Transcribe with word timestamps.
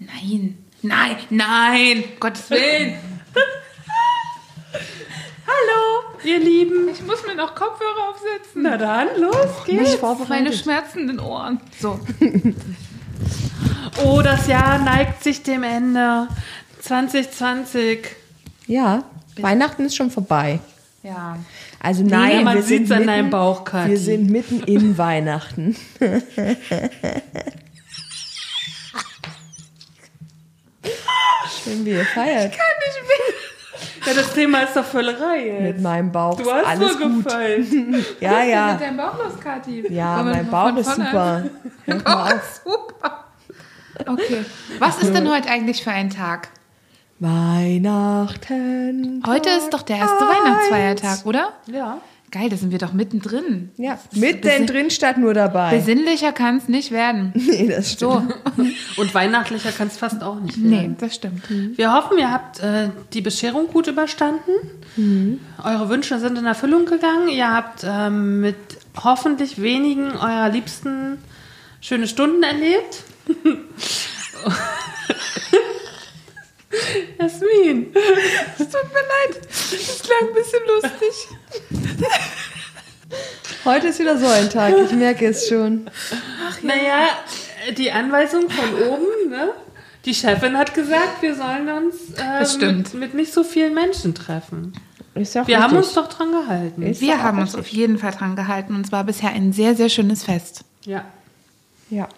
Nein, 0.00 0.58
nein, 0.82 1.16
nein, 1.28 2.04
Gottes 2.18 2.48
Willen. 2.50 2.94
Hallo, 5.46 6.04
ihr 6.24 6.38
Lieben. 6.38 6.88
Ich 6.88 7.02
muss 7.04 7.26
mir 7.26 7.34
noch 7.34 7.54
Kopfhörer 7.54 8.08
aufsetzen. 8.10 8.62
Na 8.62 8.78
dann, 8.78 9.08
los 9.20 9.64
geht's. 9.66 9.98
Meine 10.28 10.52
schmerzenden 10.52 11.20
Ohren. 11.20 11.60
So. 11.78 12.00
Oh, 14.04 14.22
das 14.22 14.46
Jahr 14.46 14.78
neigt 14.78 15.22
sich 15.22 15.42
dem 15.42 15.62
Ende. 15.62 16.28
2020. 16.80 18.06
Ja, 18.66 19.02
Weihnachten 19.36 19.84
ist 19.84 19.96
schon 19.96 20.10
vorbei. 20.10 20.60
Ja. 21.02 21.36
Also 21.80 22.02
Nee, 22.02 22.10
nein, 22.10 22.44
man 22.44 22.54
wir 22.54 22.62
sind 22.62 22.78
sieht's 22.86 22.90
an 22.92 22.98
mitten, 23.00 23.08
deinem 23.08 23.30
Bauch, 23.30 23.64
Kathi. 23.64 23.90
Wir 23.90 23.98
sind 23.98 24.30
mitten 24.30 24.62
in 24.62 24.96
Weihnachten. 24.96 25.76
Schön, 31.64 31.84
wie 31.84 31.90
ihr 31.90 32.04
feiert. 32.04 32.54
Ja, 34.06 34.14
das 34.14 34.32
Thema 34.34 34.60
ist 34.62 34.74
doch 34.76 34.84
Völlerei 34.84 35.46
jetzt. 35.46 35.62
Mit 35.62 35.80
meinem 35.80 36.10
Bauch 36.12 36.36
Du 36.36 36.42
ist 36.42 36.52
hast 36.52 36.66
alles 36.66 36.98
nur 36.98 37.08
gut. 37.08 37.24
gefallen. 37.24 38.04
Ja, 38.20 38.42
ja. 38.42 38.72
Mit 38.72 38.80
deinem 38.80 38.96
Bauch 38.96 39.18
los, 39.18 39.38
Kathi. 39.42 39.84
Ja, 39.92 40.22
mein 40.22 40.48
Bauch 40.50 40.76
ist 40.76 40.94
super. 40.94 41.44
Hör 41.86 41.96
Bauch 41.98 42.30
ist 42.30 42.62
super. 42.64 43.24
Okay. 44.06 44.44
Was 44.78 45.02
ist 45.02 45.14
denn 45.14 45.30
heute 45.30 45.48
eigentlich 45.50 45.82
für 45.84 45.90
ein 45.92 46.08
Tag? 46.10 46.48
Weihnachten. 47.90 49.22
Heute 49.26 49.50
ist 49.50 49.70
doch 49.70 49.82
der 49.82 49.98
erste 49.98 50.16
Eins. 50.26 50.38
Weihnachtsfeiertag, 50.44 51.26
oder? 51.26 51.52
Ja. 51.66 51.98
Geil, 52.30 52.48
da 52.48 52.56
sind 52.56 52.70
wir 52.70 52.78
doch 52.78 52.92
mittendrin. 52.92 53.70
Ja, 53.76 53.98
mitten 54.14 54.66
drin 54.66 54.90
statt 54.90 55.18
nur 55.18 55.34
dabei. 55.34 55.76
Besinnlicher 55.76 56.32
kann 56.32 56.58
es 56.58 56.68
nicht 56.68 56.92
werden. 56.92 57.32
Nee, 57.50 57.66
das 57.66 57.92
stimmt. 57.92 58.32
So. 58.56 58.62
Und 59.00 59.14
weihnachtlicher 59.14 59.72
kann 59.72 59.88
es 59.88 59.96
fast 59.96 60.22
auch 60.22 60.38
nicht 60.38 60.56
nee, 60.56 60.76
werden. 60.76 60.96
das 61.00 61.16
stimmt. 61.16 61.42
Wir 61.48 61.92
hoffen, 61.92 62.18
ihr 62.18 62.30
habt 62.30 62.60
äh, 62.60 62.90
die 63.12 63.20
Bescherung 63.20 63.66
gut 63.66 63.88
überstanden. 63.88 65.40
Eure 65.62 65.88
Wünsche 65.88 66.18
sind 66.20 66.38
in 66.38 66.46
Erfüllung 66.46 66.84
gegangen. 66.84 67.28
Ihr 67.28 67.52
habt 67.52 67.84
ähm, 67.84 68.40
mit 68.40 68.56
hoffentlich 69.02 69.60
wenigen 69.60 70.12
eurer 70.12 70.48
Liebsten 70.48 71.18
schöne 71.80 72.06
Stunden 72.06 72.42
erlebt. 72.42 73.04
Jasmin. 77.18 77.92
Es 78.58 78.68
tut 78.68 78.84
mir 78.92 79.34
leid. 79.34 79.40
Das 79.48 80.02
klang 80.02 80.28
ein 80.28 80.34
bisschen 80.34 80.60
lustig. 80.66 81.28
Heute 83.64 83.88
ist 83.88 83.98
wieder 83.98 84.16
so 84.18 84.26
ein 84.26 84.48
Tag, 84.48 84.74
ich 84.84 84.92
merke 84.92 85.26
es 85.26 85.48
schon. 85.48 85.90
Naja, 86.62 87.08
die 87.76 87.90
Anweisung 87.90 88.48
von 88.48 88.74
oben, 88.88 89.30
ne? 89.30 89.52
Die 90.04 90.14
Chefin 90.14 90.56
hat 90.56 90.72
gesagt, 90.72 91.20
wir 91.20 91.34
sollen 91.34 91.68
uns 91.68 92.12
äh, 92.14 92.38
Das 92.40 92.54
stimmt. 92.54 92.94
Mit, 92.94 93.00
mit 93.00 93.14
nicht 93.14 93.32
so 93.34 93.44
vielen 93.44 93.74
Menschen 93.74 94.14
treffen. 94.14 94.72
Ja 95.14 95.46
Wir 95.46 95.60
haben 95.60 95.76
richtig. 95.76 95.96
uns 95.96 96.08
doch 96.08 96.08
dran 96.08 96.30
gehalten. 96.32 96.82
Ist 96.82 97.00
Wir 97.02 97.22
haben 97.22 97.38
uns 97.40 97.48
richtig. 97.54 97.60
auf 97.60 97.68
jeden 97.78 97.98
Fall 97.98 98.12
dran 98.12 98.36
gehalten 98.36 98.74
und 98.76 98.86
es 98.86 98.92
war 98.92 99.04
bisher 99.04 99.30
ein 99.30 99.52
sehr, 99.52 99.74
sehr 99.74 99.88
schönes 99.90 100.22
Fest. 100.22 100.64
Ja. 100.86 101.04
Ja. 101.90 102.08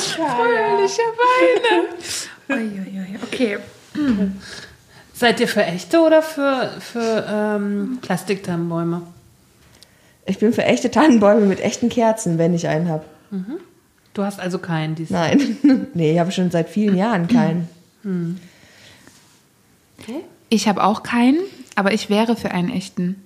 Fröhliche 0.00 1.02
Weine. 2.48 2.60
Uiuiui, 2.60 3.18
Okay. 3.22 3.58
Seid 5.12 5.40
ihr 5.40 5.48
für 5.48 5.62
echte 5.62 6.00
oder 6.00 6.22
für, 6.22 6.70
für 6.80 7.26
ähm, 7.28 7.98
Plastiktannenbäume? 8.00 9.02
Ich 10.26 10.38
bin 10.38 10.52
für 10.52 10.64
echte 10.64 10.90
Tannenbäume 10.90 11.46
mit 11.46 11.60
echten 11.60 11.88
Kerzen, 11.88 12.38
wenn 12.38 12.54
ich 12.54 12.68
einen 12.68 12.88
habe. 12.88 13.04
Du 14.14 14.22
hast 14.24 14.40
also 14.40 14.58
keinen 14.58 14.94
dies. 14.94 15.10
Nein. 15.10 15.58
nee, 15.94 16.12
ich 16.12 16.18
habe 16.18 16.32
schon 16.32 16.50
seit 16.50 16.68
vielen 16.68 16.96
Jahren 16.96 17.28
keinen. 17.28 17.68
Ich 20.48 20.68
habe 20.68 20.82
auch 20.82 21.02
keinen, 21.02 21.38
aber 21.74 21.92
ich 21.92 22.10
wäre 22.10 22.36
für 22.36 22.50
einen 22.50 22.70
echten. 22.70 23.22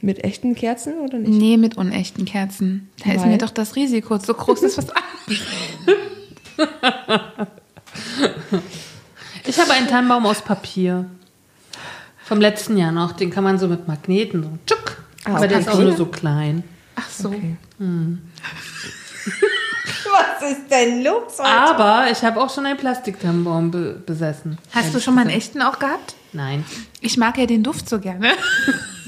Mit 0.00 0.24
echten 0.24 0.54
Kerzen 0.56 0.94
oder 1.00 1.18
nicht? 1.18 1.30
Nee, 1.30 1.56
mit 1.56 1.76
unechten 1.76 2.24
Kerzen. 2.24 2.90
Da 3.04 3.12
ist 3.12 3.20
Weil? 3.22 3.28
mir 3.30 3.38
doch 3.38 3.50
das 3.50 3.76
Risiko 3.76 4.18
so 4.18 4.34
groß, 4.34 4.60
dass 4.60 4.76
was. 4.78 4.86
Ich 9.44 9.58
habe 9.58 9.72
einen 9.72 9.88
Tannenbaum 9.88 10.24
aus 10.26 10.42
Papier. 10.42 11.06
Vom 12.24 12.40
letzten 12.40 12.76
Jahr 12.76 12.92
noch. 12.92 13.12
Den 13.12 13.30
kann 13.30 13.42
man 13.44 13.58
so 13.58 13.66
mit 13.66 13.88
Magneten 13.88 14.42
so 14.42 14.50
tschuck. 14.66 15.02
Ah, 15.24 15.34
Aber 15.36 15.48
der 15.48 15.58
ist 15.58 15.68
auch 15.68 15.72
Papier? 15.72 15.88
nur 15.88 15.96
so 15.96 16.06
klein. 16.06 16.62
Ach 16.94 17.10
so. 17.10 17.30
Was 20.12 20.50
ist 20.50 20.70
denn 20.70 21.02
los 21.02 21.40
Aber 21.40 22.06
ich 22.10 22.22
habe 22.22 22.40
auch 22.40 22.54
schon 22.54 22.66
einen 22.66 22.76
Plastiktannenbaum 22.76 23.70
be 23.70 24.00
besessen. 24.06 24.58
Hast 24.72 24.94
du 24.94 25.00
schon 25.00 25.14
mal 25.14 25.22
einen 25.22 25.30
echten 25.30 25.62
auch 25.62 25.78
gehabt? 25.78 26.14
Nein. 26.32 26.64
Ich 27.00 27.16
mag 27.16 27.36
ja 27.38 27.46
den 27.46 27.62
Duft 27.62 27.88
so 27.88 27.98
gerne. 27.98 28.32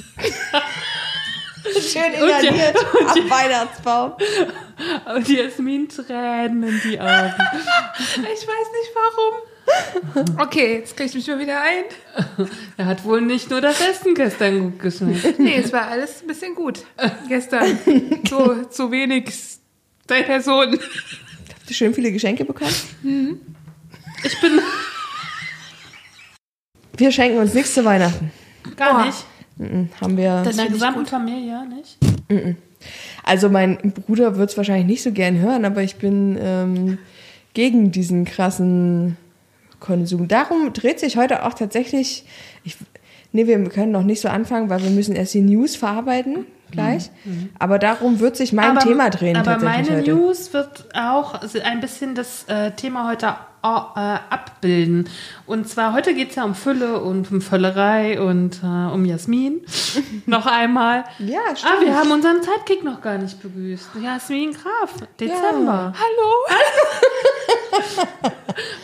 Schön 1.81 2.13
inhaliert 2.13 2.77
am 3.09 3.31
Weihnachtsbaum. 3.31 4.13
Und 5.15 5.27
die 5.29 5.37
Jasmin 5.37 5.89
Tränen 5.89 6.63
in 6.63 6.81
die 6.85 7.01
Augen. 7.01 7.33
Ich 8.17 8.47
weiß 8.47 8.69
nicht 8.73 8.93
warum. 8.95 10.39
Okay, 10.39 10.79
jetzt 10.81 10.97
krieg 10.97 11.07
ich 11.07 11.15
mich 11.15 11.27
mal 11.27 11.39
wieder 11.39 11.61
ein. 11.61 11.85
Er 12.77 12.85
hat 12.87 13.03
wohl 13.05 13.23
nicht 13.23 13.49
nur 13.51 13.61
das 13.63 13.81
Essen 13.81 14.15
gestern 14.15 14.61
gut 14.73 14.79
geschmeckt. 14.81 15.39
Nee, 15.39 15.57
es 15.65 15.73
war 15.73 15.89
alles 15.89 16.21
ein 16.21 16.27
bisschen 16.27 16.55
gut. 16.55 16.85
Gestern. 17.29 17.79
So, 18.29 18.65
zu 18.65 18.91
wenig 18.91 19.33
der 20.09 20.23
Person. 20.25 20.73
Habt 20.79 21.71
ihr 21.71 21.75
schön 21.75 21.95
viele 21.95 22.13
Geschenke 22.13 22.45
bekommen? 22.45 22.75
Ich 24.23 24.41
bin 24.41 24.61
Wir 26.97 27.11
schenken 27.11 27.39
uns 27.39 27.55
nichts 27.55 27.73
zu 27.75 27.85
Weihnachten. 27.85 28.31
gar 28.77 29.01
Oh. 29.01 29.05
nicht. 29.07 29.25
Haben 29.59 30.17
wir. 30.17 30.39
In 30.39 30.45
der 30.45 30.45
finde 30.45 30.65
ich 30.65 30.73
gesamten. 30.73 31.07
Familie 31.07 31.67
nicht. 31.69 31.99
Also 33.23 33.49
mein 33.49 33.79
Bruder 34.07 34.37
wird 34.37 34.51
es 34.51 34.57
wahrscheinlich 34.57 34.87
nicht 34.87 35.03
so 35.03 35.13
gern 35.13 35.39
hören, 35.39 35.65
aber 35.65 35.83
ich 35.83 35.97
bin 35.97 36.37
ähm, 36.41 36.99
gegen 37.55 37.93
diesen 37.93 38.25
krassen 38.25 39.17
Konsum. 39.81 40.29
Darum 40.29 40.73
dreht 40.73 41.01
sich 41.01 41.17
heute 41.17 41.45
auch 41.45 41.55
tatsächlich. 41.55 42.25
Ich, 42.65 42.77
nee, 43.33 43.47
wir 43.47 43.63
können 43.69 43.93
noch 43.93 44.03
nicht 44.03 44.21
so 44.21 44.29
anfangen, 44.29 44.69
weil 44.69 44.83
wir 44.83 44.91
müssen 44.91 45.15
erst 45.15 45.35
die 45.35 45.43
News 45.43 45.77
verarbeiten 45.77 46.47
gleich. 46.71 47.11
Aber 47.59 47.79
darum 47.79 48.21
wird 48.21 48.37
sich 48.37 48.53
mein 48.53 48.79
Thema 48.79 49.11
drehen 49.11 49.37
aber 49.37 49.59
meine 49.59 49.99
heute. 49.99 50.15
News 50.15 50.53
wird 50.53 50.85
auch 50.95 51.41
ein 51.65 51.81
bisschen 51.81 52.15
das 52.15 52.45
äh, 52.49 52.71
Thema 52.73 53.09
heute 53.09 53.35
äh, 53.63 54.19
abbilden. 54.31 55.09
Und 55.47 55.69
zwar 55.69 55.93
heute 55.95 56.15
geht 56.15 56.31
es 56.31 56.37
ja 56.37 56.45
um 56.45 56.55
Fülle 56.55 57.01
und 57.01 57.31
um 57.33 57.41
Völlerei 57.41 58.21
und 58.21 58.61
äh, 58.63 58.67
um 58.93 59.05
Jasmin. 59.07 59.63
noch 60.27 60.47
einmal. 60.47 61.05
Ja, 61.19 61.39
Ah, 61.51 61.57
stimmt. 61.57 61.81
wir 61.87 61.97
haben 61.97 62.11
unseren 62.11 62.43
Zeitkick 62.43 62.85
noch 62.85 63.01
gar 63.01 63.17
nicht 63.19 63.41
begrüßt. 63.43 63.89
Jasmin 64.03 64.53
Graf, 64.53 64.95
Dezember. 65.19 65.93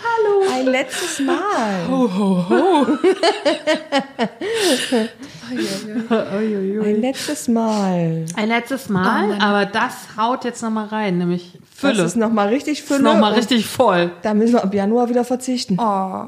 Hallo? 0.03 0.43
Ein 0.55 0.67
letztes 0.67 1.21
Mal. 1.21 1.87
Ein 5.51 7.01
letztes 7.01 7.49
Mal. 7.49 8.25
Ein 8.37 8.49
letztes 8.49 8.89
Mal, 8.89 9.33
aber 9.41 9.67
das 9.67 9.93
haut 10.17 10.45
jetzt 10.45 10.63
nochmal 10.63 10.87
rein, 10.87 11.19
nämlich 11.19 11.59
Fülle. 11.75 11.97
Das 11.99 12.13
ist 12.13 12.17
nochmal 12.17 12.49
richtig 12.49 12.81
Ist 12.81 12.89
Fülle. 12.89 13.03
noch 13.03 13.19
mal 13.19 13.33
und 13.33 13.39
richtig 13.39 13.67
voll. 13.67 14.11
Da 14.23 14.35
müssen 14.35 14.55
wir 14.55 14.65
ab 14.65 14.75
Januar 14.75 15.09
wieder 15.09 15.25
verzichten. 15.25 15.79
Oh, 15.81 16.27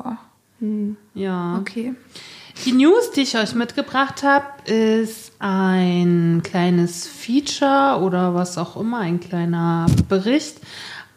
Ja. 1.15 1.59
okay. 1.61 1.95
Die 2.65 2.73
News, 2.73 3.11
die 3.13 3.23
ich 3.23 3.37
euch 3.37 3.55
mitgebracht 3.55 4.23
habe, 4.23 4.45
ist 4.71 5.33
ein 5.41 6.43
kleines 6.45 7.07
Feature 7.09 8.01
oder 8.03 8.35
was 8.35 8.59
auch 8.59 8.77
immer, 8.77 8.99
ein 9.01 9.19
kleiner 9.21 9.87
Bericht 10.09 10.59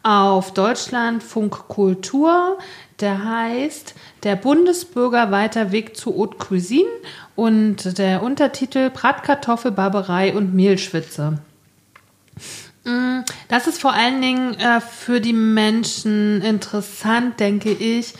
auf 0.02 0.52
Deutschlandfunk 0.54 1.68
Kultur. 1.68 2.58
Der 3.00 3.24
heißt 3.24 3.94
Der 4.22 4.36
Bundesbürger 4.36 5.30
weiter 5.30 5.70
Weg 5.72 5.96
zu 5.96 6.16
Haute 6.16 6.38
Cuisine 6.38 6.88
und 7.34 7.98
der 7.98 8.22
Untertitel 8.22 8.90
Bratkartoffel, 8.90 9.70
Barberei 9.70 10.34
und 10.34 10.54
Mehlschwitze. 10.54 11.38
Mm, 12.84 13.20
Das 13.48 13.66
ist 13.66 13.80
vor 13.80 13.92
allen 13.92 14.22
Dingen 14.22 14.54
äh, 14.54 14.80
für 14.80 15.20
die 15.20 15.34
Menschen 15.34 16.40
interessant, 16.40 17.38
denke 17.38 17.70
ich, 17.70 18.14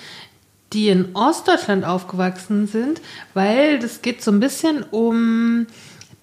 die 0.73 0.89
in 0.89 1.15
Ostdeutschland 1.15 1.85
aufgewachsen 1.85 2.67
sind, 2.67 3.01
weil 3.33 3.79
das 3.79 4.03
geht 4.03 4.23
so 4.23 4.31
ein 4.31 4.41
bisschen 4.41 4.83
um 4.83 5.67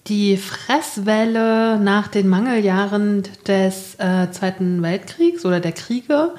die 0.06 0.36
Fresswelle 0.36 1.78
nach 1.80 2.08
den 2.08 2.28
Mangeljahren 2.28 3.22
des 3.46 3.94
äh, 3.98 4.30
Zweiten 4.30 4.82
Weltkriegs 4.82 5.46
oder 5.46 5.60
der 5.60 5.72
Kriege. 5.72 6.34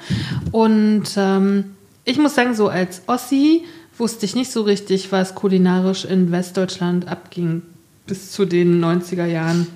Und 0.52 1.08
ähm, 1.16 1.76
ich 2.06 2.16
muss 2.18 2.34
sagen, 2.34 2.54
so 2.54 2.68
als 2.68 3.02
Ossi 3.06 3.64
wusste 3.98 4.24
ich 4.24 4.34
nicht 4.34 4.50
so 4.50 4.62
richtig, 4.62 5.12
was 5.12 5.34
kulinarisch 5.34 6.04
in 6.06 6.30
Westdeutschland 6.32 7.06
abging 7.08 7.62
bis 8.06 8.30
zu 8.32 8.44
den 8.46 8.82
90er 8.82 9.26
Jahren. 9.26 9.66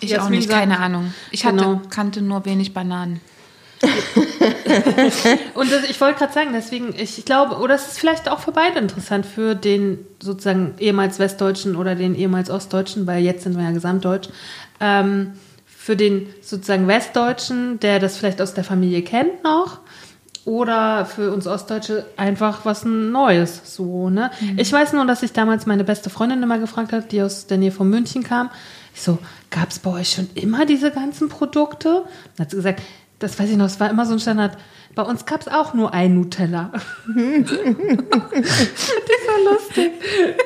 Ich 0.00 0.10
Jasmin 0.10 0.26
auch 0.26 0.30
nicht, 0.30 0.48
sagt- 0.48 0.60
keine 0.60 0.78
Ahnung. 0.80 1.14
Ich 1.30 1.42
Genau. 1.42 1.76
hatte, 1.76 1.88
kannte 1.90 2.22
nur 2.22 2.44
wenig 2.44 2.74
Bananen. 2.74 3.20
Und 5.54 5.70
das, 5.72 5.88
ich 5.88 6.00
wollte 6.00 6.18
gerade 6.18 6.32
sagen, 6.32 6.50
deswegen, 6.52 6.94
ich, 6.96 7.18
ich 7.18 7.24
glaube, 7.24 7.56
oder 7.58 7.74
es 7.74 7.88
ist 7.88 7.98
vielleicht 7.98 8.28
auch 8.30 8.40
für 8.40 8.52
beide 8.52 8.78
interessant, 8.78 9.26
für 9.26 9.54
den 9.54 9.98
sozusagen 10.22 10.74
ehemals 10.78 11.18
Westdeutschen 11.18 11.76
oder 11.76 11.94
den 11.94 12.14
ehemals 12.14 12.50
Ostdeutschen, 12.50 13.06
weil 13.06 13.22
jetzt 13.22 13.44
sind 13.44 13.56
wir 13.56 13.64
ja 13.64 13.70
gesamtdeutsch, 13.70 14.28
ähm, 14.80 15.32
für 15.66 15.96
den 15.96 16.26
sozusagen 16.42 16.86
Westdeutschen, 16.88 17.80
der 17.80 17.98
das 18.00 18.16
vielleicht 18.16 18.40
aus 18.42 18.52
der 18.54 18.64
Familie 18.64 19.02
kennt 19.02 19.42
noch, 19.44 19.78
oder 20.50 21.06
für 21.06 21.32
uns 21.32 21.46
Ostdeutsche 21.46 22.04
einfach 22.16 22.64
was 22.64 22.84
Neues, 22.84 23.60
so, 23.76 24.10
ne? 24.10 24.32
Ich 24.56 24.72
weiß 24.72 24.92
nur, 24.94 25.04
dass 25.06 25.22
ich 25.22 25.32
damals 25.32 25.64
meine 25.64 25.84
beste 25.84 26.10
Freundin 26.10 26.42
immer 26.42 26.58
gefragt 26.58 26.92
hat, 26.92 27.12
die 27.12 27.22
aus 27.22 27.46
der 27.46 27.56
Nähe 27.56 27.70
von 27.70 27.88
München 27.88 28.24
kam. 28.24 28.50
Ich 28.92 29.02
so, 29.02 29.18
gab 29.50 29.70
es 29.70 29.78
bei 29.78 29.92
euch 29.92 30.10
schon 30.10 30.28
immer 30.34 30.66
diese 30.66 30.90
ganzen 30.90 31.28
Produkte? 31.28 32.02
Dann 32.36 32.44
hat 32.46 32.50
sie 32.50 32.56
gesagt, 32.56 32.82
das 33.20 33.38
weiß 33.38 33.48
ich 33.50 33.56
noch, 33.56 33.66
es 33.66 33.78
war 33.78 33.90
immer 33.90 34.06
so 34.06 34.14
ein 34.14 34.18
Standard. 34.18 34.58
Bei 34.96 35.02
uns 35.02 35.24
gab 35.24 35.40
es 35.40 35.46
auch 35.46 35.72
nur 35.72 35.94
ein 35.94 36.16
Nutella. 36.16 36.72
das 37.06 37.52
war 39.28 39.52
lustig. 39.52 39.92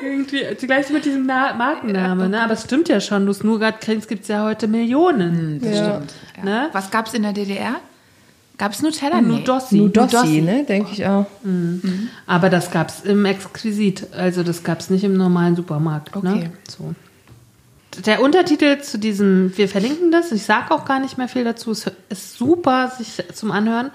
Irgendwie, 0.03 0.43
gleich 0.67 0.91
mit 0.91 1.05
diesem 1.05 1.25
Na 1.25 1.55
Markenname, 1.55 2.29
ne? 2.29 2.43
Aber 2.43 2.53
es 2.53 2.61
stimmt 2.65 2.89
ja 2.89 3.01
schon, 3.01 3.25
das 3.25 3.43
Nougat 3.43 3.81
kriegst 3.81 4.07
gibt 4.07 4.21
es 4.21 4.27
ja 4.27 4.43
heute 4.43 4.67
Millionen. 4.67 5.59
Das 5.63 5.75
Ja. 5.79 5.85
stimmt. 5.95 6.13
Ja. 6.37 6.43
Ne? 6.43 6.69
Was 6.73 6.91
gab 6.91 7.07
es 7.07 7.15
in 7.15 7.23
der 7.23 7.33
DDR? 7.33 7.77
Gab 8.57 8.71
es 8.71 8.81
Nutella? 8.81 9.21
Nee. 9.21 9.39
Nudossi. 9.39 9.77
Nudossi, 9.77 10.41
ne? 10.41 10.63
Denke 10.63 10.91
ich 10.93 11.05
auch. 11.05 11.25
Aber 12.25 12.49
das 12.49 12.71
gab 12.71 12.89
es 12.89 13.01
im 13.01 13.25
Exquisit. 13.25 14.13
Also 14.13 14.43
das 14.43 14.63
gab 14.63 14.79
es 14.79 14.89
nicht 14.89 15.03
im 15.03 15.17
normalen 15.17 15.55
Supermarkt. 15.55 16.15
Okay. 16.15 16.27
Ne? 16.27 16.51
So. 16.69 16.93
Der 18.05 18.21
Untertitel 18.21 18.81
zu 18.81 18.97
diesem, 18.97 19.57
wir 19.57 19.69
verlinken 19.69 20.11
das, 20.11 20.31
ich 20.31 20.43
sage 20.43 20.71
auch 20.71 20.85
gar 20.85 20.99
nicht 20.99 21.17
mehr 21.17 21.29
viel 21.29 21.45
dazu, 21.45 21.71
es 21.71 21.89
ist 22.09 22.37
super 22.37 22.91
sich 22.97 23.23
zum 23.33 23.51
Anhören. 23.51 23.91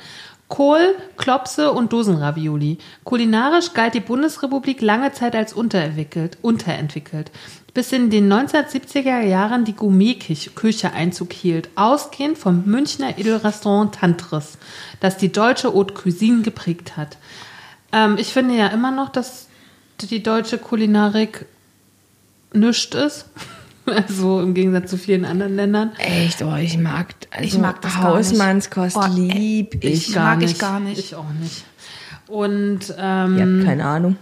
Kohl, 0.48 0.96
Klopse 1.16 1.70
und 1.70 1.92
Dosenravioli. 1.92 2.78
Kulinarisch 3.04 3.72
galt 3.72 3.94
die 3.94 4.00
Bundesrepublik 4.00 4.80
lange 4.80 5.12
Zeit 5.12 5.36
als 5.36 5.52
unterentwickelt, 5.52 6.38
unterentwickelt. 6.42 7.30
Bis 7.75 7.93
in 7.93 8.11
den 8.11 8.32
1970er 8.32 9.20
Jahren 9.20 9.64
die 9.64 9.75
Gourmet-Küche 9.75 10.93
Einzug 10.93 11.32
hielt, 11.32 11.69
ausgehend 11.76 12.37
vom 12.37 12.64
Münchner 12.67 13.19
Edelrestaurant 13.19 13.94
Tantris, 13.94 14.58
das 15.00 15.17
die 15.17 15.31
deutsche 15.31 15.72
Haute 15.72 15.94
Cuisine 15.94 16.43
geprägt 16.43 16.96
hat. 16.96 17.17
Ähm, 17.93 18.17
ich 18.19 18.28
finde 18.32 18.56
ja 18.56 18.69
immer 18.69 18.90
noch, 18.90 19.08
dass 19.08 19.46
die 20.00 20.22
deutsche 20.22 20.58
Kulinarik 20.58 21.46
nischt 22.52 22.94
ist. 22.94 23.26
Also 23.87 24.40
im 24.40 24.55
Gegensatz 24.55 24.90
zu 24.90 24.99
vielen 24.99 25.25
anderen 25.25 25.56
Ländern. 25.56 25.90
Echt, 25.96 26.43
oh, 26.43 26.55
ich 26.55 26.78
mag, 26.78 27.08
also 27.31 27.44
Ich 27.44 27.58
mag 27.58 27.81
das 27.81 27.94
gar 27.94 28.17
nicht. 28.17 28.31
Hausmannskost 28.31 28.96
Oh, 28.96 29.02
äh, 29.02 29.08
lieb 29.08 29.82
ich. 29.82 30.11
ich 30.11 30.14
mag 30.14 30.43
ich 30.43 30.58
gar 30.58 30.78
nicht. 30.78 30.99
Ich 30.99 31.14
auch 31.17 31.32
nicht. 31.40 31.64
Und 32.28 32.94
ähm, 32.96 33.38
Ihr 33.38 33.43
habt 33.43 33.64
keine 33.64 33.84
Ahnung. 33.84 34.17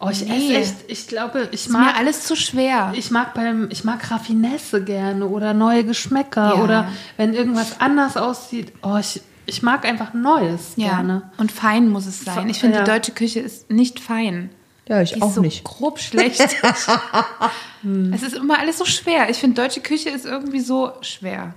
Oh, 0.00 0.08
ich 0.10 0.24
Nee. 0.26 0.54
esse 0.56 0.72
echt, 0.72 0.74
ich 0.88 1.06
glaube, 1.08 1.48
ich 1.52 1.66
Ist 1.66 1.68
mir 1.70 1.78
mag 1.78 1.96
alles 1.98 2.24
zu 2.24 2.34
schwer. 2.36 2.92
ich 2.96 3.10
mag 3.10 3.34
beim, 3.34 3.68
ich 3.70 3.84
mag 3.84 4.10
Raffinesse 4.10 4.82
gerne 4.84 5.26
oder 5.28 5.54
neue 5.54 5.84
Geschmäcker 5.84 6.54
Ja. 6.56 6.62
oder 6.62 6.88
wenn 7.16 7.34
irgendwas 7.34 7.80
anders 7.80 8.16
aussieht. 8.16 8.72
Oh, 8.82 8.96
ich, 8.98 9.20
ich 9.46 9.62
mag 9.62 9.84
einfach 9.84 10.12
Neues 10.14 10.72
ja. 10.76 10.88
gerne. 10.96 11.30
Und 11.38 11.52
fein 11.52 11.88
muss 11.88 12.06
es 12.06 12.20
sein. 12.24 12.48
Ich 12.48 12.60
finde, 12.60 12.78
Ja. 12.78 12.84
die 12.84 12.90
deutsche 12.90 13.12
Küche 13.12 13.40
ist 13.40 13.70
nicht 13.70 14.00
fein. 14.00 14.50
Ja, 14.88 15.00
ich 15.02 15.10
Die 15.10 15.16
ist 15.16 15.22
auch 15.22 15.32
so 15.32 15.40
nicht. 15.40 15.62
grob 15.64 16.00
schlecht. 16.00 16.40
es 18.12 18.22
ist 18.22 18.34
immer 18.36 18.58
alles 18.58 18.78
so 18.78 18.84
schwer. 18.84 19.30
Ich 19.30 19.38
finde, 19.38 19.60
deutsche 19.62 19.80
Küche 19.80 20.10
ist 20.10 20.24
irgendwie 20.26 20.60
so 20.60 20.92
schwer. 21.00 21.54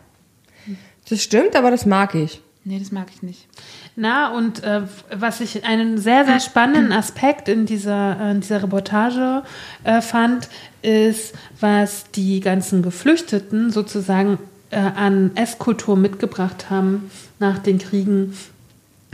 Das 1.09 1.21
stimmt, 1.21 1.55
aber 1.55 1.71
das 1.71 1.85
mag 1.85 2.15
ich. 2.15 2.41
Nee, 2.63 2.79
das 2.79 2.91
mag 2.91 3.07
ich 3.13 3.21
nicht. 3.23 3.47
Na, 3.95 4.35
und 4.35 4.63
äh, 4.63 4.81
was 5.11 5.39
ich 5.39 5.65
einen 5.65 5.99
sehr, 5.99 6.25
sehr 6.25 6.39
spannenden 6.39 6.91
Aspekt 6.91 7.47
in 7.47 7.67
dieser, 7.67 8.31
in 8.31 8.41
dieser 8.41 8.63
Reportage 8.63 9.43
äh, 9.83 10.01
fand, 10.01 10.49
ist, 10.81 11.35
was 11.59 12.09
die 12.11 12.39
ganzen 12.39 12.81
Geflüchteten 12.81 13.71
sozusagen 13.71 14.39
äh, 14.71 14.77
an 14.77 15.31
Esskultur 15.35 15.95
mitgebracht 15.95 16.71
haben 16.71 17.11
nach 17.37 17.59
den 17.59 17.77
Kriegen. 17.77 18.35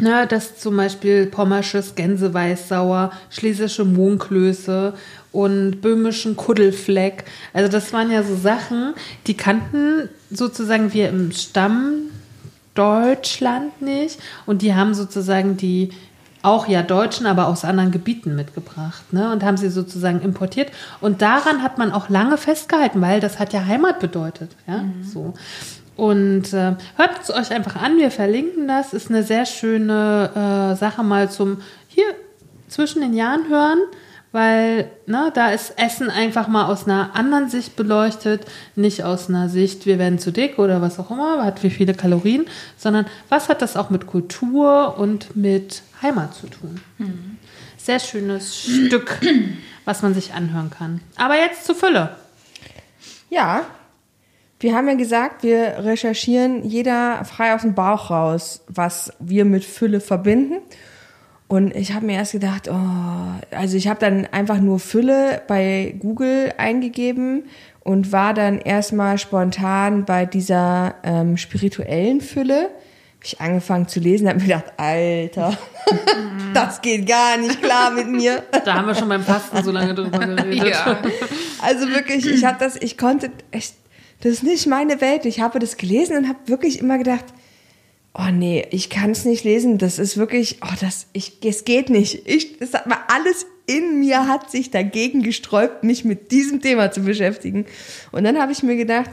Na, 0.02 0.26
dass 0.26 0.58
zum 0.58 0.78
Beispiel 0.78 1.26
pommersches 1.26 1.96
Gänseweißsauer, 1.96 3.12
schlesische 3.30 3.84
Mohnklöße 3.84 4.94
und 5.34 5.82
böhmischen 5.82 6.38
Kuddelfleck. 6.38 7.26
Also 7.52 7.70
das 7.70 7.92
waren 7.92 8.10
ja 8.10 8.24
so 8.24 8.38
Sachen, 8.38 8.94
die 9.28 9.36
kannten 9.36 10.08
sozusagen 10.32 10.94
wir 10.94 11.10
im 11.10 11.34
Stamm 11.34 12.12
Deutschland 12.76 13.82
nicht. 13.82 14.20
Und 14.46 14.62
die 14.62 14.76
haben 14.76 14.94
sozusagen 14.94 15.58
die 15.58 15.92
auch 16.42 16.68
ja 16.68 16.84
Deutschen, 16.84 17.26
aber 17.26 17.48
aus 17.48 17.66
anderen 17.66 17.92
Gebieten 17.92 18.36
mitgebracht 18.36 19.12
ne? 19.12 19.32
und 19.32 19.44
haben 19.44 19.58
sie 19.58 19.70
sozusagen 19.70 20.22
importiert. 20.22 20.72
Und 21.02 21.22
daran 21.22 21.62
hat 21.62 21.78
man 21.78 21.92
auch 21.92 22.10
lange 22.10 22.38
festgehalten, 22.38 23.02
weil 23.02 23.20
das 23.20 23.40
hat 23.40 23.52
ja 23.52 23.66
Heimat 23.66 24.00
bedeutet. 24.00 24.52
Ja? 24.66 24.86
So. 25.04 25.34
Und 25.98 26.54
äh, 26.54 26.76
hört 26.96 27.22
es 27.22 27.30
euch 27.30 27.52
einfach 27.52 27.76
an, 27.76 27.98
wir 27.98 28.10
verlinken 28.10 28.70
das. 28.70 28.94
Ist 28.94 29.10
eine 29.10 29.24
sehr 29.24 29.46
schöne 29.46 30.72
äh, 30.72 30.76
Sache 30.78 31.04
mal 31.04 31.30
zum 31.30 31.58
hier 31.90 32.06
zwischen 32.70 33.02
den 33.02 33.14
Jahren 33.14 33.50
hören, 33.50 33.80
weil 34.32 34.92
ne, 35.08 35.32
da 35.34 35.50
ist 35.50 35.74
Essen 35.78 36.10
einfach 36.10 36.48
mal 36.48 36.66
aus 36.66 36.86
einer 36.86 37.16
anderen 37.16 37.50
Sicht 37.50 37.76
beleuchtet, 37.76 38.46
nicht 38.76 39.04
aus 39.04 39.30
einer 39.30 39.50
Sicht, 39.50 39.86
wir 39.86 39.98
werden 39.98 40.20
zu 40.20 40.32
dick 40.32 40.60
oder 40.60 40.82
was 40.82 41.00
auch 41.00 41.10
immer, 41.10 41.44
hat 41.44 41.64
wie 41.64 41.70
viele 41.70 41.94
Kalorien, 41.94 42.46
sondern 42.78 43.06
was 43.30 43.50
hat 43.50 43.62
das 43.62 43.76
auch 43.76 43.90
mit 43.90 44.08
Kultur 44.08 44.98
und 44.98 45.36
mit 45.36 45.82
Heimat 46.02 46.36
zu 46.36 46.48
tun. 46.48 46.80
Sehr 47.78 48.00
schönes 48.00 48.64
Stück, 48.66 49.20
was 49.86 50.02
man 50.04 50.14
sich 50.14 50.34
anhören 50.34 50.70
kann. 50.70 51.02
Aber 51.16 51.36
jetzt 51.36 51.66
zur 51.66 51.76
Fülle. 51.76 52.16
Ja, 53.30 53.66
wir 54.60 54.76
haben 54.76 54.90
ja 54.90 54.96
gesagt, 54.96 55.44
wir 55.44 55.86
recherchieren 55.86 56.64
jeder 56.68 57.24
frei 57.24 57.56
aus 57.56 57.62
dem 57.62 57.76
Bauch 57.76 58.10
raus, 58.10 58.62
was 58.68 59.14
wir 59.20 59.46
mit 59.46 59.64
Fülle 59.64 60.02
verbinden. 60.02 60.58
Und 61.50 61.76
ich 61.76 61.94
habe 61.94 62.06
mir 62.06 62.14
erst 62.14 62.34
gedacht, 62.34 62.70
oh, 62.70 63.56
also 63.58 63.76
ich 63.76 63.88
habe 63.88 64.00
dann 64.00 64.28
einfach 64.28 64.60
nur 64.60 64.80
Fülle 64.80 65.42
bei 65.48 65.96
Google 65.98 66.54
eingegeben 66.58 67.46
und 67.80 68.12
war 68.12 68.36
dann 68.36 68.60
erstmal 68.60 69.18
spontan 69.18 70.06
bei 70.06 70.28
dieser 70.28 70.94
ähm, 71.04 71.38
spirituellen 71.38 72.22
Fülle. 72.22 72.66
Hab 73.16 73.24
ich 73.24 73.42
angefangen 73.42 73.88
zu 73.88 74.00
lesen, 74.00 74.28
habe 74.28 74.38
mir 74.38 74.46
gedacht, 74.46 74.74
Alter, 74.78 75.58
das 76.54 76.84
geht 76.84 77.08
gar 77.08 77.36
nicht 77.38 77.64
klar 77.64 77.90
mit 77.90 78.08
mir. 78.08 78.44
Da 78.64 78.76
haben 78.76 78.86
wir 78.86 78.94
schon 78.94 79.10
beim 79.10 79.24
Fasten 79.24 79.64
so 79.64 79.72
lange 79.72 79.96
drüber 79.96 80.20
geredet. 80.20 80.78
Also 81.64 81.90
wirklich, 81.90 82.28
ich 82.28 82.46
habe 82.46 82.58
das, 82.60 82.76
ich 82.76 82.96
konnte 82.96 83.32
echt, 83.50 83.74
das 84.22 84.34
ist 84.34 84.44
nicht 84.44 84.68
meine 84.68 85.02
Welt. 85.02 85.26
Ich 85.26 85.42
habe 85.42 85.58
das 85.58 85.78
gelesen 85.78 86.16
und 86.16 86.30
habe 86.30 86.38
wirklich 86.46 86.80
immer 86.80 87.00
gedacht, 87.00 87.26
oh 88.14 88.32
nee, 88.32 88.66
ich 88.72 88.90
kann 88.90 89.12
es 89.12 89.26
nicht 89.26 89.44
lesen. 89.44 89.78
Das 89.78 90.00
ist 90.00 90.18
wirklich, 90.18 90.60
oh 90.62 90.76
das, 90.80 91.08
ich, 91.14 91.44
es 91.44 91.66
geht 91.66 91.90
nicht. 91.90 92.28
Ich, 92.28 92.58
das 92.58 92.74
hat 92.74 92.88
mal 92.88 93.00
alles 93.08 93.46
in 93.66 94.00
mir 94.00 94.28
hat 94.28 94.50
sich 94.50 94.72
dagegen 94.72 95.22
gesträubt, 95.22 95.84
mich 95.84 96.04
mit 96.04 96.32
diesem 96.32 96.60
Thema 96.60 96.92
zu 96.92 97.02
beschäftigen. 97.02 97.66
Und 98.12 98.24
dann 98.24 98.40
habe 98.40 98.52
ich 98.52 98.64
mir 98.64 98.76
gedacht, 98.76 99.12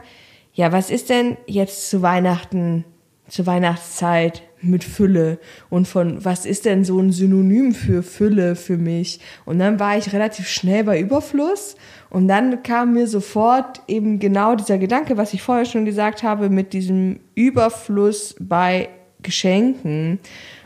ja, 0.55 0.73
was 0.73 0.91
ist 0.91 1.11
denn 1.11 1.37
jetzt 1.47 1.91
zu 1.91 2.01
Weihnachten, 2.01 2.87
zur 3.29 3.47
Weihnachtszeit 3.47 4.43
mit 4.63 4.85
Fülle 4.85 5.39
und 5.69 5.87
von 5.87 6.25
was 6.25 6.47
ist 6.47 6.65
denn 6.65 6.85
so 6.85 6.99
ein 6.99 7.13
Synonym 7.13 7.73
für 7.73 8.03
Fülle 8.03 8.57
für 8.57 8.77
mich? 8.77 9.21
Und 9.45 9.59
dann 9.59 9.79
war 9.79 9.97
ich 9.97 10.13
relativ 10.13 10.49
schnell 10.49 10.85
bei 10.85 11.01
Überfluss 11.01 11.77
und 12.11 12.29
dann 12.29 12.63
kam 12.63 12.95
mir 12.95 13.07
sofort 13.07 13.83
eben 13.89 14.19
genau 14.19 14.55
dieser 14.55 14.79
Gedanke, 14.79 15.17
was 15.17 15.35
ich 15.35 15.43
vorher 15.43 15.65
schon 15.67 15.85
gesagt 15.85 16.23
habe, 16.23 16.49
mit 16.49 16.73
diesem 16.73 17.21
Überfluss 17.35 18.35
bei 18.41 18.89
Geschenken. 19.23 20.19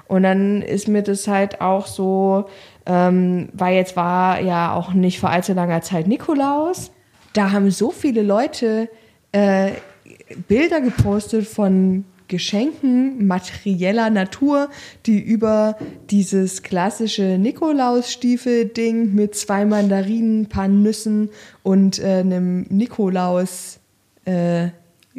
Und 0.07 0.25
dann 0.25 0.63
ist 0.63 0.89
mir 0.89 1.03
das 1.03 1.29
halt 1.29 1.61
auch 1.61 1.87
so, 1.87 2.47
ähm, 2.85 3.49
weil 3.53 3.77
jetzt 3.77 3.97
war 3.97 4.41
ja 4.41 4.75
auch 4.75 4.93
nicht 4.93 5.21
vor 5.21 5.31
allzu 5.31 5.53
langer 5.53 5.83
Zeit 5.83 6.09
Nikolaus. 6.09 6.91
Da 7.33 7.53
haben 7.53 7.71
so 7.71 7.91
viele 7.91 8.23
Leute 8.23 8.89
äh, 9.33 9.71
Bilder 10.49 10.81
gepostet 10.81 11.47
von 11.47 12.05
Geschenken 12.31 13.27
materieller 13.27 14.09
Natur, 14.09 14.71
die 15.05 15.21
über 15.21 15.77
dieses 16.11 16.63
klassische 16.63 17.37
Nikolaus-Stiefel-Ding 17.39 19.15
mit 19.15 19.35
zwei 19.35 19.67
Mandarinen, 19.67 20.43
ein 20.43 20.49
paar 20.49 20.69
Nüssen 20.69 21.29
und 21.63 21.99
äh, 21.99 22.21
einem 22.21 22.63
Nikolaus 22.71 23.81
äh, 24.25 24.69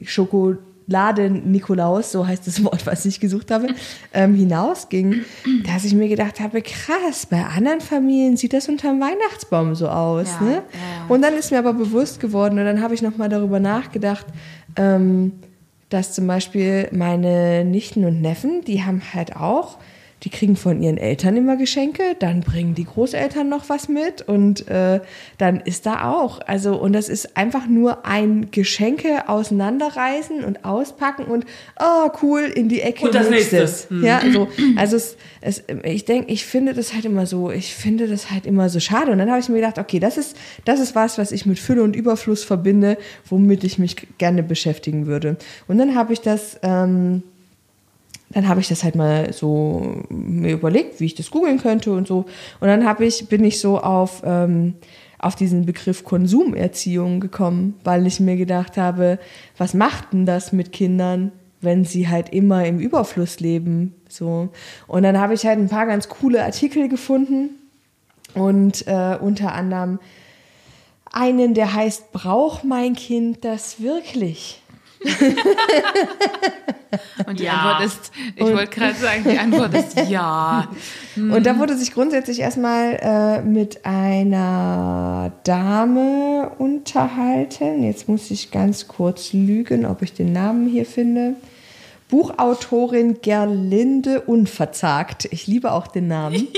Schokoladen-Nikolaus, 0.02 2.14
so 2.14 2.26
heißt 2.26 2.48
das 2.48 2.64
Wort, 2.64 2.88
was 2.88 3.06
ich 3.06 3.20
gesucht 3.20 3.52
habe, 3.52 3.68
ähm, 4.14 4.34
hinausging, 4.34 5.26
dass 5.66 5.84
ich 5.84 5.94
mir 5.94 6.08
gedacht 6.08 6.40
habe, 6.40 6.62
krass, 6.62 7.26
bei 7.26 7.44
anderen 7.44 7.82
Familien 7.82 8.38
sieht 8.38 8.54
das 8.54 8.70
unterm 8.70 9.02
Weihnachtsbaum 9.02 9.76
so 9.76 9.90
aus. 9.90 10.30
Ja, 10.40 10.46
ne? 10.46 10.54
ja. 10.54 10.62
Und 11.10 11.24
dann 11.24 11.34
ist 11.34 11.52
mir 11.52 11.60
aber 11.60 11.74
bewusst 11.74 12.22
geworden 12.22 12.58
und 12.58 12.64
dann 12.64 12.82
habe 12.82 12.94
ich 12.94 13.02
nochmal 13.02 13.28
darüber 13.28 13.60
nachgedacht, 13.60 14.28
ähm, 14.78 15.34
dass 15.92 16.14
zum 16.14 16.26
Beispiel 16.26 16.88
meine 16.92 17.64
Nichten 17.64 18.06
und 18.06 18.22
Neffen, 18.22 18.64
die 18.66 18.84
haben 18.84 19.02
halt 19.14 19.36
auch, 19.36 19.78
die 20.24 20.30
kriegen 20.30 20.56
von 20.56 20.84
ihren 20.84 20.98
Eltern 20.98 21.36
immer 21.36 21.58
Geschenke, 21.58 22.16
dann 22.20 22.42
bringen 22.42 22.76
die 22.76 22.86
Großeltern 22.86 23.50
noch 23.50 23.70
was 23.70 23.90
mit 23.90 24.22
und 24.22 24.68
äh, 24.68 25.00
dann 25.40 25.60
ist 25.62 25.88
da 25.88 26.12
auch. 26.12 26.40
Also, 26.46 26.76
und 26.76 26.94
das 26.94 27.10
ist 27.10 27.36
einfach 27.36 27.66
nur 27.68 28.06
ein 28.06 28.52
Geschenke 28.52 29.28
auseinanderreißen 29.28 30.44
und 30.44 30.64
auspacken 30.64 31.26
und 31.26 31.46
oh 31.80 32.10
cool, 32.22 32.42
in 32.42 32.70
die 32.70 32.82
Ecke. 32.82 33.06
Und 33.06 33.16
das 33.16 33.32
nächste. 33.32 33.68
Ja, 34.04 34.20
also, 34.20 34.48
also 34.76 34.96
es, 34.96 35.18
es, 35.42 35.64
ich 35.84 36.06
denke, 36.06 36.32
ich 36.32 36.46
finde 36.46 36.76
das 36.76 36.94
halt 36.94 37.06
immer 37.06 37.26
so, 37.26 37.50
ich 37.50 37.74
finde 37.74 38.08
das 38.08 38.30
halt 38.30 38.46
immer 38.46 38.70
so 38.70 38.80
schade. 38.80 39.12
Und 39.12 39.18
dann 39.18 39.30
habe 39.30 39.40
ich 39.40 39.50
mir 39.50 39.56
gedacht, 39.56 39.80
okay, 39.80 40.00
das 40.00 40.18
ist, 40.18 40.38
das 40.66 40.80
ist 40.80 40.94
was, 40.94 41.18
was 41.18 41.32
ich 41.32 41.48
mit 41.48 41.58
Fülle 41.58 41.82
und 41.82 41.96
Überfluss 41.96 42.44
verbinde, 42.44 42.98
womit 43.28 43.64
ich 43.64 43.80
mich 43.80 43.96
gerne 44.20 44.44
beschäftigen 44.44 45.08
würde. 45.08 45.38
Und 45.68 45.80
dann 45.80 45.96
habe 45.96 46.14
ich 46.14 46.22
das, 46.22 46.60
ähm, 46.62 47.24
dann 48.34 48.48
habe 48.48 48.60
ich 48.60 48.68
das 48.68 48.84
halt 48.84 48.96
mal 48.96 49.34
so 49.34 50.04
mir 50.10 50.54
überlegt, 50.54 51.00
wie 51.00 51.06
ich 51.06 51.16
das 51.16 51.32
googeln 51.32 51.60
könnte 51.60 51.92
und 51.92 52.08
so. 52.08 52.26
Und 52.60 52.68
dann 52.68 52.86
habe 52.86 53.06
ich, 53.06 53.28
bin 53.28 53.44
ich 53.44 53.60
so 53.60 53.80
auf, 53.80 54.22
ähm, 54.26 54.76
auf 55.20 55.36
diesen 55.36 55.66
Begriff 55.66 56.04
Konsumerziehung 56.04 57.20
gekommen, 57.20 57.76
weil 57.84 58.08
ich 58.08 58.20
mir 58.20 58.38
gedacht 58.38 58.78
habe, 58.78 59.20
was 59.58 59.74
macht 59.74 60.14
denn 60.14 60.26
das 60.26 60.52
mit 60.52 60.72
Kindern, 60.72 61.32
wenn 61.60 61.86
sie 61.86 62.08
halt 62.08 62.30
immer 62.30 62.66
im 62.66 62.80
Überfluss 62.80 63.40
leben? 63.40 63.96
So. 64.08 64.50
Und 64.88 65.04
dann 65.04 65.20
habe 65.20 65.34
ich 65.34 65.46
halt 65.46 65.60
ein 65.60 65.70
paar 65.70 65.86
ganz 65.86 66.10
coole 66.10 66.44
Artikel 66.44 66.90
gefunden 66.90 67.50
und 68.34 68.88
äh, 68.88 69.18
unter 69.20 69.54
anderem 69.54 70.00
einen, 71.12 71.54
der 71.54 71.74
heißt, 71.74 72.12
braucht 72.14 72.64
mein 72.64 72.96
Kind 72.96 73.44
das 73.44 73.82
wirklich? 73.82 74.61
Und 77.26 77.40
die 77.40 77.44
Ja. 77.44 77.54
Antwort 77.54 77.86
ist, 77.86 78.12
ich 78.36 78.44
wollte 78.44 78.68
gerade 78.68 78.96
sagen, 78.96 79.24
die 79.24 79.38
Antwort 79.38 79.74
ist 79.74 79.98
ja. 80.10 80.68
Und 81.16 81.46
da 81.46 81.58
wurde 81.58 81.78
sich 81.78 81.94
grundsätzlich 81.94 82.40
erstmal 82.40 82.98
äh, 83.02 83.42
mit 83.42 83.86
einer 83.86 85.32
Dame 85.44 86.52
unterhalten. 86.58 87.84
Jetzt 87.84 88.10
muss 88.10 88.30
ich 88.32 88.52
ganz 88.52 88.88
kurz 88.88 89.34
lügen, 89.34 89.86
ob 89.86 90.02
ich 90.02 90.14
den 90.14 90.34
Namen 90.34 90.68
hier 90.68 90.86
finde. 90.86 91.36
Buchautorin 92.10 93.20
Gerlinde 93.22 94.22
Unverzagt. 94.22 95.26
Ich 95.32 95.48
liebe 95.48 95.72
auch 95.72 95.88
den 95.88 96.08
Namen. 96.08 96.48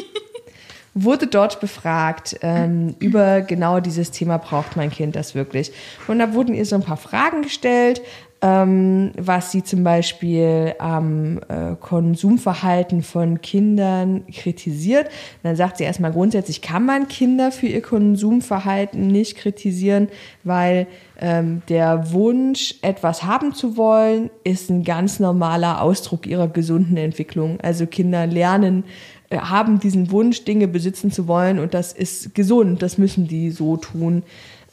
wurde 0.95 1.27
dort 1.27 1.59
befragt 1.59 2.37
ähm, 2.41 2.95
über 2.99 3.41
genau 3.41 3.79
dieses 3.79 4.11
Thema, 4.11 4.37
braucht 4.37 4.75
mein 4.75 4.91
Kind 4.91 5.15
das 5.15 5.33
wirklich? 5.33 5.71
Und 6.07 6.19
da 6.19 6.33
wurden 6.33 6.53
ihr 6.53 6.65
so 6.65 6.75
ein 6.75 6.83
paar 6.83 6.97
Fragen 6.97 7.41
gestellt, 7.41 8.01
was 8.45 9.51
sie 9.51 9.63
zum 9.63 9.85
Beispiel 9.85 10.75
am 10.77 11.37
äh, 11.47 11.75
Konsumverhalten 11.79 13.01
von 13.01 13.39
Kindern 13.39 14.25
kritisiert. 14.27 15.05
Und 15.05 15.43
dann 15.43 15.55
sagt 15.55 15.77
sie 15.77 15.85
erstmal 15.85 16.11
grundsätzlich, 16.11 16.61
kann 16.61 16.85
man 16.85 17.07
Kinder 17.07 17.53
für 17.53 17.67
ihr 17.67 17.81
Konsumverhalten 17.81 19.07
nicht 19.07 19.37
kritisieren, 19.37 20.09
weil 20.43 20.87
ähm, 21.21 21.61
der 21.69 22.11
Wunsch, 22.11 22.75
etwas 22.81 23.23
haben 23.23 23.53
zu 23.53 23.77
wollen, 23.77 24.29
ist 24.43 24.69
ein 24.69 24.83
ganz 24.83 25.21
normaler 25.21 25.81
Ausdruck 25.81 26.27
ihrer 26.27 26.49
gesunden 26.49 26.97
Entwicklung. 26.97 27.61
Also 27.61 27.85
Kinder 27.85 28.27
lernen, 28.27 28.83
äh, 29.29 29.37
haben 29.37 29.79
diesen 29.79 30.11
Wunsch, 30.11 30.43
Dinge 30.43 30.67
besitzen 30.67 31.11
zu 31.11 31.27
wollen 31.27 31.59
und 31.59 31.73
das 31.73 31.93
ist 31.93 32.35
gesund, 32.35 32.81
das 32.81 32.97
müssen 32.97 33.27
die 33.27 33.51
so 33.51 33.77
tun. 33.77 34.23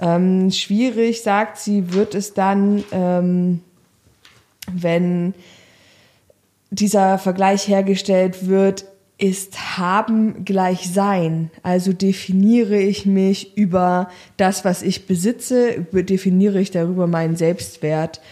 Ähm, 0.01 0.51
schwierig, 0.51 1.23
sagt 1.23 1.59
sie, 1.59 1.93
wird 1.93 2.15
es 2.15 2.33
dann, 2.33 2.83
ähm, 2.91 3.61
wenn 4.73 5.35
dieser 6.71 7.19
Vergleich 7.19 7.69
hergestellt 7.69 8.47
wird, 8.47 8.87
ist 9.19 9.77
haben 9.77 10.47
gleich 10.47 10.89
sein. 10.91 11.51
Also 11.63 11.93
definiere 11.93 12.79
ich 12.79 13.05
mich 13.05 13.57
über 13.59 14.09
das, 14.39 14.65
was 14.65 14.81
ich 14.81 15.07
besitze, 15.07 15.87
definiere 15.93 16.59
ich 16.61 16.71
darüber 16.71 17.07
meinen 17.07 17.37
Selbstwert. 17.37 18.23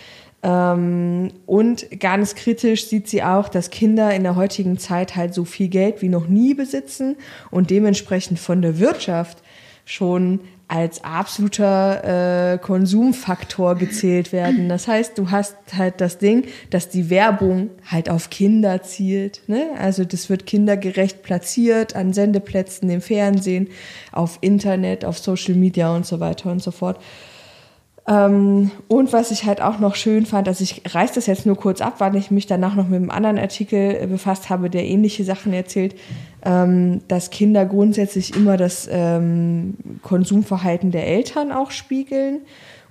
Ähm, 0.42 1.32
und 1.44 2.00
ganz 2.00 2.34
kritisch 2.34 2.86
sieht 2.86 3.08
sie 3.08 3.22
auch, 3.22 3.50
dass 3.50 3.68
Kinder 3.68 4.14
in 4.14 4.22
der 4.22 4.36
heutigen 4.36 4.78
Zeit 4.78 5.14
halt 5.16 5.34
so 5.34 5.44
viel 5.44 5.68
Geld 5.68 6.00
wie 6.00 6.08
noch 6.08 6.28
nie 6.28 6.54
besitzen 6.54 7.16
und 7.50 7.68
dementsprechend 7.68 8.38
von 8.38 8.62
der 8.62 8.78
Wirtschaft 8.78 9.42
schon 9.84 10.40
als 10.68 11.02
absoluter 11.02 12.52
äh, 12.52 12.58
Konsumfaktor 12.58 13.74
gezählt 13.74 14.32
werden. 14.32 14.68
Das 14.68 14.86
heißt, 14.86 15.16
du 15.16 15.30
hast 15.30 15.56
halt 15.74 16.02
das 16.02 16.18
Ding, 16.18 16.44
dass 16.68 16.90
die 16.90 17.08
Werbung 17.08 17.70
halt 17.86 18.10
auf 18.10 18.28
Kinder 18.28 18.82
zielt. 18.82 19.40
Ne? 19.46 19.70
Also 19.78 20.04
das 20.04 20.28
wird 20.28 20.44
kindergerecht 20.44 21.22
platziert 21.22 21.96
an 21.96 22.12
Sendeplätzen, 22.12 22.90
im 22.90 23.00
Fernsehen, 23.00 23.68
auf 24.12 24.38
Internet, 24.42 25.06
auf 25.06 25.18
Social 25.18 25.54
Media 25.54 25.94
und 25.94 26.04
so 26.04 26.20
weiter 26.20 26.50
und 26.50 26.62
so 26.62 26.70
fort. 26.70 27.00
Ähm, 28.08 28.70
und 28.88 29.12
was 29.12 29.30
ich 29.30 29.44
halt 29.44 29.60
auch 29.60 29.78
noch 29.78 29.94
schön 29.94 30.24
fand, 30.24 30.48
also 30.48 30.64
ich 30.64 30.82
reiß 30.94 31.12
das 31.12 31.26
jetzt 31.26 31.44
nur 31.44 31.56
kurz 31.56 31.82
ab, 31.82 31.96
weil 31.98 32.16
ich 32.16 32.30
mich 32.30 32.46
danach 32.46 32.74
noch 32.74 32.88
mit 32.88 32.96
einem 32.96 33.10
anderen 33.10 33.38
Artikel 33.38 33.98
äh, 34.00 34.06
befasst 34.06 34.48
habe, 34.48 34.70
der 34.70 34.86
ähnliche 34.86 35.24
Sachen 35.24 35.52
erzählt, 35.52 35.94
ähm, 36.48 37.02
dass 37.08 37.28
Kinder 37.28 37.66
grundsätzlich 37.66 38.34
immer 38.34 38.56
das 38.56 38.88
ähm, 38.90 39.74
Konsumverhalten 40.02 40.90
der 40.90 41.06
Eltern 41.06 41.52
auch 41.52 41.70
spiegeln 41.70 42.40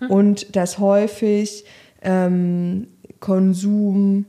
und 0.10 0.56
dass 0.56 0.78
häufig 0.78 1.66
ähm, 2.04 2.88
Konsum 3.20 4.26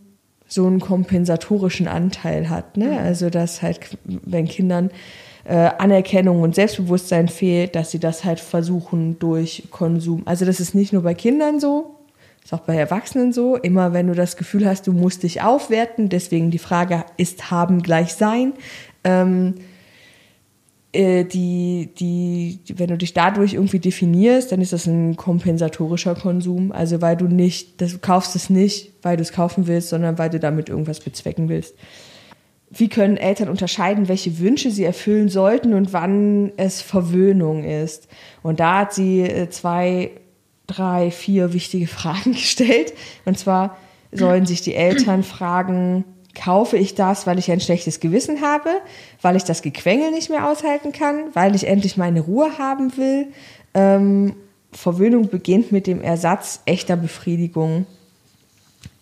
so 0.47 0.66
einen 0.66 0.80
kompensatorischen 0.80 1.88
Anteil 1.88 2.49
hat. 2.49 2.78
Ne? 2.78 2.99
Also 2.99 3.28
dass 3.28 3.61
halt, 3.61 3.99
wenn 4.04 4.47
Kindern 4.47 4.90
äh, 5.44 5.73
Anerkennung 5.76 6.40
und 6.40 6.54
Selbstbewusstsein 6.54 7.28
fehlt, 7.28 7.76
dass 7.76 7.90
sie 7.90 7.99
das 7.99 8.25
halt 8.25 8.40
versuchen 8.40 9.18
durch 9.18 9.64
Konsum. 9.70 10.23
Also 10.25 10.47
das 10.47 10.58
ist 10.58 10.75
nicht 10.75 10.94
nur 10.94 11.02
bei 11.02 11.12
Kindern 11.12 11.61
so, 11.61 11.99
ist 12.49 12.54
auch 12.54 12.61
bei 12.61 12.76
Erwachsenen 12.76 13.35
so. 13.35 13.56
Immer 13.56 13.92
wenn 13.92 14.06
du 14.06 14.14
das 14.14 14.38
Gefühl 14.38 14.66
hast, 14.66 14.87
du 14.87 14.92
musst 14.92 15.23
dich 15.23 15.42
aufwerten, 15.42 16.08
deswegen 16.08 16.50
die 16.50 16.58
Frage, 16.58 17.04
ist 17.18 17.50
haben 17.50 17.82
gleich 17.82 18.14
sein? 18.14 18.54
Ähm, 19.05 19.55
äh, 20.93 21.25
die, 21.25 21.90
die, 21.99 22.61
wenn 22.75 22.88
du 22.88 22.97
dich 22.97 23.12
dadurch 23.12 23.55
irgendwie 23.55 23.78
definierst, 23.78 24.50
dann 24.50 24.61
ist 24.61 24.73
das 24.73 24.87
ein 24.87 25.17
kompensatorischer 25.17 26.14
Konsum. 26.14 26.73
Also 26.73 27.02
weil 27.02 27.17
du 27.17 27.26
nicht, 27.26 27.81
das, 27.81 27.93
du 27.93 27.99
kaufst 27.99 28.35
es 28.37 28.49
nicht, 28.49 28.93
weil 29.02 29.17
du 29.17 29.23
es 29.23 29.33
kaufen 29.33 29.67
willst, 29.67 29.90
sondern 29.90 30.19
weil 30.19 30.31
du 30.31 30.40
damit 30.40 30.69
irgendwas 30.69 31.00
bezwecken 31.00 31.49
willst. 31.49 31.75
Wie 32.71 32.88
können 32.88 33.17
Eltern 33.17 33.49
unterscheiden, 33.49 34.09
welche 34.09 34.38
Wünsche 34.38 34.71
sie 34.71 34.85
erfüllen 34.85 35.28
sollten 35.28 35.73
und 35.73 35.93
wann 35.93 36.52
es 36.57 36.83
Verwöhnung 36.83 37.64
ist? 37.64 38.09
Und 38.43 38.61
da 38.61 38.81
hat 38.81 38.93
sie 38.93 39.21
äh, 39.23 39.49
zwei, 39.50 40.11
drei, 40.67 41.11
vier 41.11 41.52
wichtige 41.52 41.87
Fragen 41.99 42.33
gestellt. 42.33 42.95
Und 43.25 43.38
zwar 43.38 43.76
sollen 44.11 44.47
sich 44.47 44.62
die 44.62 44.75
Eltern 44.75 45.23
fragen, 45.23 46.05
kaufe 46.42 46.76
ich 46.76 46.95
das, 46.95 47.26
weil 47.26 47.38
ich 47.38 47.50
ein 47.50 47.61
schlechtes 47.61 48.00
Gewissen 48.00 48.40
habe, 48.40 48.71
weil 49.23 49.37
ich 49.37 49.45
das 49.45 49.62
Gequengel 49.62 50.11
nicht 50.11 50.30
mehr 50.30 50.49
aushalten 50.49 50.92
kann, 50.92 51.35
weil 51.35 51.54
ich 51.54 51.66
endlich 51.66 51.97
meine 51.97 52.21
Ruhe 52.21 52.59
haben 52.59 52.97
will. 52.97 53.28
Ähm, 53.75 54.35
Verwöhnung 54.73 55.28
beginnt 55.28 55.73
mit 55.73 55.87
dem 55.87 56.00
Ersatz 56.00 56.61
echter 56.64 56.97
Befriedigung. 56.97 57.87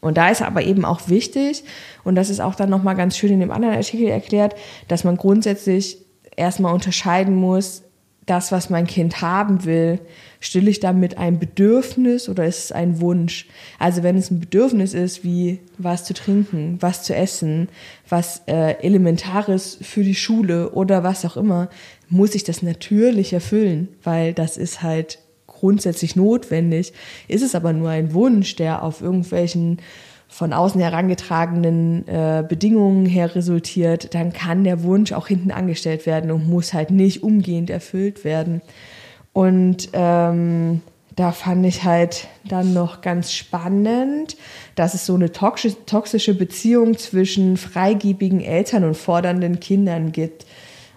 Und 0.00 0.16
da 0.16 0.28
ist 0.28 0.42
aber 0.42 0.62
eben 0.62 0.84
auch 0.84 1.08
wichtig, 1.08 1.64
und 2.04 2.14
das 2.14 2.30
ist 2.30 2.40
auch 2.40 2.54
dann 2.54 2.70
nochmal 2.70 2.94
ganz 2.94 3.16
schön 3.16 3.32
in 3.32 3.40
dem 3.40 3.50
anderen 3.50 3.74
Artikel 3.74 4.06
erklärt, 4.06 4.54
dass 4.88 5.04
man 5.04 5.16
grundsätzlich 5.16 5.98
erstmal 6.36 6.72
unterscheiden 6.72 7.34
muss, 7.34 7.82
das, 8.26 8.50
was 8.50 8.70
mein 8.70 8.86
Kind 8.86 9.22
haben 9.22 9.64
will, 9.64 10.00
stille 10.40 10.68
ich 10.68 10.80
damit 10.80 11.16
ein 11.16 11.38
Bedürfnis 11.38 12.28
oder 12.28 12.44
ist 12.44 12.64
es 12.64 12.72
ein 12.72 13.00
Wunsch? 13.00 13.46
Also 13.78 14.02
wenn 14.02 14.16
es 14.16 14.30
ein 14.30 14.40
Bedürfnis 14.40 14.94
ist, 14.94 15.24
wie 15.24 15.60
was 15.78 16.04
zu 16.04 16.12
trinken, 16.12 16.76
was 16.80 17.04
zu 17.04 17.14
essen, 17.14 17.68
was 18.08 18.42
äh, 18.46 18.72
Elementares 18.82 19.78
für 19.80 20.02
die 20.02 20.16
Schule 20.16 20.70
oder 20.70 21.04
was 21.04 21.24
auch 21.24 21.36
immer, 21.36 21.70
muss 22.08 22.34
ich 22.34 22.42
das 22.42 22.62
natürlich 22.62 23.32
erfüllen, 23.32 23.88
weil 24.02 24.34
das 24.34 24.56
ist 24.56 24.82
halt 24.82 25.20
grundsätzlich 25.46 26.16
notwendig. 26.16 26.92
Ist 27.28 27.42
es 27.42 27.54
aber 27.54 27.72
nur 27.72 27.90
ein 27.90 28.12
Wunsch, 28.12 28.56
der 28.56 28.82
auf 28.82 29.00
irgendwelchen 29.00 29.78
von 30.28 30.52
außen 30.52 30.80
herangetragenen 30.80 32.06
äh, 32.08 32.44
Bedingungen 32.46 33.06
her 33.06 33.34
resultiert, 33.34 34.14
dann 34.14 34.32
kann 34.32 34.64
der 34.64 34.82
Wunsch 34.82 35.12
auch 35.12 35.28
hinten 35.28 35.50
angestellt 35.50 36.06
werden 36.06 36.30
und 36.30 36.48
muss 36.48 36.74
halt 36.74 36.90
nicht 36.90 37.22
umgehend 37.22 37.70
erfüllt 37.70 38.24
werden. 38.24 38.60
Und 39.32 39.90
ähm, 39.92 40.82
da 41.14 41.32
fand 41.32 41.64
ich 41.64 41.84
halt 41.84 42.28
dann 42.44 42.74
noch 42.74 43.00
ganz 43.00 43.32
spannend, 43.32 44.36
dass 44.74 44.92
es 44.92 45.06
so 45.06 45.14
eine 45.14 45.32
toxische 45.32 46.34
Beziehung 46.34 46.98
zwischen 46.98 47.56
freigebigen 47.56 48.42
Eltern 48.42 48.84
und 48.84 48.96
fordernden 48.96 49.58
Kindern 49.58 50.12
gibt. 50.12 50.44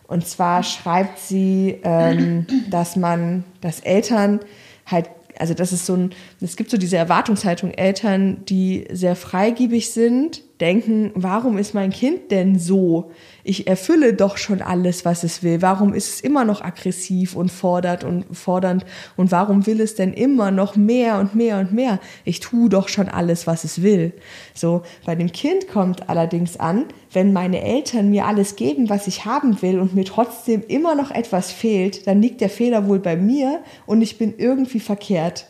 Und 0.07 0.27
zwar 0.27 0.63
schreibt 0.63 1.19
sie, 1.19 1.79
ähm, 1.83 2.47
dass 2.69 2.95
man, 2.95 3.45
dass 3.61 3.79
Eltern 3.79 4.41
halt 4.85 5.09
also 5.39 5.53
das 5.53 5.73
ist 5.73 5.85
so 5.85 5.95
ein, 5.95 6.11
es 6.41 6.55
gibt 6.55 6.69
so 6.69 6.77
diese 6.77 6.97
Erwartungshaltung 6.97 7.71
Eltern, 7.71 8.45
die 8.45 8.85
sehr 8.91 9.15
freigebig 9.15 9.91
sind, 9.91 10.43
denken, 10.61 11.11
warum 11.15 11.57
ist 11.57 11.73
mein 11.73 11.91
Kind 11.91 12.31
denn 12.31 12.59
so? 12.59 13.11
Ich 13.43 13.67
erfülle 13.67 14.13
doch 14.13 14.37
schon 14.37 14.61
alles, 14.61 15.05
was 15.05 15.23
es 15.23 15.41
will. 15.41 15.61
Warum 15.61 15.93
ist 15.93 16.15
es 16.15 16.21
immer 16.21 16.43
noch 16.43 16.61
aggressiv 16.61 17.35
und 17.35 17.49
fordert 17.49 18.03
und 18.03 18.25
fordernd? 18.35 18.85
Und 19.15 19.31
warum 19.31 19.65
will 19.65 19.79
es 19.79 19.95
denn 19.95 20.13
immer 20.13 20.51
noch 20.51 20.75
mehr 20.75 21.19
und 21.19 21.33
mehr 21.33 21.59
und 21.59 21.71
mehr? 21.71 21.99
Ich 22.25 22.41
tue 22.41 22.69
doch 22.69 22.89
schon 22.89 23.07
alles, 23.07 23.47
was 23.47 23.63
es 23.63 23.81
will. 23.81 24.13
So, 24.53 24.83
bei 25.05 25.15
dem 25.15 25.31
Kind 25.31 25.67
kommt 25.69 26.09
allerdings 26.09 26.57
an, 26.57 26.85
wenn 27.11 27.33
meine 27.33 27.61
Eltern 27.61 28.09
mir 28.09 28.25
alles 28.25 28.55
geben, 28.55 28.89
was 28.89 29.07
ich 29.07 29.25
haben 29.25 29.61
will 29.61 29.79
und 29.79 29.95
mir 29.95 30.05
trotzdem 30.05 30.63
immer 30.67 30.93
noch 30.93 31.11
etwas 31.11 31.51
fehlt, 31.51 32.05
dann 32.05 32.21
liegt 32.21 32.41
der 32.41 32.49
Fehler 32.49 32.87
wohl 32.87 32.99
bei 32.99 33.15
mir 33.15 33.61
und 33.85 34.01
ich 34.01 34.17
bin 34.17 34.33
irgendwie 34.37 34.79
verkehrt. 34.79 35.47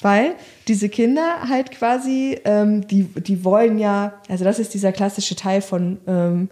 Weil 0.00 0.36
diese 0.68 0.88
Kinder 0.88 1.48
halt 1.48 1.72
quasi, 1.72 2.38
ähm, 2.44 2.86
die, 2.86 3.04
die 3.04 3.44
wollen 3.44 3.78
ja, 3.78 4.20
also 4.28 4.44
das 4.44 4.58
ist 4.58 4.74
dieser 4.74 4.92
klassische 4.92 5.34
Teil 5.34 5.60
von, 5.60 5.98
ähm, 6.06 6.50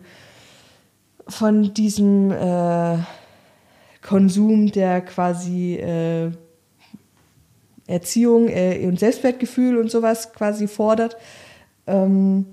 von 1.28 1.72
diesem 1.72 2.32
äh, 2.32 2.98
Konsum, 4.02 4.72
der 4.72 5.00
quasi 5.00 5.76
äh, 5.76 6.30
Erziehung 7.86 8.48
äh, 8.48 8.84
und 8.86 8.98
Selbstwertgefühl 8.98 9.78
und 9.78 9.90
sowas 9.90 10.32
quasi 10.32 10.66
fordert. 10.66 11.16
Ähm, 11.86 12.46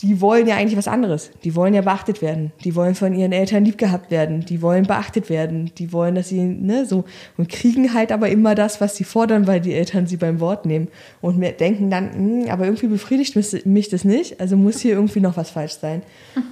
die 0.00 0.20
wollen 0.20 0.46
ja 0.46 0.56
eigentlich 0.56 0.76
was 0.76 0.86
anderes. 0.86 1.30
Die 1.42 1.56
wollen 1.56 1.74
ja 1.74 1.80
beachtet 1.80 2.22
werden. 2.22 2.52
Die 2.62 2.76
wollen 2.76 2.94
von 2.94 3.14
ihren 3.14 3.32
Eltern 3.32 3.64
lieb 3.64 3.78
gehabt 3.78 4.12
werden. 4.12 4.44
Die 4.44 4.62
wollen 4.62 4.86
beachtet 4.86 5.28
werden. 5.28 5.72
Die 5.76 5.92
wollen, 5.92 6.14
dass 6.14 6.28
sie, 6.28 6.40
ne, 6.40 6.86
so, 6.86 7.04
und 7.36 7.48
kriegen 7.48 7.92
halt 7.94 8.12
aber 8.12 8.28
immer 8.28 8.54
das, 8.54 8.80
was 8.80 8.94
sie 8.94 9.02
fordern, 9.02 9.48
weil 9.48 9.60
die 9.60 9.74
Eltern 9.74 10.06
sie 10.06 10.16
beim 10.16 10.38
Wort 10.38 10.66
nehmen. 10.66 10.86
Und 11.20 11.36
mir 11.36 11.50
denken 11.50 11.90
dann, 11.90 12.12
hm, 12.12 12.48
aber 12.48 12.66
irgendwie 12.66 12.86
befriedigt 12.86 13.34
mich 13.66 13.88
das 13.88 14.04
nicht, 14.04 14.40
also 14.40 14.56
muss 14.56 14.78
hier 14.80 14.92
irgendwie 14.92 15.20
noch 15.20 15.36
was 15.36 15.50
falsch 15.50 15.78
sein. 15.80 16.02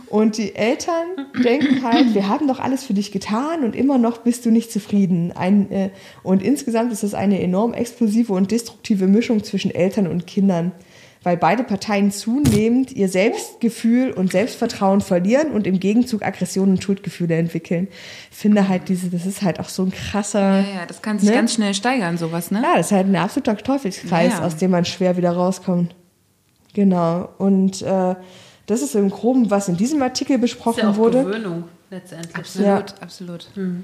Und 0.08 0.38
die 0.38 0.56
Eltern 0.56 1.06
denken 1.44 1.84
halt, 1.84 2.14
wir 2.14 2.28
haben 2.28 2.48
doch 2.48 2.58
alles 2.58 2.82
für 2.82 2.94
dich 2.94 3.12
getan 3.12 3.62
und 3.62 3.76
immer 3.76 3.96
noch 3.96 4.18
bist 4.18 4.44
du 4.44 4.50
nicht 4.50 4.72
zufrieden. 4.72 5.30
Ein, 5.36 5.70
äh, 5.70 5.90
und 6.24 6.42
insgesamt 6.42 6.92
ist 6.92 7.04
das 7.04 7.14
eine 7.14 7.40
enorm 7.40 7.74
explosive 7.74 8.32
und 8.32 8.50
destruktive 8.50 9.06
Mischung 9.06 9.44
zwischen 9.44 9.72
Eltern 9.72 10.08
und 10.08 10.26
Kindern 10.26 10.72
weil 11.26 11.37
beide 11.37 11.64
Parteien 11.64 12.12
zunehmend 12.12 12.92
ihr 12.92 13.09
Selbstgefühl 13.09 14.12
und 14.12 14.30
Selbstvertrauen 14.30 15.00
verlieren 15.00 15.50
und 15.50 15.66
im 15.66 15.80
Gegenzug 15.80 16.23
Aggressionen 16.23 16.76
und 16.76 16.85
Schuldgefühle 16.85 17.35
entwickeln. 17.35 17.88
Ich 18.30 18.37
finde 18.37 18.68
halt 18.68 18.88
diese, 18.88 19.11
das 19.11 19.26
ist 19.26 19.42
halt 19.42 19.59
auch 19.59 19.68
so 19.68 19.83
ein 19.83 19.90
krasser. 19.90 20.61
Ja, 20.61 20.61
ja 20.61 20.87
das 20.87 21.02
kann 21.02 21.18
sich 21.18 21.28
ne? 21.28 21.35
ganz 21.35 21.54
schnell 21.54 21.75
steigern, 21.75 22.16
sowas, 22.16 22.52
ne? 22.52 22.62
Ja, 22.62 22.76
das 22.76 22.87
ist 22.87 22.92
halt 22.92 23.09
ein 23.09 23.16
absoluter 23.16 23.56
Teufelskreis, 23.56 24.35
ja, 24.35 24.38
ja. 24.38 24.47
aus 24.47 24.54
dem 24.54 24.71
man 24.71 24.85
schwer 24.85 25.16
wieder 25.16 25.33
rauskommt. 25.33 25.97
Genau. 26.75 27.28
Und 27.38 27.83
äh, 27.83 28.14
das 28.67 28.82
ist 28.82 28.95
im 28.95 29.10
Groben, 29.10 29.50
was 29.50 29.67
in 29.67 29.76
diesem 29.76 30.00
Artikel 30.02 30.39
besprochen 30.39 30.82
das 30.82 30.91
ist 30.91 30.97
ja 30.97 31.02
auch 31.02 31.04
wurde. 31.06 31.25
Gewöhnung 31.25 31.65
letztendlich. 31.91 32.36
Absolut, 32.36 32.69
ja. 32.69 32.84
absolut. 33.00 33.49
Mhm. 33.56 33.82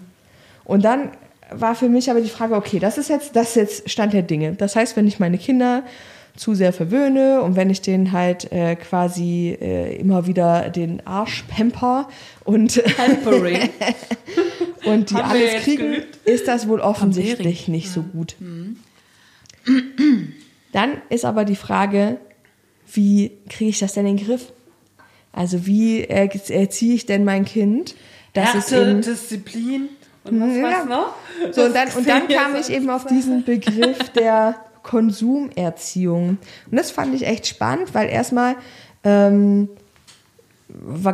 Und 0.63 0.85
dann 0.85 1.11
war 1.51 1.75
für 1.75 1.89
mich 1.89 2.09
aber 2.09 2.21
die 2.21 2.29
Frage, 2.29 2.55
okay, 2.55 2.79
das 2.79 2.99
ist 2.99 3.09
jetzt, 3.09 3.35
das 3.35 3.49
ist 3.49 3.55
jetzt 3.57 3.91
Stand 3.91 4.13
der 4.13 4.23
Dinge. 4.23 4.53
Das 4.53 4.77
heißt, 4.77 4.97
wenn 4.97 5.09
ich 5.09 5.19
meine 5.19 5.39
Kinder 5.39 5.83
zu 6.37 6.55
sehr 6.55 6.73
verwöhne 6.73 7.43
und 7.43 7.57
wenn 7.57 7.69
ich 7.69 7.83
den 7.83 8.13
halt 8.13 8.51
äh, 8.53 8.75
quasi 8.77 9.57
äh, 9.61 9.97
immer 9.97 10.27
wieder 10.27 10.71
den 10.71 11.07
Arsch 11.07 11.45
pamper 11.49 12.09
und, 12.45 12.79
und 14.85 15.11
die 15.11 15.15
alles 15.17 15.63
kriegen, 15.63 16.03
ist 16.25 16.49
das 16.49 16.69
wohl 16.69 16.81
offensichtlich 16.81 17.69
nicht 17.69 17.91
so 17.91 18.03
gut. 18.03 18.37
Mhm. 18.41 18.77
Dann 20.73 21.03
ist 21.11 21.25
aber 21.25 21.45
die 21.45 21.57
Frage, 21.57 22.19
wie 22.91 23.33
kriege 23.49 23.71
ich 23.71 23.79
das 23.79 23.93
denn 23.93 24.07
in 24.07 24.17
den 24.17 24.27
Griff? 24.27 24.53
Also 25.33 25.67
wie 25.67 26.05
erziehe 26.05 26.95
ich 26.95 27.07
denn 27.07 27.25
mein 27.25 27.45
Kind? 27.45 27.95
Es 28.35 28.73
eben, 28.73 29.03
Disziplin 29.03 29.89
und 30.25 30.41
was, 30.41 30.57
ja. 30.57 30.63
was 30.63 30.85
noch? 30.87 31.15
So, 31.53 31.65
und 31.65 31.75
dann, 31.75 31.89
und 31.91 32.09
dann 32.09 32.29
kam 32.29 32.57
ich 32.57 32.71
eben 32.71 32.89
auf 32.89 33.07
diesen 33.07 33.45
Begriff 33.45 34.11
der 34.11 34.57
Konsumerziehung. 34.83 36.39
Und 36.71 36.77
das 36.77 36.91
fand 36.91 37.15
ich 37.15 37.27
echt 37.27 37.47
spannend, 37.47 37.95
weil 37.95 38.09
erstmal 38.09 38.57
ähm, 39.05 39.69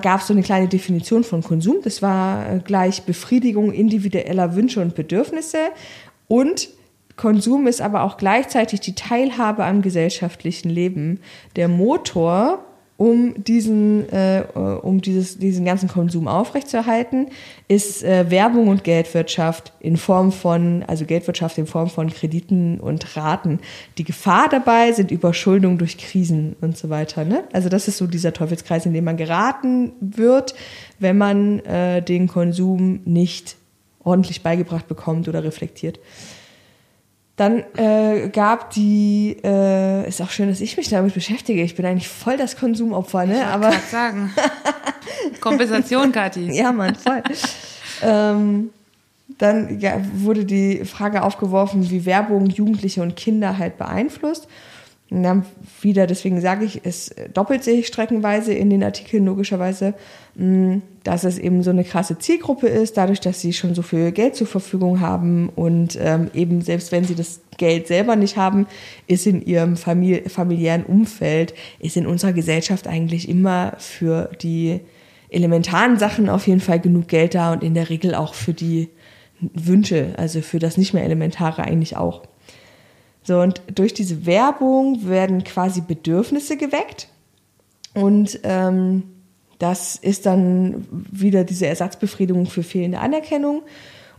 gab 0.03 0.21
es 0.21 0.27
so 0.27 0.35
eine 0.35 0.43
kleine 0.43 0.69
Definition 0.69 1.25
von 1.25 1.43
Konsum. 1.43 1.77
Das 1.83 2.03
war 2.03 2.51
äh, 2.51 2.59
gleich 2.61 3.03
Befriedigung 3.03 3.73
individueller 3.73 4.55
Wünsche 4.55 4.81
und 4.81 4.95
Bedürfnisse. 4.95 5.59
Und 6.29 6.69
Konsum 7.17 7.67
ist 7.67 7.81
aber 7.81 8.03
auch 8.03 8.17
gleichzeitig 8.17 8.81
die 8.81 8.95
Teilhabe 8.95 9.65
am 9.65 9.83
gesellschaftlichen 9.83 10.71
Leben. 10.71 11.21
Der 11.57 11.69
Motor 11.69 12.65
um 12.99 13.45
diesen, 13.45 14.13
äh, 14.13 14.43
um 14.83 15.01
dieses, 15.01 15.39
diesen 15.39 15.65
ganzen 15.65 15.89
Konsum 15.89 16.27
aufrechtzuerhalten, 16.27 17.29
ist 17.69 18.03
äh, 18.03 18.29
Werbung 18.29 18.67
und 18.67 18.83
Geldwirtschaft 18.83 19.73
in 19.79 19.97
Form 19.97 20.33
von, 20.33 20.83
also 20.89 21.05
Geldwirtschaft 21.05 21.57
in 21.59 21.69
Form 21.69 21.89
von 21.89 22.11
Krediten 22.11 22.81
und 22.81 23.17
Raten. 23.17 23.61
Die 23.99 24.05
Gefahr 24.05 24.49
dabei 24.49 24.91
sind 24.91 25.13
Überschuldung 25.13 25.79
durch 25.79 25.97
Krisen 25.97 26.57
und 26.61 26.77
so 26.77 26.91
weiter. 26.91 27.25
Ne? 27.25 27.45
Also 27.53 27.69
das 27.69 27.87
ist 27.87 27.99
so 27.99 28.09
dieser 28.09 28.33
Teufelskreis, 28.33 28.85
in 28.85 28.93
dem 28.93 29.05
man 29.05 29.17
geraten 29.17 29.93
wird, 30.01 30.57
wenn 30.99 31.17
man 31.17 31.61
äh, 31.61 32.03
den 32.03 32.27
Konsum 32.27 32.99
nicht 33.05 33.55
ordentlich 34.03 34.43
beigebracht 34.43 34.89
bekommt 34.89 35.29
oder 35.29 35.45
reflektiert. 35.45 36.01
Dann 37.39 37.63
äh, 37.77 38.31
gab 38.31 38.71
die, 38.71 39.37
äh, 39.45 40.09
ist 40.09 40.21
auch 40.21 40.31
schön, 40.31 40.49
dass 40.49 40.61
ich 40.61 40.77
mich 40.77 40.89
damit 40.89 41.15
beschäftige. 41.15 41.63
Ich 41.63 41.77
bin 41.77 41.87
eigentlich 41.87 42.09
voll 42.09 42.37
das 42.37 42.57
Konsumopfer, 42.57 43.27
ne? 43.27 43.39
Ich 43.39 43.45
Aber 43.45 43.73
sagen. 43.93 44.35
Kompensation, 45.41 46.11
Kathi. 46.11 46.51
ja, 46.53 46.73
Mann, 46.73 46.97
voll. 46.97 47.23
ähm, 48.03 48.71
dann 49.39 49.79
ja, 49.79 50.01
wurde 50.15 50.45
die 50.45 50.85
Frage 50.85 51.23
aufgeworfen, 51.23 51.89
wie 51.91 52.05
Werbung 52.05 52.47
Jugendliche 52.47 53.03
und 53.03 53.15
Kinder 53.15 53.57
halt 53.57 53.79
beeinflusst. 53.79 54.49
Und 55.11 55.23
dann 55.23 55.47
wieder, 55.81 56.07
deswegen 56.07 56.41
sage 56.41 56.67
ich, 56.67 56.83
es 56.85 57.15
doppelt 57.33 57.65
sich 57.65 57.87
streckenweise 57.87 58.53
in 58.53 58.69
den 58.69 58.85
Artikeln 58.85 59.25
logischerweise, 59.25 59.95
mm, 60.35 60.79
dass 61.03 61.25
es 61.25 61.39
eben 61.39 61.63
so 61.63 61.71
eine 61.71 61.85
krasse 61.85 62.19
Zielgruppe 62.19 62.69
ist, 62.69 62.99
dadurch, 62.99 63.21
dass 63.21 63.41
sie 63.41 63.55
schon 63.55 63.75
so 63.75 63.81
viel 63.81 64.13
Geld 64.13 64.37
zur 64.37 64.47
Verfügung 64.47 65.01
haben 65.01 65.49
und 65.49 65.99
ähm, 65.99 66.31
eben 66.35 66.61
selbst 66.61 66.93
wenn 66.93 67.05
sie 67.05 67.15
das 67.15 67.41
Geld 67.57 67.87
selber 67.87 68.17
nicht 68.17 68.37
haben, 68.37 68.67
ist 69.07 69.27
in 69.27 69.45
ihrem 69.45 69.77
famili 69.77 70.29
familiären 70.29 70.85
Umfeld, 70.85 71.55
ist 71.81 71.97
in 71.97 72.07
unserer 72.07 72.35
Gesellschaft 72.35 72.87
eigentlich 72.87 73.29
immer 73.31 73.75
für 73.79 74.31
die 74.43 74.81
elementaren 75.31 75.99
Sachen 75.99 76.29
auf 76.29 76.47
jeden 76.47 76.61
Fall 76.61 76.81
genug 76.81 77.09
Geld 77.09 77.35
da 77.35 77.55
und 77.55 77.63
in 77.63 77.73
der 77.73 77.89
Regel 77.89 78.15
auch 78.15 78.35
für 78.35 78.53
die 78.53 78.91
Wünsche, 79.41 80.15
also 80.19 80.43
für 80.43 80.59
das 80.59 80.77
nicht 80.77 80.93
mehr 80.93 81.05
Elementare 81.05 81.63
eigentlich 81.63 81.97
auch. 81.97 82.23
So, 83.29 83.43
und 83.43 83.61
durch 83.75 83.93
diese 83.93 84.25
Werbung 84.25 85.07
werden 85.07 85.45
quasi 85.45 85.83
Bedürfnisse 85.83 86.57
geweckt. 86.57 87.09
Und 87.93 88.41
ähm, 88.43 89.03
das 89.59 89.97
ist 89.97 90.25
dann 90.25 90.87
wieder 91.13 91.45
diese 91.45 91.67
Ersatzbefriedigung 91.67 92.47
für 92.47 92.63
fehlende 92.63 93.01
Anerkennung. 93.01 93.65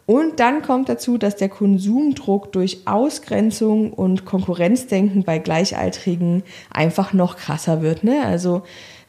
Und 0.06 0.40
dann 0.40 0.62
kommt 0.62 0.90
dazu, 0.90 1.18
dass 1.18 1.36
der 1.38 1.50
Konsumdruck 1.50 2.52
durch 2.52 2.86
Ausgrenzung 2.86 3.94
und 3.94 4.26
Konkurrenzdenken 4.26 5.24
bei 5.24 5.40
Gleichaltrigen 5.40 6.44
einfach 6.70 7.12
noch 7.12 7.36
krasser 7.36 7.82
wird. 7.82 8.04
Ne? 8.04 8.24
Also 8.24 8.62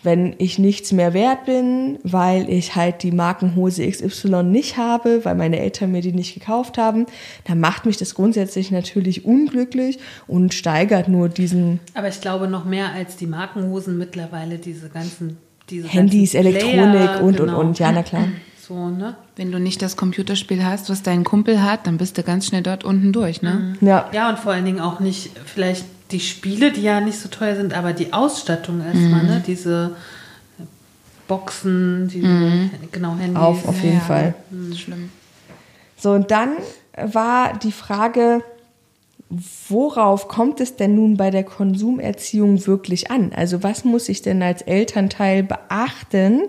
wenn 0.02 0.34
ich 0.38 0.58
nichts 0.58 0.92
mehr 0.92 1.12
wert 1.12 1.44
bin, 1.44 1.98
weil 2.02 2.48
ich 2.48 2.74
halt 2.74 3.02
die 3.02 3.12
Markenhose 3.12 3.86
XY 3.86 4.42
nicht 4.44 4.76
habe, 4.76 5.24
weil 5.24 5.34
meine 5.34 5.58
Eltern 5.58 5.92
mir 5.92 6.00
die 6.00 6.12
nicht 6.12 6.34
gekauft 6.34 6.78
haben, 6.78 7.06
dann 7.44 7.60
macht 7.60 7.84
mich 7.86 7.96
das 7.96 8.14
grundsätzlich 8.14 8.70
natürlich 8.70 9.24
unglücklich 9.24 9.98
und 10.26 10.54
steigert 10.54 11.08
nur 11.08 11.28
diesen. 11.28 11.80
Aber 11.94 12.08
ich 12.08 12.20
glaube 12.20 12.48
noch 12.48 12.64
mehr 12.64 12.92
als 12.92 13.16
die 13.16 13.26
Markenhosen 13.26 13.98
mittlerweile 13.98 14.58
diese 14.58 14.88
ganzen 14.88 15.36
diese 15.68 15.88
Handys, 15.88 16.32
ganzen 16.32 16.48
Elektronik 16.48 17.20
und 17.22 17.36
genau. 17.36 17.60
und 17.60 17.66
und. 17.66 17.78
Ja, 17.78 17.92
na 17.92 18.02
klar. 18.02 18.28
So, 18.70 18.88
ne? 18.88 19.16
Wenn 19.34 19.50
du 19.50 19.58
nicht 19.58 19.82
das 19.82 19.96
Computerspiel 19.96 20.64
hast, 20.64 20.90
was 20.90 21.02
dein 21.02 21.24
Kumpel 21.24 21.60
hat, 21.60 21.88
dann 21.88 21.98
bist 21.98 22.16
du 22.16 22.22
ganz 22.22 22.46
schnell 22.46 22.62
dort 22.62 22.84
unten 22.84 23.12
durch, 23.12 23.42
ne? 23.42 23.76
Ja. 23.80 24.08
Ja, 24.12 24.30
und 24.30 24.38
vor 24.38 24.52
allen 24.52 24.64
Dingen 24.64 24.78
auch 24.78 25.00
nicht 25.00 25.32
vielleicht 25.44 25.84
die 26.10 26.20
Spiele, 26.20 26.72
die 26.72 26.82
ja 26.82 27.00
nicht 27.00 27.18
so 27.18 27.28
teuer 27.28 27.56
sind, 27.56 27.72
aber 27.72 27.92
die 27.92 28.12
Ausstattung 28.12 28.80
erstmal, 28.84 29.24
ne? 29.24 29.42
Diese 29.46 29.96
Boxen, 31.28 32.08
die 32.08 32.20
genau 32.90 33.16
Handys. 33.16 33.36
Auf, 33.36 33.68
auf 33.68 33.82
jeden 33.82 33.98
Ja. 33.98 34.00
Fall. 34.00 34.34
Ist 34.70 34.80
schlimm. 34.80 35.10
So, 35.96 36.12
und 36.12 36.30
dann 36.30 36.50
war 36.96 37.56
die 37.58 37.72
Frage, 37.72 38.42
worauf 39.68 40.26
kommt 40.26 40.60
es 40.60 40.76
denn 40.76 40.96
nun 40.96 41.16
bei 41.16 41.30
der 41.30 41.44
Konsumerziehung 41.44 42.66
wirklich 42.66 43.10
an? 43.10 43.32
Also 43.34 43.62
was 43.62 43.84
muss 43.84 44.08
ich 44.08 44.22
denn 44.22 44.42
als 44.42 44.62
Elternteil 44.62 45.44
beachten, 45.44 46.42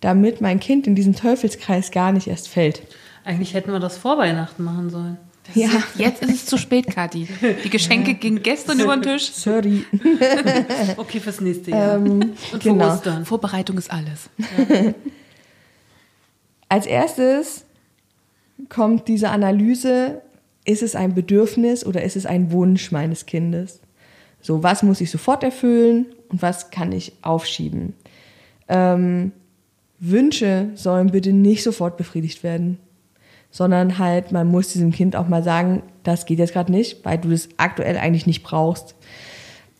damit 0.00 0.40
mein 0.40 0.60
Kind 0.60 0.86
in 0.86 0.94
diesen 0.94 1.16
Teufelskreis 1.16 1.90
gar 1.90 2.12
nicht 2.12 2.28
erst 2.28 2.48
fällt? 2.48 2.82
Eigentlich 3.24 3.54
hätten 3.54 3.72
wir 3.72 3.80
das 3.80 3.98
vor 3.98 4.18
Weihnachten 4.18 4.62
machen 4.62 4.88
sollen. 4.90 5.16
Ja, 5.54 5.70
Jetzt 5.96 6.22
ist 6.22 6.30
es 6.30 6.46
zu 6.46 6.56
spät, 6.56 6.86
Kathi. 6.88 7.26
Die 7.64 7.70
Geschenke 7.70 8.14
gingen 8.14 8.42
gestern 8.42 8.80
über 8.80 8.96
den 8.96 9.02
Tisch. 9.02 9.30
sorry. 9.32 9.84
Okay, 10.96 11.20
fürs 11.20 11.40
nächste 11.40 11.70
Jahr. 11.70 11.96
Ähm, 11.96 12.34
und 12.52 12.62
genau. 12.62 12.84
für 12.84 12.92
Ostern. 12.94 13.24
Vorbereitung 13.24 13.78
ist 13.78 13.90
alles. 13.90 14.30
Als 16.68 16.86
erstes 16.86 17.64
kommt 18.68 19.08
diese 19.08 19.30
Analyse, 19.30 20.22
ist 20.64 20.82
es 20.82 20.94
ein 20.94 21.14
Bedürfnis 21.14 21.84
oder 21.84 22.02
ist 22.02 22.16
es 22.16 22.26
ein 22.26 22.52
Wunsch 22.52 22.92
meines 22.92 23.26
Kindes? 23.26 23.80
So, 24.42 24.62
was 24.62 24.82
muss 24.82 25.00
ich 25.00 25.10
sofort 25.10 25.42
erfüllen 25.42 26.06
und 26.28 26.42
was 26.42 26.70
kann 26.70 26.92
ich 26.92 27.12
aufschieben? 27.22 27.94
Ähm, 28.68 29.32
Wünsche 29.98 30.70
sollen 30.74 31.10
bitte 31.10 31.32
nicht 31.32 31.62
sofort 31.62 31.96
befriedigt 31.96 32.42
werden, 32.42 32.78
sondern 33.50 33.98
halt, 33.98 34.32
man 34.32 34.48
muss 34.48 34.72
diesem 34.72 34.92
Kind 34.92 35.16
auch 35.16 35.28
mal 35.28 35.42
sagen, 35.42 35.82
das 36.02 36.26
geht 36.26 36.38
jetzt 36.38 36.52
gerade 36.52 36.72
nicht, 36.72 37.04
weil 37.04 37.18
du 37.18 37.30
das 37.30 37.48
aktuell 37.56 37.96
eigentlich 37.96 38.26
nicht 38.26 38.42
brauchst. 38.42 38.94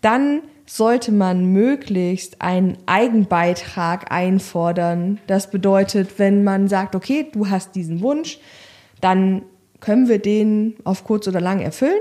Dann 0.01 0.43
sollte 0.67 1.11
man 1.11 1.47
möglichst 1.47 2.41
einen 2.43 2.79
Eigenbeitrag 2.87 4.13
einfordern. 4.13 5.19
Das 5.27 5.51
bedeutet, 5.51 6.19
wenn 6.19 6.45
man 6.45 6.69
sagt, 6.69 6.95
okay, 6.95 7.27
du 7.33 7.51
hast 7.51 7.75
diesen 7.75 8.01
Wunsch, 8.01 8.39
dann 9.01 9.43
können 9.81 10.09
wir 10.09 10.21
den 10.21 10.77
auf 10.85 11.05
kurz 11.05 11.27
oder 11.27 11.41
lang 11.41 11.61
erfüllen, 11.61 12.01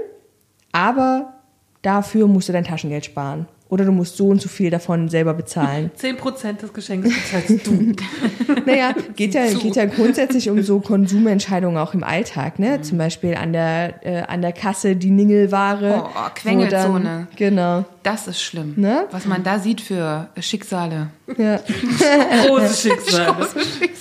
aber 0.71 1.33
dafür 1.81 2.27
musst 2.27 2.49
du 2.49 2.53
dein 2.53 2.65
Taschengeld 2.65 3.05
sparen. 3.05 3.47
Oder 3.69 3.85
du 3.85 3.91
musst 3.91 4.17
so 4.17 4.27
und 4.29 4.41
so 4.41 4.49
viel 4.49 4.71
davon 4.71 5.09
selber 5.09 5.35
bezahlen. 5.35 5.91
10% 6.01 6.53
des 6.57 6.73
Geschenkes 6.73 7.13
bezahlst 7.13 7.67
du. 7.67 7.93
Naja, 8.65 8.93
geht 9.15 9.33
ja, 9.35 9.45
geht 9.53 9.75
ja 9.75 9.85
grundsätzlich 9.85 10.49
um 10.49 10.61
so 10.63 10.79
Konsumentscheidungen 10.79 11.77
auch 11.77 11.93
im 11.93 12.03
Alltag, 12.03 12.57
ne? 12.59 12.81
Zum 12.81 12.97
Beispiel 12.97 13.35
an 13.35 13.53
der, 13.53 14.05
äh, 14.05 14.21
an 14.23 14.41
der 14.41 14.51
Kasse 14.53 14.95
die 14.95 15.11
Ningelware. 15.11 16.03
Oh, 16.03 16.09
wo 16.13 16.29
Quengelzone. 16.35 17.03
dann- 17.03 17.27
Genau. 17.35 17.85
Das 18.03 18.27
ist 18.27 18.41
schlimm. 18.41 18.73
Ne? 18.75 19.05
Was 19.11 19.25
man 19.25 19.43
da 19.43 19.59
sieht 19.59 19.81
für 19.81 20.29
Schicksale. 20.39 21.09
Ja. 21.37 21.59
Große 22.47 22.89
Schicksale. 22.89 23.47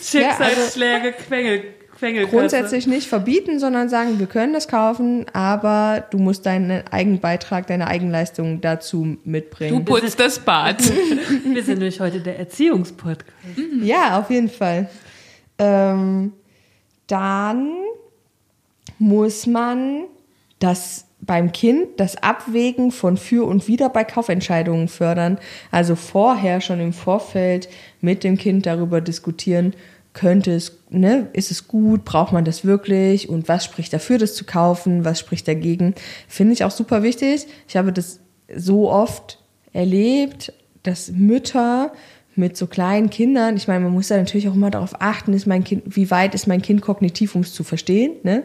Schicksalsschläge, 0.02 1.12
Quengel, 1.12 1.62
Quengelkasse. 1.99 2.37
Grundsätzlich 2.37 2.87
nicht 2.87 3.09
verbieten, 3.09 3.59
sondern 3.59 3.89
sagen, 3.89 4.19
wir 4.19 4.27
können 4.27 4.53
das 4.53 4.69
kaufen, 4.69 5.27
aber 5.33 6.05
du 6.11 6.19
musst 6.19 6.47
deinen 6.47 6.87
Eigenbeitrag, 6.91 7.67
deine 7.67 7.87
Eigenleistung 7.89 8.61
dazu 8.61 9.05
Du 9.25 9.31
mitbringen. 9.31 9.85
putzt 9.85 10.19
das 10.21 10.39
Bad. 10.39 10.83
Wir 11.45 11.63
sind 11.63 11.79
nämlich 11.79 12.01
heute 12.01 12.21
der 12.21 12.39
Erziehungspodcast. 12.39 13.33
Ja, 13.83 14.19
auf 14.19 14.31
jeden 14.31 14.49
Fall. 14.49 14.89
Ähm, 15.59 16.33
dann 17.07 17.73
muss 18.99 19.47
man 19.47 20.05
das 20.59 21.05
beim 21.21 21.51
Kind 21.53 21.99
das 21.99 22.17
Abwägen 22.23 22.93
von 22.93 23.17
für 23.17 23.45
und 23.47 23.67
wider 23.67 23.89
bei 23.89 24.05
Kaufentscheidungen 24.05 24.87
fördern. 24.89 25.39
Also 25.73 25.97
vorher 25.97 26.61
schon 26.61 26.81
im 26.81 26.93
Vorfeld 26.93 27.69
mit 28.01 28.23
dem 28.23 28.37
Kind 28.39 28.67
darüber 28.67 29.01
diskutieren, 29.01 29.75
könnte 30.12 30.53
es, 30.53 30.79
ne, 30.90 31.29
ist 31.33 31.51
es 31.51 31.68
gut, 31.68 32.05
braucht 32.05 32.33
man 32.33 32.44
das 32.44 32.64
wirklich 32.64 33.29
und 33.29 33.49
was 33.49 33.64
spricht 33.64 33.92
dafür, 33.92 34.18
das 34.18 34.35
zu 34.35 34.44
kaufen, 34.44 35.05
was 35.05 35.21
spricht 35.21 35.47
dagegen. 35.47 35.94
Finde 36.27 36.55
ich 36.55 36.64
auch 36.64 36.71
super 36.71 37.03
wichtig. 37.03 37.47
Ich 37.68 37.77
habe 37.77 37.92
das 37.92 38.21
so 38.55 38.90
oft 38.90 39.38
erlebt, 39.73 40.53
dass 40.83 41.11
Mütter 41.11 41.92
mit 42.35 42.57
so 42.57 42.66
kleinen 42.66 43.11
Kindern, 43.11 43.57
ich 43.57 43.68
meine, 43.68 43.81
man 43.81 43.92
muss 43.92 44.09
da 44.09 44.16
natürlich 44.16 44.49
auch 44.49 44.55
immer 44.55 44.71
darauf 44.71 45.01
achten, 45.01 45.33
ist 45.33 45.47
mein 45.47 45.64
Kind, 45.64 45.83
wie 45.87 46.11
weit 46.11 46.35
ist 46.35 46.47
mein 46.47 46.62
Kind 46.62 46.81
kognitiv, 46.81 47.35
um 47.35 47.42
es 47.42 47.53
zu 47.53 47.64
verstehen, 47.64 48.12
ne? 48.23 48.44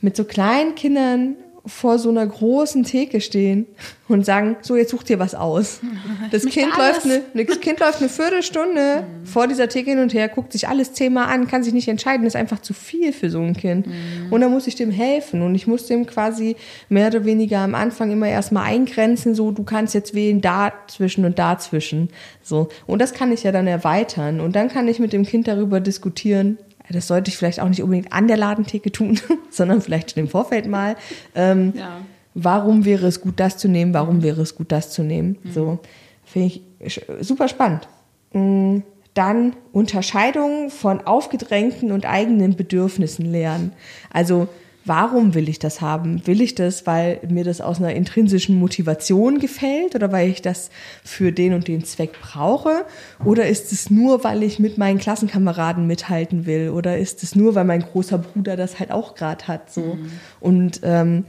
Mit 0.00 0.16
so 0.16 0.24
kleinen 0.24 0.74
Kindern 0.74 1.36
vor 1.66 1.98
so 1.98 2.10
einer 2.10 2.26
großen 2.26 2.84
Theke 2.84 3.22
stehen 3.22 3.66
und 4.06 4.26
sagen, 4.26 4.56
so 4.60 4.76
jetzt 4.76 4.90
such 4.90 5.02
dir 5.02 5.18
was 5.18 5.34
aus. 5.34 5.80
Das 6.30 6.46
Kind 6.46 6.76
läuft, 6.76 7.04
eine, 7.04 7.44
das 7.44 7.60
kind 7.60 7.78
läuft 7.80 8.00
eine 8.00 8.08
Viertelstunde 8.08 9.04
vor 9.24 9.46
dieser 9.46 9.68
Theke 9.68 9.90
hin 9.90 10.00
und 10.00 10.14
her, 10.14 10.28
guckt 10.28 10.52
sich 10.52 10.68
alles 10.68 10.92
zehnmal 10.92 11.26
an, 11.26 11.46
kann 11.46 11.62
sich 11.62 11.72
nicht 11.72 11.86
entscheiden, 11.86 12.26
ist 12.26 12.34
einfach 12.34 12.60
zu 12.60 12.74
viel 12.74 13.12
für 13.12 13.30
so 13.30 13.40
ein 13.40 13.54
Kind. 13.54 13.86
Und 14.30 14.40
dann 14.40 14.50
muss 14.50 14.66
ich 14.66 14.74
dem 14.74 14.90
helfen 14.90 15.42
und 15.42 15.54
ich 15.54 15.66
muss 15.66 15.86
dem 15.86 16.06
quasi 16.06 16.56
mehr 16.88 17.08
oder 17.08 17.24
weniger 17.24 17.58
am 17.58 17.74
Anfang 17.74 18.10
immer 18.10 18.26
erstmal 18.26 18.64
eingrenzen, 18.64 19.34
so 19.34 19.52
du 19.52 19.62
kannst 19.62 19.94
jetzt 19.94 20.14
wählen 20.14 20.40
dazwischen 20.40 21.24
und 21.24 21.38
dazwischen. 21.38 22.08
So. 22.42 22.68
Und 22.86 23.00
das 23.00 23.12
kann 23.12 23.30
ich 23.30 23.44
ja 23.44 23.52
dann 23.52 23.66
erweitern. 23.66 24.40
Und 24.40 24.56
dann 24.56 24.68
kann 24.68 24.88
ich 24.88 24.98
mit 24.98 25.12
dem 25.12 25.24
Kind 25.24 25.46
darüber 25.46 25.78
diskutieren, 25.80 26.58
das 26.90 27.06
sollte 27.06 27.30
ich 27.30 27.36
vielleicht 27.36 27.60
auch 27.60 27.68
nicht 27.68 27.82
unbedingt 27.82 28.12
an 28.12 28.28
der 28.28 28.36
Ladentheke 28.36 28.92
tun, 28.92 29.18
sondern 29.50 29.80
vielleicht 29.80 30.12
schon 30.12 30.22
im 30.24 30.28
Vorfeld 30.28 30.66
mal. 30.66 30.96
Ähm, 31.34 31.72
Ja. 31.76 32.00
Warum 32.36 32.84
wäre 32.84 33.06
es 33.06 33.20
gut, 33.20 33.38
das 33.38 33.58
zu 33.58 33.68
nehmen? 33.68 33.94
Warum 33.94 34.24
wäre 34.24 34.42
es 34.42 34.56
gut, 34.56 34.72
das 34.72 34.90
zu 34.90 35.04
nehmen? 35.04 35.38
So 35.52 35.78
finde 36.24 36.60
ich 36.80 37.00
super 37.20 37.46
spannend. 37.46 37.86
Mm, 38.32 38.78
Dann 39.14 39.54
Unterscheidung 39.72 40.70
von 40.70 41.00
aufgedrängten 41.06 41.92
und 41.92 42.04
eigenen 42.06 42.56
Bedürfnissen 42.56 43.26
lernen. 43.30 43.72
Also 44.12 44.48
Warum 44.86 45.34
will 45.34 45.48
ich 45.48 45.58
das 45.58 45.80
haben? 45.80 46.26
Will 46.26 46.42
ich 46.42 46.54
das, 46.54 46.86
weil 46.86 47.20
mir 47.28 47.42
das 47.42 47.62
aus 47.62 47.78
einer 47.78 47.94
intrinsischen 47.94 48.58
Motivation 48.58 49.38
gefällt 49.38 49.94
oder 49.94 50.12
weil 50.12 50.28
ich 50.28 50.42
das 50.42 50.70
für 51.02 51.32
den 51.32 51.54
und 51.54 51.68
den 51.68 51.84
Zweck 51.84 52.12
brauche? 52.20 52.84
Oder 53.24 53.48
ist 53.48 53.72
es 53.72 53.90
nur, 53.90 54.24
weil 54.24 54.42
ich 54.42 54.58
mit 54.58 54.76
meinen 54.76 54.98
Klassenkameraden 54.98 55.86
mithalten 55.86 56.44
will? 56.44 56.68
Oder 56.68 56.98
ist 56.98 57.22
es 57.22 57.34
nur, 57.34 57.54
weil 57.54 57.64
mein 57.64 57.80
großer 57.80 58.18
Bruder 58.18 58.56
das 58.56 58.78
halt 58.78 58.90
auch 58.90 59.14
gerade 59.14 59.48
hat? 59.48 59.72
So 59.72 59.96
und 60.40 60.80
ähm, 60.82 61.24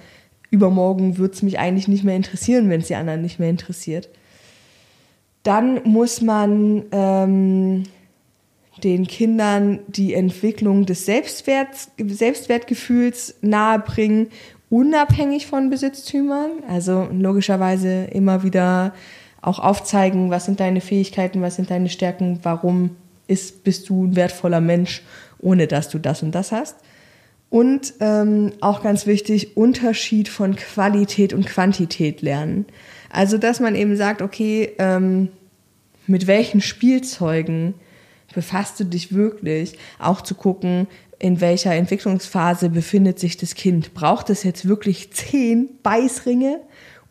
übermorgen 0.51 1.17
wird 1.17 1.35
es 1.35 1.41
mich 1.41 1.57
eigentlich 1.57 1.87
nicht 1.87 2.03
mehr 2.03 2.15
interessieren, 2.15 2.69
wenn 2.69 2.81
es 2.81 2.87
die 2.87 2.95
anderen 2.95 3.21
nicht 3.21 3.39
mehr 3.39 3.49
interessiert. 3.49 4.09
Dann 5.43 5.81
muss 5.83 6.21
man 6.21 6.83
ähm, 6.91 7.83
den 8.85 9.07
Kindern 9.07 9.79
die 9.87 10.13
Entwicklung 10.13 10.85
des 10.85 11.05
Selbstwerts, 11.05 11.89
Selbstwertgefühls 11.97 13.35
nahebringen, 13.41 14.27
unabhängig 14.69 15.47
von 15.47 15.71
Besitztümern. 15.71 16.51
Also 16.69 17.07
logischerweise 17.11 18.05
immer 18.05 18.43
wieder 18.43 18.93
auch 19.41 19.57
aufzeigen, 19.57 20.29
was 20.29 20.45
sind 20.45 20.59
deine 20.59 20.81
Fähigkeiten, 20.81 21.41
was 21.41 21.55
sind 21.55 21.71
deine 21.71 21.89
Stärken, 21.89 22.39
warum 22.43 22.91
ist, 23.27 23.63
bist 23.63 23.89
du 23.89 24.05
ein 24.05 24.15
wertvoller 24.15 24.61
Mensch, 24.61 25.01
ohne 25.39 25.65
dass 25.65 25.89
du 25.89 25.97
das 25.97 26.21
und 26.21 26.33
das 26.33 26.51
hast. 26.51 26.75
Und 27.49 27.95
ähm, 28.01 28.53
auch 28.61 28.83
ganz 28.83 29.07
wichtig, 29.07 29.57
Unterschied 29.57 30.29
von 30.29 30.55
Qualität 30.55 31.33
und 31.33 31.47
Quantität 31.47 32.21
lernen. 32.21 32.65
Also, 33.09 33.39
dass 33.39 33.59
man 33.59 33.75
eben 33.75 33.97
sagt, 33.97 34.21
okay, 34.21 34.73
ähm, 34.77 35.29
mit 36.05 36.27
welchen 36.27 36.61
Spielzeugen 36.61 37.73
befasst 38.35 38.79
du 38.79 38.83
dich 38.83 39.13
wirklich? 39.13 39.77
Auch 39.97 40.21
zu 40.21 40.35
gucken, 40.35 40.87
in 41.17 41.41
welcher 41.41 41.73
Entwicklungsphase 41.73 42.69
befindet 42.69 43.19
sich 43.19 43.37
das 43.37 43.55
Kind. 43.55 43.93
Braucht 43.93 44.29
es 44.29 44.43
jetzt 44.43 44.67
wirklich 44.67 45.11
zehn 45.13 45.79
Beißringe 45.81 46.59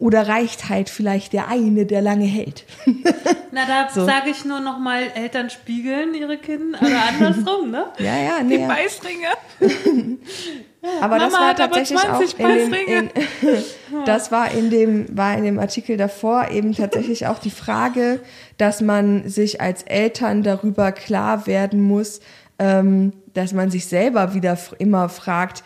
oder 0.04 0.28
reicht 0.28 0.68
halt 0.68 0.90
vielleicht 0.90 1.32
der 1.32 1.48
eine, 1.48 1.86
der 1.86 2.02
lange 2.02 2.26
hält? 2.26 2.66
Na, 3.52 3.62
da 3.66 3.88
So. 3.88 4.04
sage 4.04 4.28
ich 4.28 4.44
nur 4.44 4.60
noch 4.60 4.78
mal, 4.78 5.04
Eltern 5.14 5.48
spiegeln 5.48 6.12
ihre 6.12 6.36
Kinder 6.36 6.78
oder 6.78 7.08
andersrum, 7.08 7.70
ne? 7.70 7.86
Ja, 7.98 8.14
ja, 8.14 8.42
nee. 8.42 8.58
ja. 8.60 8.68
Beißringe. 8.68 9.28
Aber 11.00 11.18
das 11.18 11.32
Mama 11.32 11.44
war 11.44 11.50
hat 11.50 11.60
aber 11.62 11.74
tatsächlich 11.76 12.00
20 12.00 12.34
auch 12.34 12.38
in 12.38 12.70
dem, 12.70 13.08
in, 13.08 14.04
das 14.04 14.30
war 14.30 14.50
in 14.50 14.68
dem 14.68 15.16
war 15.16 15.34
in 15.34 15.44
dem 15.44 15.58
Artikel 15.58 15.96
davor 15.96 16.50
eben 16.50 16.74
tatsächlich 16.74 17.26
auch 17.26 17.38
die 17.38 17.50
Frage, 17.50 18.20
dass 18.58 18.82
man 18.82 19.26
sich 19.26 19.62
als 19.62 19.84
Eltern 19.84 20.42
darüber 20.42 20.92
klar 20.92 21.46
werden 21.46 21.80
muss, 21.80 22.20
ähm, 22.58 23.14
dass 23.32 23.54
man 23.54 23.70
sich 23.70 23.86
selber 23.86 24.34
wieder 24.34 24.58
immer 24.78 25.08
fragt, 25.08 25.64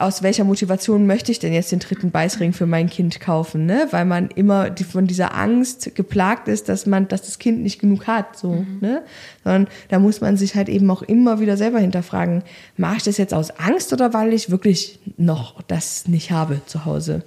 aus 0.00 0.22
welcher 0.22 0.44
Motivation 0.44 1.06
möchte 1.06 1.30
ich 1.30 1.38
denn 1.38 1.52
jetzt 1.52 1.72
den 1.72 1.78
dritten 1.78 2.10
Beißring 2.10 2.52
für 2.52 2.66
mein 2.66 2.88
Kind 2.88 3.20
kaufen, 3.20 3.66
ne? 3.66 3.86
Weil 3.90 4.04
man 4.04 4.28
immer 4.30 4.70
die, 4.70 4.84
von 4.84 5.06
dieser 5.06 5.34
Angst 5.36 5.94
geplagt 5.94 6.48
ist, 6.48 6.68
dass 6.68 6.86
man, 6.86 7.06
dass 7.08 7.22
das 7.22 7.38
Kind 7.38 7.62
nicht 7.62 7.80
genug 7.80 8.06
hat, 8.06 8.38
so, 8.38 8.52
Mhm. 8.52 8.78
ne? 8.80 9.02
Sondern 9.44 9.68
da 9.88 9.98
muss 9.98 10.20
man 10.20 10.36
sich 10.36 10.54
halt 10.54 10.68
eben 10.68 10.90
auch 10.90 11.02
immer 11.02 11.40
wieder 11.40 11.56
selber 11.56 11.78
hinterfragen, 11.78 12.42
mache 12.76 12.96
ich 12.96 13.02
das 13.02 13.18
jetzt 13.18 13.34
aus 13.34 13.50
Angst 13.58 13.92
oder 13.92 14.14
weil 14.14 14.32
ich 14.32 14.50
wirklich 14.50 14.98
noch 15.16 15.60
das 15.62 16.08
nicht 16.08 16.30
habe 16.30 16.60
zu 16.66 16.84
Hause? 16.84 17.22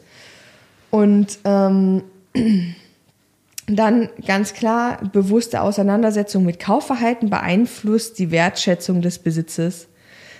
Und 0.89 1.39
ähm, 1.45 2.03
dann 3.67 4.09
ganz 4.25 4.53
klar, 4.53 4.99
bewusste 5.13 5.61
Auseinandersetzung 5.61 6.43
mit 6.43 6.59
Kaufverhalten 6.59 7.29
beeinflusst 7.29 8.19
die 8.19 8.31
Wertschätzung 8.31 9.01
des 9.01 9.19
Besitzes. 9.19 9.87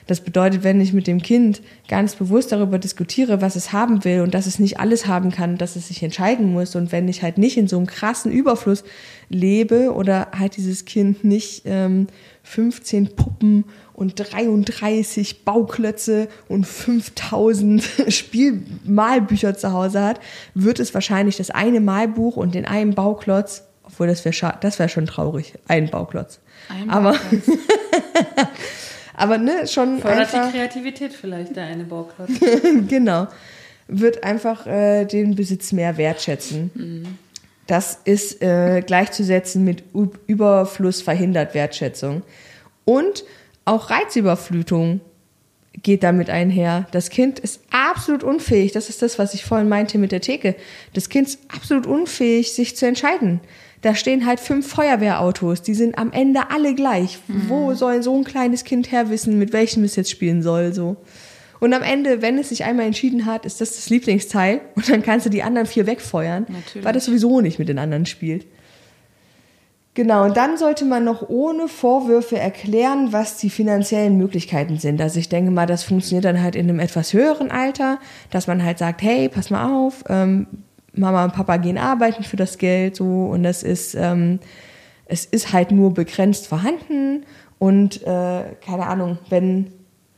Das 0.07 0.21
bedeutet, 0.21 0.63
wenn 0.63 0.81
ich 0.81 0.93
mit 0.93 1.07
dem 1.07 1.21
Kind 1.21 1.61
ganz 1.87 2.15
bewusst 2.15 2.51
darüber 2.51 2.77
diskutiere, 2.77 3.41
was 3.41 3.55
es 3.55 3.71
haben 3.71 4.03
will 4.03 4.21
und 4.21 4.33
dass 4.33 4.47
es 4.47 4.59
nicht 4.59 4.79
alles 4.79 5.07
haben 5.07 5.31
kann, 5.31 5.57
dass 5.57 5.75
es 5.75 5.87
sich 5.87 6.03
entscheiden 6.03 6.51
muss 6.51 6.75
und 6.75 6.91
wenn 6.91 7.07
ich 7.07 7.23
halt 7.23 7.37
nicht 7.37 7.57
in 7.57 7.67
so 7.67 7.77
einem 7.77 7.87
krassen 7.87 8.31
Überfluss 8.31 8.83
lebe 9.29 9.93
oder 9.93 10.27
halt 10.37 10.57
dieses 10.57 10.85
Kind 10.85 11.23
nicht 11.23 11.63
ähm, 11.65 12.07
15 12.43 13.15
Puppen 13.15 13.65
und 13.93 14.15
33 14.15 15.45
Bauklötze 15.45 16.27
und 16.49 16.67
5000 16.67 17.83
Spielmalbücher 18.07 19.55
zu 19.55 19.71
Hause 19.71 20.01
hat, 20.01 20.19
wird 20.53 20.79
es 20.79 20.93
wahrscheinlich 20.93 21.37
das 21.37 21.49
eine 21.49 21.79
Malbuch 21.79 22.35
und 22.35 22.55
den 22.55 22.65
einen 22.65 22.95
Bauklotz, 22.95 23.63
obwohl 23.83 24.07
das 24.07 24.25
wäre 24.25 24.57
das 24.59 24.79
wäre 24.79 24.89
schon 24.89 25.05
traurig, 25.05 25.53
ein 25.67 25.89
Bauklotz. 25.89 26.39
Ein 26.69 26.89
Aber 26.89 27.15
aber 29.15 29.37
ne, 29.37 29.67
schon 29.67 29.99
Fördert 29.99 30.33
einfach 30.33 30.47
die 30.47 30.57
Kreativität 30.57 31.13
vielleicht, 31.13 31.55
der 31.55 31.65
eine 31.65 31.83
Bauklotz. 31.83 32.31
genau, 32.87 33.27
wird 33.87 34.23
einfach 34.23 34.65
äh, 34.65 35.05
den 35.05 35.35
Besitz 35.35 35.71
mehr 35.71 35.97
wertschätzen. 35.97 37.17
Das 37.67 37.99
ist 38.03 38.41
äh, 38.41 38.81
gleichzusetzen 38.81 39.63
mit 39.63 39.83
U 39.93 40.07
Überfluss 40.27 41.01
verhindert 41.01 41.53
Wertschätzung. 41.53 42.23
Und 42.85 43.23
auch 43.65 43.89
Reizüberflutung 43.89 44.99
geht 45.81 46.03
damit 46.03 46.29
einher. 46.29 46.87
Das 46.91 47.09
Kind 47.09 47.39
ist 47.39 47.61
absolut 47.71 48.23
unfähig, 48.23 48.73
das 48.73 48.89
ist 48.89 49.01
das, 49.01 49.17
was 49.17 49.33
ich 49.33 49.45
vorhin 49.45 49.69
meinte 49.69 49.97
mit 49.97 50.11
der 50.11 50.21
Theke. 50.21 50.55
Das 50.93 51.09
Kind 51.09 51.29
ist 51.29 51.39
absolut 51.47 51.87
unfähig, 51.87 52.53
sich 52.53 52.75
zu 52.75 52.85
entscheiden. 52.85 53.41
Da 53.83 53.95
stehen 53.95 54.25
halt 54.25 54.39
fünf 54.39 54.67
Feuerwehrautos, 54.67 55.61
die 55.61 55.73
sind 55.73 55.97
am 55.97 56.13
Ende 56.13 56.49
alle 56.51 56.73
gleich. 56.73 57.19
Wo 57.27 57.73
soll 57.73 58.01
so 58.01 58.17
ein 58.17 58.23
kleines 58.23 58.63
Kind 58.63 58.93
her 58.93 59.09
wissen, 59.09 59.37
mit 59.37 59.51
welchem 59.51 59.83
es 59.83 59.97
jetzt 59.97 60.09
spielen 60.09 60.41
soll, 60.41 60.73
so? 60.73 60.95
Und 61.59 61.73
am 61.73 61.81
Ende, 61.81 62.21
wenn 62.21 62.37
es 62.37 62.49
sich 62.49 62.63
einmal 62.63 62.85
entschieden 62.85 63.25
hat, 63.25 63.45
ist 63.45 63.59
das 63.59 63.75
das 63.75 63.89
Lieblingsteil 63.89 64.61
und 64.75 64.89
dann 64.89 65.03
kannst 65.03 65.25
du 65.25 65.29
die 65.29 65.43
anderen 65.43 65.67
vier 65.67 65.85
wegfeuern, 65.85 66.45
Natürlich. 66.47 66.85
weil 66.85 66.93
das 66.93 67.05
sowieso 67.05 67.41
nicht 67.41 67.59
mit 67.59 67.67
den 67.67 67.77
anderen 67.77 68.05
spielt. 68.05 68.45
Genau, 69.95 70.23
und 70.23 70.37
dann 70.37 70.57
sollte 70.57 70.85
man 70.85 71.03
noch 71.03 71.27
ohne 71.29 71.67
Vorwürfe 71.67 72.39
erklären, 72.39 73.11
was 73.11 73.37
die 73.37 73.49
finanziellen 73.49 74.17
Möglichkeiten 74.17 74.79
sind. 74.79 75.01
Also 75.01 75.19
ich 75.19 75.29
denke 75.29 75.51
mal, 75.51 75.67
das 75.67 75.83
funktioniert 75.83 76.25
dann 76.25 76.41
halt 76.41 76.55
in 76.55 76.69
einem 76.69 76.79
etwas 76.79 77.13
höheren 77.13 77.51
Alter, 77.51 77.99
dass 78.31 78.47
man 78.47 78.63
halt 78.63 78.77
sagt, 78.79 79.03
hey, 79.03 79.29
pass 79.29 79.49
mal 79.49 79.71
auf, 79.71 80.03
ähm, 80.09 80.47
Mama 80.93 81.25
und 81.25 81.33
Papa 81.33 81.57
gehen 81.57 81.77
arbeiten 81.77 82.23
für 82.23 82.37
das 82.37 82.57
Geld 82.57 82.95
so 82.95 83.27
und 83.27 83.43
das 83.43 83.63
ist, 83.63 83.95
ähm, 83.95 84.39
es 85.05 85.25
ist 85.25 85.53
halt 85.53 85.71
nur 85.71 85.93
begrenzt 85.93 86.47
vorhanden 86.47 87.25
und 87.59 88.03
äh, 88.03 88.43
keine 88.61 88.87
Ahnung, 88.87 89.17
wenn 89.29 89.71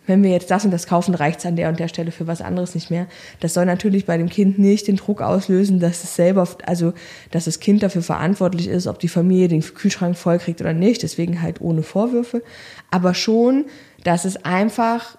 wenn 0.07 0.23
wir 0.23 0.31
jetzt 0.31 0.51
das 0.51 0.65
und 0.65 0.71
das 0.71 0.87
kaufen, 0.87 1.15
reicht 1.15 1.39
es 1.39 1.45
an 1.45 1.55
der 1.55 1.69
und 1.69 1.79
der 1.79 1.87
Stelle 1.87 2.11
für 2.11 2.27
was 2.27 2.41
anderes 2.41 2.75
nicht 2.75 2.91
mehr. 2.91 3.07
Das 3.39 3.53
soll 3.53 3.65
natürlich 3.65 4.05
bei 4.05 4.17
dem 4.17 4.29
Kind 4.29 4.59
nicht 4.59 4.87
den 4.87 4.97
Druck 4.97 5.21
auslösen, 5.21 5.79
dass 5.79 6.03
es 6.03 6.15
selber, 6.15 6.47
also 6.65 6.93
dass 7.31 7.45
das 7.45 7.59
Kind 7.59 7.81
dafür 7.83 8.03
verantwortlich 8.03 8.67
ist, 8.67 8.87
ob 8.87 8.99
die 8.99 9.07
Familie 9.07 9.47
den 9.47 9.61
Kühlschrank 9.61 10.17
vollkriegt 10.17 10.61
oder 10.61 10.73
nicht. 10.73 11.03
Deswegen 11.03 11.41
halt 11.41 11.61
ohne 11.61 11.83
Vorwürfe. 11.83 12.43
Aber 12.91 13.13
schon, 13.13 13.65
dass 14.03 14.25
es 14.25 14.45
einfach 14.45 15.17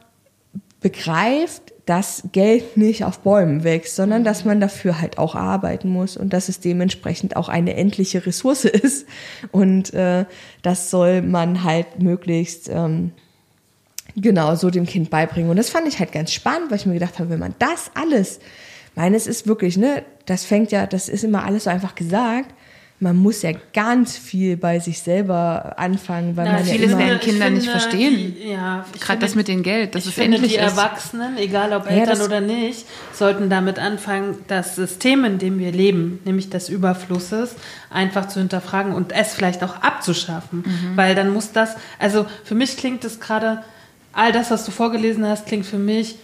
begreift, 0.81 1.66
dass 1.87 2.25
Geld 2.33 2.77
nicht 2.77 3.05
auf 3.05 3.21
Bäumen 3.21 3.63
wächst, 3.63 3.95
sondern 3.95 4.25
dass 4.25 4.45
man 4.45 4.61
dafür 4.61 5.01
halt 5.01 5.19
auch 5.19 5.37
arbeiten 5.37 5.89
muss 5.89 6.17
und 6.17 6.33
dass 6.33 6.49
es 6.49 6.59
dementsprechend 6.59 7.37
auch 7.37 7.49
eine 7.49 7.75
endliche 7.75 8.27
Ressource 8.27 8.65
ist. 8.65 9.07
Und 9.53 9.95
äh, 9.95 10.25
das 10.63 10.91
soll 10.91 11.23
man 11.23 11.63
halt 11.63 12.01
möglichst 12.01 12.69
ähm, 12.69 13.13
genau 14.17 14.57
so 14.57 14.71
dem 14.71 14.85
Kind 14.85 15.11
beibringen. 15.11 15.49
Und 15.49 15.57
das 15.57 15.71
fand 15.71 15.87
ich 15.87 16.01
halt 16.01 16.11
ganz 16.11 16.33
spannend, 16.33 16.71
weil 16.71 16.79
ich 16.79 16.87
mir 16.87 16.95
gedacht 16.95 17.21
habe, 17.21 17.31
wenn 17.31 17.39
man 17.39 17.55
das 17.61 17.93
alles, 17.95 18.41
meine, 18.97 19.17
es 19.17 19.29
ist 19.29 19.47
wirklich, 19.47 19.77
ne, 19.77 20.03
das 20.25 20.45
fängt 20.45 20.73
ja, 20.73 20.87
das 20.87 21.09
ist 21.09 21.23
immer 21.23 21.45
alles 21.45 21.65
so 21.65 21.71
einfach 21.71 21.95
gesagt. 21.95 22.53
Man 22.99 23.17
muss 23.17 23.43
ja 23.43 23.51
ganz 23.75 24.17
viel 24.17 24.57
bei 24.57 24.79
sich 24.81 25.01
selber 25.01 25.75
anfangen, 25.77 26.35
weil 26.35 26.47
man 26.47 26.67
ja 26.67 26.73
vieles 26.73 26.93
immer, 26.93 27.01
werden 27.01 27.21
Kinder 27.21 27.49
ich 27.49 27.53
nicht 27.53 27.65
finde, 27.69 27.81
verstehen. 27.81 28.35
Die, 28.39 28.49
ja, 28.53 28.85
Gerade 28.93 29.07
finde, 29.07 29.27
das 29.27 29.35
mit 29.35 29.49
dem 29.49 29.63
Geld, 29.63 29.95
dass 29.95 30.05
ich 30.05 30.09
es 30.11 30.15
finde, 30.15 30.37
endlich 30.39 30.55
die 30.55 30.59
ist. 30.59 30.79
Erwachsenen, 30.79 31.37
egal 31.37 31.75
ob 31.75 31.85
Ja, 31.85 31.91
Eltern 31.91 32.19
das- 32.19 32.27
oder 32.27 32.41
nicht, 32.41 32.87
sollten 33.13 33.51
damit 33.51 33.79
anfangen, 33.79 34.39
das 34.49 34.77
System, 34.77 35.27
in 35.27 35.39
dem 35.39 35.59
wir 35.59 35.73
leben, 35.73 36.21
nämlich 36.25 36.49
des 36.49 36.71
Überflusses, 36.71 37.57
einfach 37.91 38.29
zu 38.29 38.39
hinterfragen 38.39 38.95
und 38.95 39.13
es 39.13 39.35
vielleicht 39.35 39.63
auch 39.63 39.83
abzuschaffen. 39.83 40.65
Mhm. 40.67 40.97
Weil 40.97 41.15
dann 41.15 41.35
muss 41.35 41.53
das, 41.53 41.77
also 41.99 42.25
für 42.45 42.55
mich 42.55 42.79
klingt 42.79 43.05
es 43.05 43.21
gerade, 43.21 43.63
all 44.15 44.33
das, 44.33 44.51
was 44.51 44.65
du 44.65 44.71
vorgelesen 44.71 45.27
hast, 45.27 45.47
klingt 45.47 45.67
für 45.67 45.77
mich, 45.79 46.17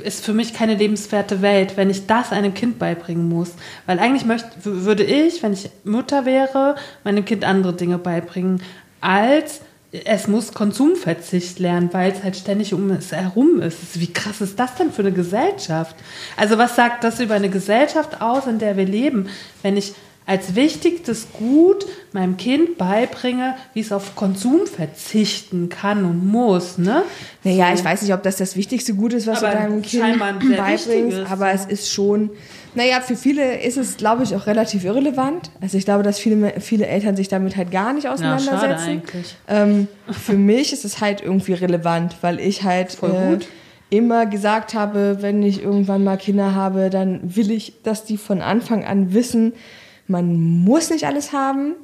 ist 0.00 0.24
für 0.24 0.32
mich 0.32 0.54
keine 0.54 0.74
lebenswerte 0.74 1.42
Welt, 1.42 1.76
wenn 1.76 1.90
ich 1.90 2.06
das 2.06 2.32
einem 2.32 2.54
Kind 2.54 2.78
beibringen 2.78 3.28
muss. 3.28 3.52
Weil 3.86 3.98
eigentlich 3.98 4.24
möchte, 4.24 4.48
würde 4.62 5.04
ich, 5.04 5.42
wenn 5.42 5.52
ich 5.52 5.70
Mutter 5.84 6.24
wäre, 6.24 6.76
meinem 7.04 7.24
Kind 7.24 7.44
andere 7.44 7.72
Dinge 7.72 7.98
beibringen, 7.98 8.62
als 9.00 9.60
es 9.90 10.28
muss 10.28 10.52
Konsumverzicht 10.52 11.58
lernen, 11.58 11.88
weil 11.92 12.12
es 12.12 12.22
halt 12.22 12.36
ständig 12.36 12.74
um 12.74 12.90
es 12.90 13.12
herum 13.12 13.62
ist. 13.62 13.98
Wie 13.98 14.12
krass 14.12 14.40
ist 14.42 14.58
das 14.58 14.74
denn 14.74 14.92
für 14.92 15.00
eine 15.02 15.12
Gesellschaft? 15.12 15.96
Also 16.36 16.58
was 16.58 16.76
sagt 16.76 17.04
das 17.04 17.20
über 17.20 17.34
eine 17.34 17.48
Gesellschaft 17.48 18.20
aus, 18.20 18.46
in 18.46 18.58
der 18.58 18.76
wir 18.76 18.84
leben, 18.84 19.28
wenn 19.62 19.78
ich 19.78 19.94
als 20.28 20.54
wichtigstes 20.54 21.28
Gut 21.32 21.86
meinem 22.12 22.36
Kind 22.36 22.76
beibringe, 22.76 23.54
wie 23.72 23.80
es 23.80 23.92
auf 23.92 24.14
Konsum 24.14 24.66
verzichten 24.66 25.70
kann 25.70 26.04
und 26.04 26.26
muss, 26.26 26.76
ne? 26.76 27.02
Naja, 27.44 27.72
ich 27.72 27.82
weiß 27.82 28.02
nicht, 28.02 28.12
ob 28.12 28.22
das 28.22 28.36
das 28.36 28.54
wichtigste 28.54 28.92
Gut 28.92 29.14
ist, 29.14 29.26
was 29.26 29.42
Aber 29.42 29.52
du 29.54 29.58
deinem 29.58 29.82
Kind 29.82 30.18
beibringst, 30.18 31.20
aber 31.30 31.50
es 31.52 31.64
ist 31.64 31.90
schon, 31.90 32.28
naja, 32.74 33.00
für 33.00 33.16
viele 33.16 33.62
ist 33.62 33.78
es, 33.78 33.96
glaube 33.96 34.22
ich, 34.22 34.34
auch 34.36 34.46
relativ 34.46 34.84
irrelevant. 34.84 35.50
Also 35.62 35.78
ich 35.78 35.86
glaube, 35.86 36.02
dass 36.02 36.18
viele, 36.18 36.60
viele 36.60 36.86
Eltern 36.86 37.16
sich 37.16 37.28
damit 37.28 37.56
halt 37.56 37.70
gar 37.70 37.94
nicht 37.94 38.04
Ja, 38.04 38.12
auseinandersetzen. 38.12 38.86
eigentlich. 38.86 39.34
Ähm, 39.48 39.88
für 40.10 40.34
mich 40.34 40.74
ist 40.74 40.84
es 40.84 41.00
halt 41.00 41.22
irgendwie 41.22 41.54
relevant, 41.54 42.16
weil 42.20 42.38
ich 42.38 42.64
halt 42.64 42.92
Voll 42.92 43.38
äh, 43.40 43.96
immer 43.96 44.26
gesagt 44.26 44.74
habe, 44.74 45.18
wenn 45.20 45.42
ich 45.42 45.62
irgendwann 45.62 46.04
mal 46.04 46.18
Kinder 46.18 46.54
habe, 46.54 46.90
dann 46.90 47.34
will 47.34 47.50
ich, 47.50 47.72
dass 47.82 48.04
die 48.04 48.18
von 48.18 48.42
Anfang 48.42 48.84
an 48.84 49.14
wissen, 49.14 49.54
man 50.08 50.62
muss 50.64 50.90
nicht 50.90 51.04
alles 51.06 51.32
haben. 51.32 51.74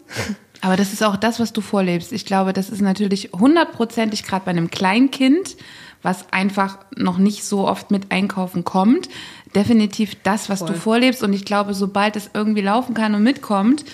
Aber 0.61 0.77
das 0.77 0.93
ist 0.93 1.03
auch 1.05 1.17
das, 1.17 1.41
was 1.41 1.53
du 1.53 1.61
vorlebst. 1.61 2.13
Ich 2.13 2.25
glaube, 2.25 2.53
das 2.53 2.71
ist 2.71 2.81
natürlich 2.81 3.31
hundertprozentig 3.33 4.25
gerade 4.25 4.45
bei 4.47 4.51
einem 4.51 4.71
Kleinkind, 4.71 5.57
was 6.03 6.33
einfach 6.33 6.79
noch 6.97 7.19
nicht 7.19 7.45
so 7.45 7.69
oft 7.69 7.91
mit 7.91 8.11
einkaufen 8.11 8.65
kommt, 8.65 9.09
definitiv 9.55 10.17
das, 10.23 10.49
was 10.49 10.65
du 10.65 10.73
vorlebst. 10.75 11.23
Und 11.23 11.33
ich 11.33 11.45
glaube, 11.45 11.75
sobald 11.75 12.17
es 12.17 12.31
irgendwie 12.35 12.61
laufen 12.63 12.95
kann 12.95 13.15
und 13.15 13.23
mitkommt, 13.23 13.85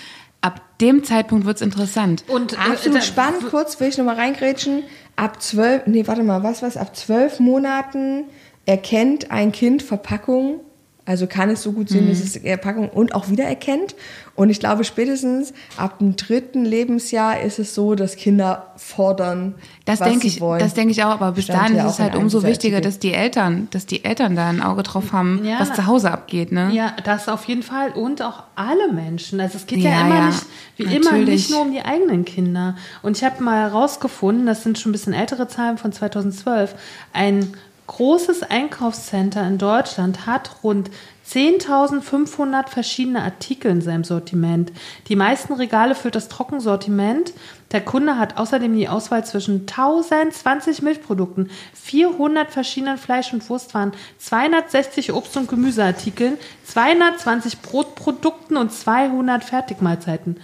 ab 0.41 0.61
dem 0.79 1.03
Zeitpunkt 1.03 1.45
wird's 1.45 1.61
interessant. 1.61 2.23
Und 2.27 2.53
äh, 2.53 2.57
Absolut 2.57 2.99
da- 2.99 3.01
spannend, 3.03 3.49
kurz 3.49 3.79
will 3.79 3.89
ich 3.89 3.97
nochmal 3.97 4.15
reingrätschen. 4.15 4.83
Ab 5.15 5.41
zwölf, 5.41 5.83
nee, 5.87 6.07
warte 6.07 6.23
mal, 6.23 6.41
was, 6.43 6.61
was, 6.61 6.77
ab 6.77 6.95
zwölf 6.95 7.39
Monaten 7.39 8.25
erkennt 8.65 9.29
ein 9.31 9.51
Kind 9.51 9.83
Verpackung, 9.83 10.61
also 11.05 11.25
kann 11.27 11.49
es 11.49 11.63
so 11.63 11.71
gut 11.71 11.89
sehen, 11.89 12.05
Mhm. 12.05 12.09
dass 12.09 12.19
es 12.19 12.37
Verpackung 12.37 12.89
und 12.89 13.15
auch 13.15 13.29
wiedererkennt. 13.29 13.95
Und 14.35 14.49
ich 14.49 14.59
glaube, 14.59 14.83
spätestens 14.83 15.51
ab 15.77 15.99
dem 15.99 16.15
dritten 16.15 16.63
Lebensjahr 16.63 17.41
ist 17.41 17.59
es 17.59 17.75
so, 17.75 17.95
dass 17.95 18.15
Kinder 18.15 18.67
fordern, 18.77 19.55
Das 19.85 19.99
was 19.99 20.07
denke 20.07 20.21
sie 20.21 20.27
ich, 20.35 20.41
wollen. 20.41 20.59
das 20.59 20.73
denke 20.73 20.91
ich 20.91 21.03
auch, 21.03 21.09
aber 21.09 21.33
bis 21.33 21.45
Stand 21.45 21.59
dahin 21.75 21.85
ist 21.85 21.93
es 21.93 21.99
halt 21.99 22.15
umso 22.15 22.43
wichtiger, 22.43 22.81
dass 22.81 22.97
die 22.99 23.13
Eltern, 23.13 23.67
dass 23.71 23.85
die 23.87 24.05
Eltern 24.05 24.35
da 24.35 24.47
ein 24.47 24.61
Auge 24.61 24.83
drauf 24.83 25.11
haben, 25.11 25.41
Ja, 25.43 25.59
was 25.59 25.73
zu 25.73 25.85
Hause 25.85 26.11
abgeht, 26.11 26.51
ne? 26.51 26.69
Ja, 26.71 26.93
das 27.03 27.27
auf 27.27 27.45
jeden 27.45 27.63
Fall 27.63 27.91
und 27.91 28.21
auch 28.21 28.43
alle 28.55 28.91
Menschen. 28.93 29.39
Also 29.41 29.57
es 29.57 29.65
geht 29.67 29.79
ja, 29.79 29.89
Ja, 29.89 30.01
immer 30.05 30.15
ja, 30.15 30.25
nicht, 30.27 30.45
wie 30.77 30.83
immer, 30.95 31.11
nicht 31.13 31.49
nur 31.51 31.61
um 31.61 31.71
die 31.71 31.81
eigenen 31.81 32.23
Kinder. 32.25 32.75
Und 33.01 33.17
ich 33.17 33.23
habe 33.23 33.43
mal 33.43 33.57
herausgefunden, 33.69 34.45
das 34.45 34.63
sind 34.63 34.79
schon 34.79 34.91
ein 34.91 34.93
bisschen 34.93 35.13
ältere 35.13 35.47
Zahlen 35.47 35.77
von 35.77 35.91
2012, 35.91 36.73
ein 37.11 37.53
großes 37.91 38.43
Einkaufscenter 38.43 39.45
in 39.45 39.57
Deutschland 39.57 40.25
hat 40.25 40.63
rund 40.63 40.89
10.500 41.29 42.69
verschiedene 42.69 43.21
Artikel 43.21 43.69
in 43.69 43.81
seinem 43.81 44.05
Sortiment. 44.05 44.71
Die 45.09 45.17
meisten 45.17 45.51
Regale 45.53 45.93
füllt 45.93 46.15
das 46.15 46.29
Trockensortiment. 46.29 47.33
Der 47.73 47.81
Kunde 47.81 48.17
hat 48.17 48.37
außerdem 48.37 48.73
die 48.77 48.87
Auswahl 48.87 49.25
zwischen 49.25 49.61
1020 49.67 50.81
Milchprodukten, 50.81 51.49
400 51.73 52.49
verschiedenen 52.49 52.97
Fleisch- 52.97 53.33
und 53.33 53.47
Wurstwaren, 53.49 53.91
260 54.19 55.11
Obst- 55.11 55.35
und 55.35 55.49
Gemüseartikeln, 55.49 56.37
220 56.65 57.59
Brotprodukten 57.61 58.55
und 58.55 58.71
200 58.71 59.43
Fertigmahlzeiten. 59.43 60.37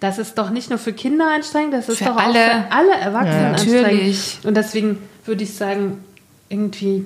Das 0.00 0.18
ist 0.18 0.36
doch 0.36 0.50
nicht 0.50 0.68
nur 0.68 0.78
für 0.78 0.92
Kinder 0.92 1.32
anstrengend, 1.34 1.72
das 1.72 1.88
ist 1.88 1.98
Für 1.98 2.04
doch 2.06 2.16
alle. 2.16 2.28
auch 2.28 2.34
für 2.34 2.72
alle 2.72 2.92
Erwachsenen 2.92 3.42
Ja, 3.42 3.50
anstrengend. 3.52 3.82
natürlich. 3.82 4.38
Und 4.44 4.54
deswegen 4.54 4.98
würde 5.24 5.44
ich 5.44 5.54
sagen, 5.56 6.04
irgendwie 6.54 7.04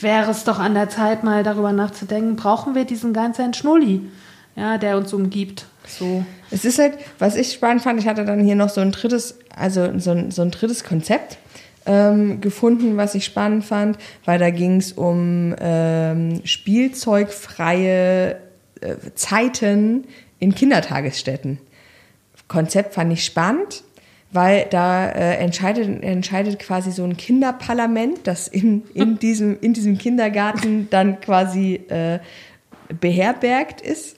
wäre 0.00 0.30
es 0.30 0.44
doch 0.44 0.58
an 0.58 0.74
der 0.74 0.88
Zeit, 0.88 1.24
mal 1.24 1.42
darüber 1.42 1.72
nachzudenken, 1.72 2.36
brauchen 2.36 2.74
wir 2.74 2.84
diesen 2.84 3.12
ganzen 3.12 3.54
Schnulli, 3.54 4.02
ja, 4.56 4.78
der 4.78 4.96
uns 4.96 5.12
umgibt. 5.12 5.66
So. 5.86 6.24
Es 6.50 6.64
ist 6.64 6.78
halt, 6.78 6.94
was 7.18 7.36
ich 7.36 7.52
spannend 7.52 7.82
fand, 7.82 8.00
ich 8.00 8.08
hatte 8.08 8.24
dann 8.24 8.44
hier 8.44 8.56
noch 8.56 8.68
so 8.68 8.80
ein 8.80 8.92
drittes, 8.92 9.38
also 9.54 9.98
so 9.98 10.10
ein, 10.12 10.30
so 10.30 10.42
ein 10.42 10.50
drittes 10.50 10.84
Konzept 10.84 11.38
ähm, 11.86 12.40
gefunden, 12.40 12.96
was 12.96 13.14
ich 13.14 13.24
spannend 13.24 13.64
fand, 13.64 13.98
weil 14.24 14.38
da 14.38 14.50
ging 14.50 14.76
es 14.76 14.92
um 14.92 15.54
ähm, 15.58 16.40
spielzeugfreie 16.44 18.36
äh, 18.80 18.96
Zeiten 19.14 20.04
in 20.38 20.54
Kindertagesstätten. 20.54 21.58
Konzept 22.48 22.94
fand 22.94 23.12
ich 23.12 23.24
spannend, 23.24 23.84
weil 24.32 24.66
da 24.70 25.08
äh, 25.08 25.36
entscheidet, 25.36 26.02
entscheidet 26.02 26.58
quasi 26.58 26.92
so 26.92 27.04
ein 27.04 27.16
Kinderparlament, 27.16 28.20
das 28.24 28.48
in, 28.48 28.82
in, 28.94 29.18
diesem, 29.20 29.58
in 29.60 29.74
diesem 29.74 29.98
Kindergarten 29.98 30.88
dann 30.90 31.20
quasi 31.20 31.74
äh, 31.88 32.20
beherbergt 32.98 33.80
ist, 33.80 34.16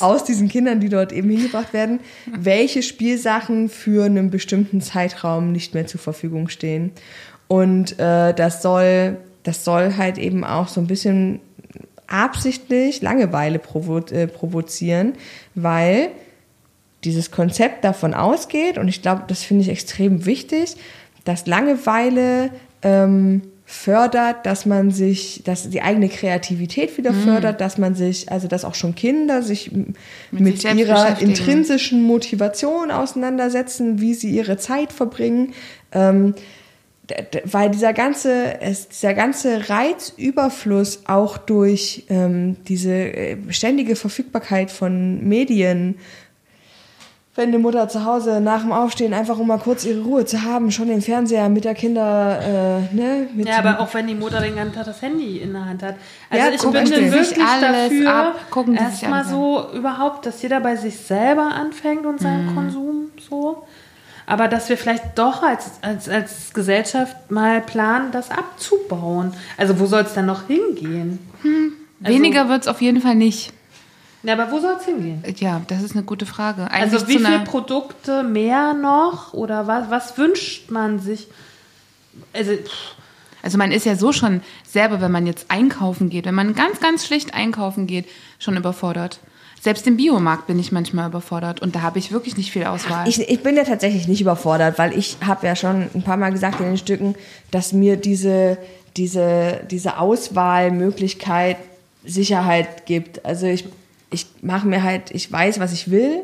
aus 0.00 0.24
diesen 0.24 0.48
Kindern, 0.48 0.80
die 0.80 0.88
dort 0.88 1.12
eben 1.12 1.30
hingebracht 1.30 1.72
werden, 1.72 2.00
welche 2.26 2.82
Spielsachen 2.82 3.68
für 3.68 4.04
einen 4.04 4.30
bestimmten 4.30 4.80
Zeitraum 4.80 5.52
nicht 5.52 5.74
mehr 5.74 5.86
zur 5.86 6.00
Verfügung 6.00 6.48
stehen. 6.48 6.92
Und 7.48 7.98
äh, 7.98 8.34
das 8.34 8.62
soll, 8.62 9.16
das 9.42 9.64
soll 9.64 9.96
halt 9.96 10.18
eben 10.18 10.44
auch 10.44 10.68
so 10.68 10.80
ein 10.80 10.86
bisschen 10.86 11.40
absichtlich 12.06 13.00
Langeweile 13.00 13.58
provo 13.58 13.98
äh, 13.98 14.26
provozieren, 14.26 15.14
weil 15.54 16.10
dieses 17.04 17.30
Konzept 17.30 17.84
davon 17.84 18.14
ausgeht, 18.14 18.78
und 18.78 18.88
ich 18.88 19.02
glaube, 19.02 19.24
das 19.28 19.42
finde 19.42 19.62
ich 19.62 19.68
extrem 19.68 20.24
wichtig, 20.26 20.76
dass 21.24 21.46
Langeweile 21.46 22.50
ähm, 22.82 23.42
fördert, 23.66 24.44
dass 24.44 24.66
man 24.66 24.90
sich, 24.90 25.42
dass 25.44 25.70
die 25.70 25.80
eigene 25.80 26.10
Kreativität 26.10 26.98
wieder 26.98 27.14
fördert, 27.14 27.62
dass 27.62 27.78
man 27.78 27.94
sich, 27.94 28.30
also 28.30 28.46
dass 28.46 28.64
auch 28.64 28.74
schon 28.74 28.94
Kinder 28.94 29.42
sich 29.42 29.72
m- 29.72 29.94
mit, 30.30 30.60
sich 30.60 30.74
ihrer 30.74 31.18
intrinsischen 31.20 32.02
Motivation 32.02 32.90
auseinandersetzen, 32.90 34.02
wie 34.02 34.12
sie 34.12 34.30
ihre 34.30 34.58
Zeit 34.58 34.92
verbringen. 34.92 35.54
Ähm, 35.92 36.34
weil 37.44 37.70
dieser 37.70 37.92
ganze, 37.92 38.60
es, 38.62 38.88
dieser 38.88 39.12
ganze 39.12 39.68
Reizüberfluss 39.68 41.02
auch 41.06 41.36
durch 41.36 42.04
ähm, 42.08 42.56
diese 42.66 42.92
äh, 42.92 43.36
ständige 43.50 43.94
Verfügbarkeit 43.94 44.70
von 44.70 45.26
Medien, 45.26 45.96
wenn 47.36 47.50
die 47.50 47.58
Mutter 47.58 47.88
zu 47.88 48.04
Hause 48.04 48.40
nach 48.40 48.60
dem 48.62 48.70
Aufstehen 48.72 49.12
einfach 49.12 49.38
um 49.38 49.48
mal 49.48 49.58
kurz 49.58 49.84
ihre 49.84 50.02
Ruhe 50.02 50.24
zu 50.24 50.42
haben, 50.42 50.70
schon 50.70 50.86
den 50.86 51.02
Fernseher 51.02 51.48
mit 51.48 51.64
der 51.64 51.74
Kinder, 51.74 52.38
äh, 52.40 52.94
ne, 52.94 53.28
mit 53.34 53.48
Ja, 53.48 53.58
aber 53.58 53.80
auch 53.80 53.92
wenn 53.92 54.06
die 54.06 54.14
Mutter 54.14 54.40
den 54.40 54.54
ganzen 54.54 54.74
Tag 54.76 54.84
das 54.86 55.02
Handy 55.02 55.38
in 55.38 55.52
der 55.52 55.64
Hand 55.64 55.82
hat. 55.82 55.96
Also 56.30 56.46
Ja, 56.46 56.52
ich 56.52 56.60
bin 56.62 57.12
wirklich 57.12 57.44
dafür, 57.60 58.34
erstmal 58.76 59.24
so 59.24 59.66
überhaupt, 59.74 60.26
dass 60.26 60.40
jeder 60.42 60.60
bei 60.60 60.76
sich 60.76 60.96
selber 60.96 61.52
anfängt 61.52 62.06
und 62.06 62.20
seinen 62.20 62.46
Mhm. 62.52 62.54
Konsum 62.54 62.94
so. 63.28 63.64
Aber 64.26 64.48
dass 64.48 64.68
wir 64.68 64.78
vielleicht 64.78 65.18
doch 65.18 65.42
als, 65.42 65.72
als, 65.82 66.08
als 66.08 66.54
Gesellschaft 66.54 67.30
mal 67.30 67.60
planen, 67.60 68.10
das 68.12 68.30
abzubauen. 68.30 69.34
Also 69.58 69.78
wo 69.80 69.86
soll 69.86 70.02
es 70.02 70.14
dann 70.14 70.26
noch 70.26 70.46
hingehen? 70.46 71.18
Also- 72.02 72.14
Weniger 72.16 72.48
wird 72.48 72.62
es 72.62 72.68
auf 72.68 72.80
jeden 72.80 73.00
Fall 73.02 73.16
nicht. 73.16 73.52
Ja, 74.24 74.32
aber 74.32 74.50
wo 74.50 74.58
soll 74.58 74.76
es 74.78 74.86
hingehen? 74.86 75.22
Ja, 75.36 75.60
das 75.68 75.82
ist 75.82 75.94
eine 75.94 76.02
gute 76.04 76.26
Frage. 76.26 76.70
Eigentlich 76.70 76.94
Also 76.94 77.08
wie 77.08 77.18
viele 77.18 77.40
Produkte 77.40 78.22
mehr 78.22 78.72
noch? 78.74 79.34
Oder 79.34 79.66
was, 79.66 79.90
was 79.90 80.16
wünscht 80.18 80.70
man 80.70 80.98
sich? 80.98 81.28
Also, 82.32 82.52
pff, 82.52 82.94
Also 83.42 83.58
man 83.58 83.70
ist 83.70 83.84
ja 83.84 83.96
so 83.96 84.12
schon 84.12 84.40
selber, 84.66 85.00
wenn 85.00 85.12
man 85.12 85.26
jetzt 85.26 85.46
einkaufen 85.50 86.08
geht, 86.08 86.24
wenn 86.24 86.34
man 86.34 86.54
ganz, 86.54 86.80
ganz 86.80 87.04
schlicht 87.06 87.34
einkaufen 87.34 87.86
geht, 87.86 88.06
schon 88.38 88.56
überfordert. 88.56 89.20
Selbst 89.60 89.86
im 89.86 89.96
Biomarkt 89.96 90.46
bin 90.46 90.58
ich 90.58 90.72
manchmal 90.72 91.08
überfordert 91.08 91.60
und 91.62 91.74
da 91.74 91.80
habe 91.82 91.98
ich 91.98 92.12
wirklich 92.12 92.36
nicht 92.36 92.50
viel 92.52 92.64
Auswahl. 92.64 93.08
Ich, 93.08 93.18
ich 93.18 93.42
bin 93.42 93.56
ja 93.56 93.64
tatsächlich 93.64 94.06
nicht 94.08 94.20
überfordert, 94.20 94.78
weil 94.78 94.96
ich 94.96 95.16
habe 95.26 95.46
ja 95.46 95.56
schon 95.56 95.88
ein 95.94 96.02
paar 96.02 96.18
Mal 96.18 96.30
gesagt 96.32 96.60
in 96.60 96.66
den 96.66 96.76
Stücken, 96.76 97.14
dass 97.50 97.72
mir 97.72 97.96
diese, 97.96 98.58
diese, 98.96 99.60
diese 99.70 99.98
Auswahlmöglichkeit 99.98 101.56
Sicherheit 102.04 102.86
gibt. 102.86 103.24
Also 103.24 103.46
ich, 103.46 103.64
ich 104.14 104.26
mache 104.40 104.66
mir 104.66 104.82
halt, 104.82 105.10
ich 105.10 105.30
weiß, 105.30 105.60
was 105.60 105.72
ich 105.72 105.90
will 105.90 106.22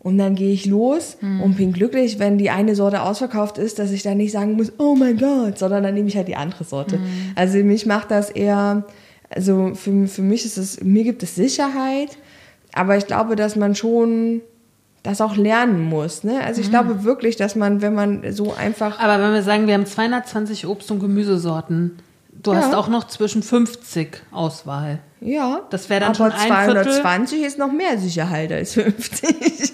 und 0.00 0.18
dann 0.18 0.34
gehe 0.34 0.52
ich 0.52 0.66
los 0.66 1.16
und 1.42 1.56
bin 1.56 1.72
glücklich, 1.72 2.18
wenn 2.18 2.38
die 2.38 2.50
eine 2.50 2.74
Sorte 2.76 3.02
ausverkauft 3.02 3.58
ist, 3.58 3.78
dass 3.78 3.90
ich 3.90 4.02
dann 4.02 4.18
nicht 4.18 4.32
sagen 4.32 4.52
muss, 4.52 4.72
oh 4.78 4.94
mein 4.94 5.16
Gott, 5.16 5.58
sondern 5.58 5.82
dann 5.82 5.94
nehme 5.94 6.08
ich 6.08 6.16
halt 6.16 6.28
die 6.28 6.36
andere 6.36 6.64
Sorte. 6.64 7.00
Also 7.34 7.58
mich 7.58 7.86
macht 7.86 8.10
das 8.10 8.30
eher, 8.30 8.84
also 9.30 9.72
für, 9.74 10.06
für 10.06 10.22
mich 10.22 10.44
ist 10.44 10.58
es, 10.58 10.82
mir 10.82 11.02
gibt 11.02 11.22
es 11.22 11.34
Sicherheit, 11.34 12.18
aber 12.72 12.96
ich 12.96 13.06
glaube, 13.06 13.36
dass 13.36 13.56
man 13.56 13.74
schon 13.74 14.42
das 15.02 15.20
auch 15.20 15.36
lernen 15.36 15.82
muss. 15.82 16.24
Ne? 16.24 16.40
Also 16.44 16.60
ich 16.60 16.70
glaube 16.70 17.04
wirklich, 17.04 17.36
dass 17.36 17.56
man, 17.56 17.80
wenn 17.80 17.94
man 17.94 18.32
so 18.32 18.54
einfach 18.54 18.98
aber 18.98 19.22
wenn 19.22 19.32
wir 19.32 19.42
sagen, 19.42 19.66
wir 19.66 19.74
haben 19.74 19.86
220 19.86 20.66
Obst- 20.66 20.90
und 20.90 21.00
Gemüsesorten, 21.00 21.98
du 22.42 22.52
Ja. 22.52 22.58
hast 22.58 22.74
auch 22.74 22.88
noch 22.88 23.06
zwischen 23.08 23.42
50 23.42 24.22
Auswahl. 24.32 24.98
ja, 25.20 25.62
Das 25.70 25.88
wäre 25.90 26.00
dann 26.00 26.08
aber 26.14 26.30
schon 26.30 26.32
ein 26.32 26.64
Viertel. 26.66 26.82
220 26.92 27.42
ist 27.42 27.58
noch 27.58 27.72
mehr 27.72 27.98
Sicherheit 27.98 28.52
als 28.52 28.74
50. 28.74 29.36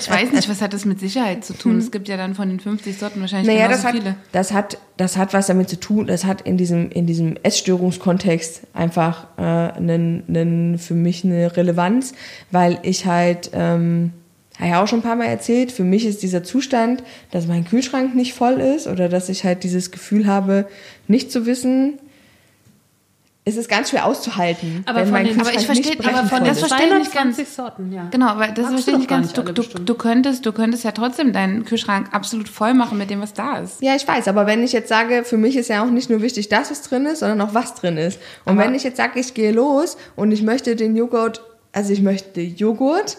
Ich 0.00 0.10
weiß 0.10 0.32
nicht, 0.32 0.48
was 0.48 0.60
hat 0.60 0.72
das 0.72 0.84
mit 0.84 0.98
Sicherheit 0.98 1.44
zu 1.44 1.52
tun? 1.54 1.78
Es 1.78 1.92
gibt 1.92 2.08
ja 2.08 2.16
dann 2.16 2.34
von 2.34 2.48
den 2.48 2.58
50 2.58 2.98
Sorten 2.98 3.20
wahrscheinlich 3.20 3.46
Naja, 3.54 3.68
das 3.68 3.84
hat, 3.84 3.92
viele. 3.92 4.16
das 4.32 4.52
hat, 4.52 4.76
das 4.96 5.16
hat 5.16 5.32
was 5.32 5.46
damit 5.46 5.68
zu 5.68 5.78
tun. 5.78 6.08
Das 6.08 6.24
hat 6.24 6.40
in 6.40 6.56
diesem, 6.56 6.90
in 6.90 7.06
diesem 7.06 7.36
Essstörungskontext 7.44 8.62
einfach 8.74 9.26
äh, 9.36 9.42
einen, 9.42 10.24
einen, 10.28 10.78
für 10.78 10.94
mich 10.94 11.24
eine 11.24 11.56
Relevanz, 11.56 12.14
weil 12.50 12.78
ich 12.82 13.06
halt, 13.06 13.50
ähm, 13.54 14.12
habe 14.62 14.70
ja 14.70 14.82
auch 14.82 14.86
schon 14.88 15.00
ein 15.00 15.02
paar 15.02 15.16
Mal 15.16 15.26
erzählt, 15.26 15.72
für 15.72 15.84
mich 15.84 16.06
ist 16.06 16.22
dieser 16.22 16.42
Zustand, 16.44 17.02
dass 17.30 17.46
mein 17.46 17.64
Kühlschrank 17.64 18.14
nicht 18.14 18.34
voll 18.34 18.60
ist 18.60 18.86
oder 18.86 19.08
dass 19.08 19.28
ich 19.28 19.44
halt 19.44 19.64
dieses 19.64 19.90
Gefühl 19.90 20.26
habe, 20.26 20.66
nicht 21.08 21.30
zu 21.32 21.46
wissen, 21.46 21.98
es 23.44 23.56
ist 23.56 23.68
ganz 23.68 23.90
schwer 23.90 24.06
auszuhalten, 24.06 24.84
Aber 24.86 24.98
wenn 25.00 25.06
von 25.06 25.12
mein 25.14 25.26
den- 25.26 25.40
aber 25.40 25.50
ich 25.52 25.66
verstehe- 25.66 25.96
nicht 25.96 26.06
aber 26.06 26.28
von 26.28 26.44
das 26.44 26.60
verstehe 26.60 26.86
ich 26.86 26.98
nicht 27.00 27.12
ganz. 27.12 27.34
220 27.36 27.48
Sorten, 27.48 27.92
ja. 27.92 28.06
Genau, 28.12 28.26
aber 28.28 28.46
das 28.48 28.68
verstehe 28.68 28.94
ich 28.94 28.98
nicht 29.00 29.10
ganz. 29.10 29.34
nicht 29.36 29.36
Du, 29.36 29.52
du, 29.52 29.62
du, 29.80 29.94
könntest, 29.96 30.46
du 30.46 30.52
könntest 30.52 30.84
ja 30.84 30.92
trotzdem 30.92 31.32
deinen 31.32 31.64
Kühlschrank 31.64 32.10
absolut 32.12 32.48
voll 32.48 32.72
machen 32.72 32.98
mit 32.98 33.10
dem, 33.10 33.20
was 33.20 33.32
da 33.34 33.58
ist. 33.58 33.82
Ja, 33.82 33.96
ich 33.96 34.06
weiß, 34.06 34.28
aber 34.28 34.46
wenn 34.46 34.62
ich 34.62 34.70
jetzt 34.70 34.88
sage, 34.88 35.24
für 35.24 35.38
mich 35.38 35.56
ist 35.56 35.66
ja 35.68 35.82
auch 35.84 35.90
nicht 35.90 36.08
nur 36.08 36.22
wichtig, 36.22 36.50
dass 36.50 36.70
es 36.70 36.82
drin 36.82 37.04
ist, 37.04 37.18
sondern 37.18 37.40
auch 37.40 37.52
was 37.52 37.74
drin 37.74 37.96
ist. 37.96 38.20
Und 38.44 38.52
Aber- 38.52 38.62
wenn 38.62 38.76
ich 38.76 38.84
jetzt 38.84 38.96
sage, 38.98 39.18
ich 39.18 39.34
gehe 39.34 39.50
los 39.50 39.96
und 40.14 40.30
ich 40.30 40.42
möchte 40.44 40.76
den 40.76 40.94
Joghurt, 40.94 41.42
also 41.72 41.92
ich 41.92 42.00
möchte 42.00 42.40
Joghurt, 42.42 43.16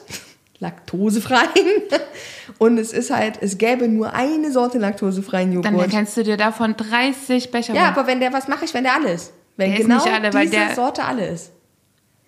laktosefreien, 0.64 1.84
und 2.58 2.80
es 2.80 2.92
ist 2.92 3.12
halt, 3.12 3.38
es 3.42 3.58
gäbe 3.60 3.88
nur 3.88 4.14
eine 4.14 4.52
Sorte 4.52 4.80
laktosefreien 4.80 5.62
Dann 5.62 5.76
Joghurt. 5.76 5.92
kannst 5.92 6.18
du 6.18 6.24
dir 6.24 6.38
davon 6.38 6.76
30 6.76 7.52
Becher 7.52 7.76
Ja, 7.76 7.90
aber 7.90 8.08
wenn 8.08 8.20
der, 8.20 8.34
was 8.34 8.48
mache 8.48 8.66
ich, 8.66 8.74
wenn 8.74 8.84
der 8.84 8.96
alle 8.96 9.12
ist? 9.12 9.34
Wenn 9.58 9.70
Der 9.70 9.80
ist 9.80 9.86
genau 9.86 10.04
nicht 10.04 10.12
alle, 10.14 10.34
weil 10.34 10.50
diese 10.50 10.74
Sorte 10.76 11.04
alle 11.04 11.28
ist. 11.28 11.52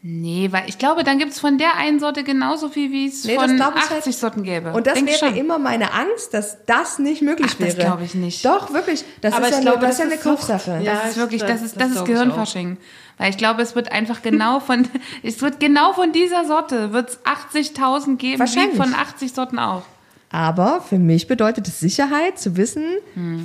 Nee, 0.07 0.49
weil 0.51 0.65
ich 0.67 0.77
glaube, 0.77 1.03
dann 1.03 1.17
gibt 1.17 1.31
es 1.31 1.39
von 1.39 1.57
der 1.57 1.77
einen 1.77 1.99
Sorte 1.99 2.23
genauso 2.23 2.69
viel, 2.69 2.91
wie 2.91 3.07
es 3.07 3.23
Nee, 3.23 3.33
das 3.37 3.45
von 3.45 3.55
glaub 3.55 3.75
ich 3.75 3.81
80 3.81 4.05
halt- 4.05 4.13
Sorten 4.13 4.43
gäbe. 4.43 4.71
Und 4.71 4.85
das 4.85 4.93
Denk 4.93 5.07
wäre 5.07 5.17
schon. 5.17 5.35
immer 5.35 5.57
meine 5.57 5.93
Angst, 5.93 6.31
dass 6.31 6.63
das 6.67 6.99
nicht 6.99 7.23
möglich 7.23 7.47
Ach, 7.49 7.55
das 7.57 7.75
wäre. 7.75 7.87
glaub 7.87 8.01
ich 8.03 8.13
nicht. 8.13 8.45
Doch, 8.45 8.71
wirklich. 8.71 9.03
Das 9.21 9.33
Aber 9.33 9.47
ist 9.47 9.55
ja 9.55 9.61
glaube, 9.61 9.79
das 9.79 9.93
ist 9.93 9.99
ja 9.99 10.05
das 10.05 10.13
eine. 10.13 10.35
Kopfsache. 10.35 10.79
Ja. 10.83 10.93
Das 10.93 11.09
ist 11.11 11.17
wirklich, 11.17 11.41
das- 11.41 11.49
das 11.53 11.61
ist, 11.63 11.75
das 11.81 11.89
das 11.89 11.97
ist 11.97 12.05
Gehirnfasching. 12.05 12.77
Weil 13.17 13.31
ich 13.31 13.37
glaube, 13.37 13.63
es 13.63 13.73
wird 13.75 13.91
einfach 13.91 14.21
genau 14.21 14.59
von, 14.59 14.87
es 15.23 15.41
wird 15.41 15.59
genau 15.59 15.93
von 15.93 16.11
dieser 16.11 16.45
Sorte, 16.45 16.93
wird 16.93 17.09
es 17.09 17.19
80.000 17.25 18.17
geben, 18.17 18.35
wie 18.35 18.39
Wahrscheinlich. 18.39 18.77
von 18.77 18.93
80 18.93 19.33
Sorten 19.33 19.57
auch. 19.57 19.81
Aber 20.29 20.81
für 20.81 20.99
mich 20.99 21.27
bedeutet 21.27 21.67
es 21.67 21.79
Sicherheit 21.79 22.37
zu 22.37 22.57
wissen, 22.57 22.83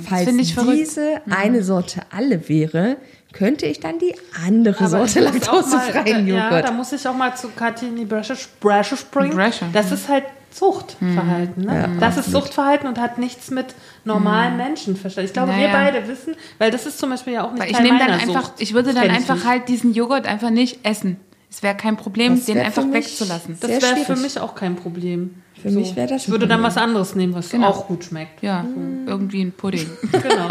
falls 0.07 0.27
ich 0.27 0.53
verrückt. 0.53 0.77
diese 0.77 1.21
eine 1.29 1.63
Sorte 1.63 2.01
alle 2.15 2.49
wäre, 2.49 2.97
könnte 3.33 3.65
ich 3.65 3.79
dann 3.79 3.97
die 3.99 4.13
andere 4.45 4.87
Sorte 4.87 5.19
auch 5.19 5.23
mal- 5.23 5.33
laktosefreien 5.33 6.27
Ja, 6.27 6.45
Joghurt. 6.49 6.65
da 6.67 6.71
muss 6.71 6.91
ich 6.91 7.07
auch 7.07 7.15
mal 7.15 7.35
zu 7.35 7.49
Katini 7.49 8.05
Bresche 8.05 8.35
Bresche 8.59 8.97
springen. 8.97 9.35
Bresche, 9.35 9.65
Das 9.73 9.91
ist 9.91 10.09
halt 10.09 10.25
Suchtverhalten. 10.53 11.63
Ne? 11.65 11.89
das 11.99 12.17
ist 12.17 12.31
Suchtverhalten 12.31 12.87
und 12.87 12.99
hat 12.99 13.17
nichts 13.17 13.51
mit 13.51 13.67
normalen 14.03 14.57
Menschen 14.57 14.95
verstanden. 14.97 15.27
Ich 15.27 15.33
glaube, 15.33 15.49
wir 15.55 15.67
Naja. 15.67 15.71
beide 15.91 16.07
wissen, 16.07 16.35
weil 16.57 16.71
das 16.71 16.85
ist 16.85 16.99
zum 16.99 17.09
Beispiel 17.09 17.33
ja 17.33 17.43
auch 17.45 17.51
nicht 17.51 17.61
Weil 17.61 17.69
ich 17.71 17.77
Teil 17.77 17.85
nehme 17.85 17.99
dann 17.99 18.11
einfach, 18.11 18.43
Sucht. 18.47 18.53
ich 18.59 18.73
würde 18.73 18.93
dann 18.93 19.09
einfach 19.09 19.45
halt 19.45 19.67
diesen 19.69 19.93
Joghurt 19.93 20.25
einfach 20.25 20.49
nicht 20.49 20.85
essen. 20.85 21.17
Es 21.49 21.63
wäre 21.63 21.75
kein 21.75 21.97
Problem, 21.97 22.43
den 22.45 22.59
einfach 22.59 22.83
wegzulassen. 22.91 23.57
Das 23.59 23.69
wäre 23.81 23.97
für 24.05 24.15
mich 24.15 24.39
auch 24.39 24.55
kein 24.55 24.75
Problem. 24.77 25.41
Für 25.61 25.71
mich 25.71 25.95
wäre 25.95 26.07
das 26.07 26.23
Ich 26.23 26.29
würde 26.29 26.47
dann 26.47 26.63
was 26.63 26.77
anderes 26.77 27.15
nehmen, 27.15 27.33
was 27.33 27.49
Genau. 27.49 27.67
auch 27.67 27.87
gut 27.87 28.03
schmeckt. 28.05 28.41
Ja, 28.41 28.65
irgendwie 29.05 29.41
ein 29.43 29.51
Pudding. 29.51 29.89
Genau. 30.11 30.47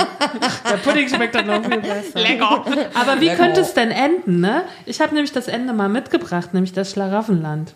Der 0.71 0.77
Pudding 0.79 1.09
schmeckt 1.09 1.35
dann 1.35 1.47
noch 1.47 1.63
viel 1.65 1.81
besser. 1.81 2.19
Lecker. 2.21 2.65
Aber 2.95 3.21
wie 3.21 3.29
könnte 3.31 3.61
es 3.61 3.75
denn 3.75 3.91
enden, 3.91 4.41
ne? 4.41 4.63
Ich 4.87 5.01
habe 5.01 5.15
nämlich 5.15 5.33
das 5.33 5.49
Ende 5.49 5.73
mal 5.73 5.89
mitgebracht, 5.89 6.55
nämlich 6.55 6.73
das 6.73 6.91
Schlaraffenland. 6.93 7.73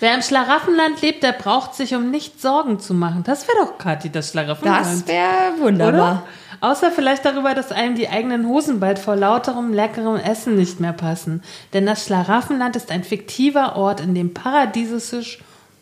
Wer 0.00 0.14
im 0.14 0.22
Schlaraffenland 0.22 1.00
lebt, 1.02 1.22
der 1.22 1.32
braucht 1.32 1.74
sich 1.74 1.94
um 1.94 2.10
nichts 2.10 2.42
Sorgen 2.42 2.80
zu 2.80 2.94
machen. 2.94 3.22
Das 3.24 3.46
wäre 3.46 3.58
doch, 3.64 3.78
Kathi, 3.78 4.10
das 4.10 4.30
Schlaraffenland. 4.30 4.86
Das 4.86 5.06
wäre 5.06 5.58
wunderbar. 5.60 6.24
Oder? 6.60 6.68
Außer 6.68 6.90
vielleicht 6.90 7.24
darüber, 7.24 7.54
dass 7.54 7.70
einem 7.72 7.94
die 7.94 8.08
eigenen 8.08 8.46
Hosen 8.46 8.80
bald 8.80 8.98
vor 8.98 9.16
lauterem, 9.16 9.72
leckerem 9.72 10.16
Essen 10.16 10.56
nicht 10.56 10.80
mehr 10.80 10.92
passen. 10.92 11.42
Denn 11.72 11.86
das 11.86 12.04
Schlaraffenland 12.04 12.76
ist 12.76 12.90
ein 12.90 13.04
fiktiver 13.04 13.76
Ort, 13.76 14.00
in 14.00 14.14
dem 14.14 14.34
paradiesisch, 14.34 15.38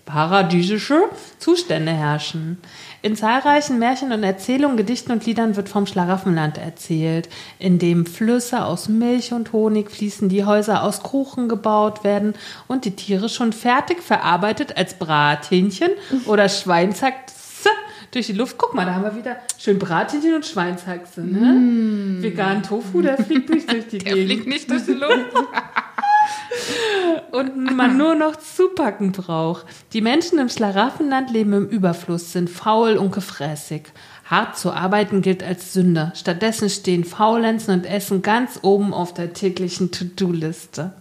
paradiesische 0.08 1.02
Zustände 1.38 1.92
herrschen. 1.92 2.56
In 3.02 3.14
zahlreichen 3.14 3.78
Märchen 3.78 4.10
und 4.10 4.24
Erzählungen, 4.24 4.76
Gedichten 4.78 5.12
und 5.12 5.26
Liedern 5.26 5.54
wird 5.54 5.68
vom 5.68 5.86
Schlaraffenland 5.86 6.56
erzählt, 6.58 7.28
in 7.58 7.78
dem 7.78 8.06
Flüsse 8.06 8.64
aus 8.64 8.88
Milch 8.88 9.32
und 9.32 9.52
Honig 9.52 9.90
fließen, 9.90 10.28
die 10.30 10.44
Häuser 10.44 10.82
aus 10.82 11.02
Kuchen 11.02 11.48
gebaut 11.48 12.02
werden 12.04 12.34
und 12.66 12.86
die 12.86 12.96
Tiere 12.96 13.28
schon 13.28 13.52
fertig 13.52 14.02
verarbeitet 14.02 14.76
als 14.76 14.94
Brathähnchen 14.94 15.90
oder 16.24 16.48
Schweinshaxe 16.48 17.68
durch 18.10 18.26
die 18.26 18.32
Luft. 18.32 18.56
Guck 18.56 18.74
mal, 18.74 18.86
da 18.86 18.94
haben 18.94 19.04
wir 19.04 19.14
wieder 19.14 19.36
schön 19.58 19.78
Brathähnchen 19.78 20.34
und 20.34 20.46
Schweinshaxe. 20.46 21.20
Ne? 21.20 22.22
Vegan 22.22 22.62
Tofu, 22.62 23.02
der 23.02 23.18
fliegt 23.22 23.50
nicht 23.50 23.70
durch 23.70 23.86
die 23.88 23.98
Der 23.98 24.14
Gegend. 24.14 24.30
fliegt 24.32 24.46
nicht 24.48 24.70
durch 24.70 24.86
die 24.86 24.92
Luft. 24.92 25.12
und 27.32 27.76
man 27.76 27.96
nur 27.96 28.14
noch 28.14 28.36
zupacken 28.36 29.12
braucht. 29.12 29.66
Die 29.92 30.00
Menschen 30.00 30.38
im 30.38 30.48
Schlaraffenland 30.48 31.30
leben 31.30 31.52
im 31.52 31.68
Überfluss, 31.68 32.32
sind 32.32 32.50
faul 32.50 32.96
und 32.96 33.12
gefräßig. 33.12 33.82
Hart 34.24 34.58
zu 34.58 34.72
arbeiten 34.72 35.22
gilt 35.22 35.42
als 35.42 35.72
Sünde. 35.72 36.12
Stattdessen 36.14 36.68
stehen 36.68 37.04
Faulenzen 37.04 37.74
und 37.74 37.86
Essen 37.86 38.22
ganz 38.22 38.60
oben 38.62 38.92
auf 38.92 39.14
der 39.14 39.32
täglichen 39.32 39.90
To-Do-Liste. 39.90 40.92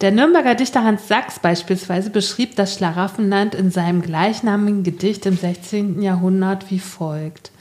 Der 0.00 0.10
Nürnberger 0.12 0.54
Dichter 0.54 0.82
Hans 0.82 1.08
Sachs 1.08 1.38
beispielsweise 1.38 2.08
beschrieb 2.08 2.56
das 2.56 2.74
Schlaraffenland 2.74 3.54
in 3.54 3.70
seinem 3.70 4.00
gleichnamigen 4.00 4.82
Gedicht 4.82 5.26
im 5.26 5.36
16. 5.36 6.00
Jahrhundert 6.00 6.70
wie 6.70 6.78
folgt. 6.78 7.52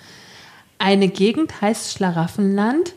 Eine 0.77 1.09
Gegend 1.09 1.61
heißt 1.61 1.91
Schlaraffenland, 1.91 2.93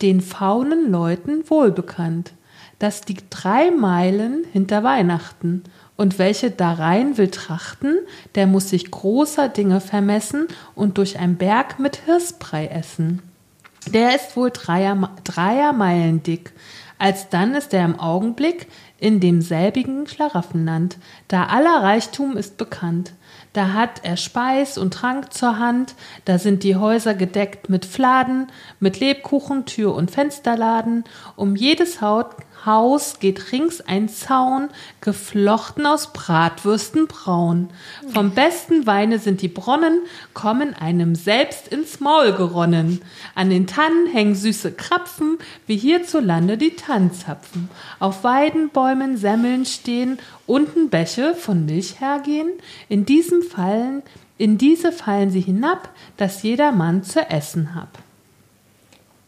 den 0.00 0.22
faulen 0.22 0.90
Leuten 0.90 1.48
wohlbekannt. 1.48 2.32
Das 2.78 3.06
liegt 3.06 3.26
drei 3.30 3.70
Meilen 3.70 4.44
hinter 4.52 4.82
Weihnachten. 4.82 5.64
Und 5.96 6.18
welche 6.18 6.50
darein 6.50 7.16
will 7.16 7.30
trachten, 7.30 7.96
der 8.34 8.46
muss 8.46 8.68
sich 8.68 8.90
großer 8.90 9.48
Dinge 9.48 9.80
vermessen 9.80 10.46
und 10.74 10.98
durch 10.98 11.18
ein 11.18 11.36
Berg 11.36 11.78
mit 11.78 11.96
Hirschbrei 12.04 12.66
essen. 12.66 13.22
Der 13.88 14.14
ist 14.14 14.36
wohl 14.36 14.50
dreier, 14.50 15.10
dreier 15.24 15.72
Meilen 15.72 16.22
dick. 16.22 16.52
Alsdann 16.98 17.54
ist 17.54 17.72
er 17.72 17.84
im 17.84 17.98
Augenblick 17.98 18.66
in 18.98 19.20
demselbigen 19.20 20.06
Schlaraffenland. 20.06 20.98
Da 21.28 21.46
aller 21.46 21.82
Reichtum 21.82 22.36
ist 22.36 22.56
bekannt. 22.56 23.12
Da 23.52 23.72
hat 23.72 24.00
er 24.02 24.16
Speis 24.16 24.76
und 24.76 24.92
Trank 24.92 25.32
zur 25.32 25.58
Hand, 25.58 25.94
da 26.26 26.38
sind 26.38 26.62
die 26.62 26.76
Häuser 26.76 27.14
gedeckt 27.14 27.70
mit 27.70 27.86
Fladen, 27.86 28.48
mit 28.80 29.00
Lebkuchen, 29.00 29.64
Tür- 29.64 29.94
und 29.94 30.10
Fensterladen. 30.10 31.04
Um 31.36 31.56
jedes 31.56 32.02
Haut, 32.02 32.36
Haus 32.66 33.20
geht 33.20 33.52
rings 33.52 33.80
ein 33.80 34.08
Zaun, 34.08 34.68
geflochten 35.00 35.86
aus 35.86 36.12
Bratwürsten 36.12 37.06
braun. 37.06 37.70
Vom 38.12 38.32
besten 38.32 38.86
Weine 38.86 39.20
sind 39.20 39.40
die 39.40 39.48
Bronnen, 39.48 40.00
kommen 40.34 40.74
einem 40.74 41.14
selbst 41.14 41.68
ins 41.68 42.00
Maul 42.00 42.32
geronnen. 42.32 43.00
An 43.34 43.50
den 43.50 43.66
Tannen 43.66 44.08
hängen 44.08 44.34
süße 44.34 44.72
Krapfen, 44.72 45.38
wie 45.66 45.76
hierzulande 45.76 46.58
die 46.58 46.74
Tannzapfen. 46.74 47.70
Auf 48.00 48.24
Weidenbäumen 48.24 49.16
Semmeln 49.16 49.64
stehen, 49.64 50.18
unten 50.46 50.90
Bäche 50.90 51.34
von 51.34 51.64
Milch 51.64 52.00
hergehen. 52.00 52.50
In 52.88 53.06
diesem 53.06 53.42
fallen, 53.42 54.02
in 54.38 54.58
diese 54.58 54.92
fallen 54.92 55.30
sie 55.30 55.40
hinab, 55.40 55.88
dass 56.16 56.42
jeder 56.42 56.72
Mann 56.72 57.04
zu 57.04 57.20
essen 57.30 57.74
hab. 57.74 58.05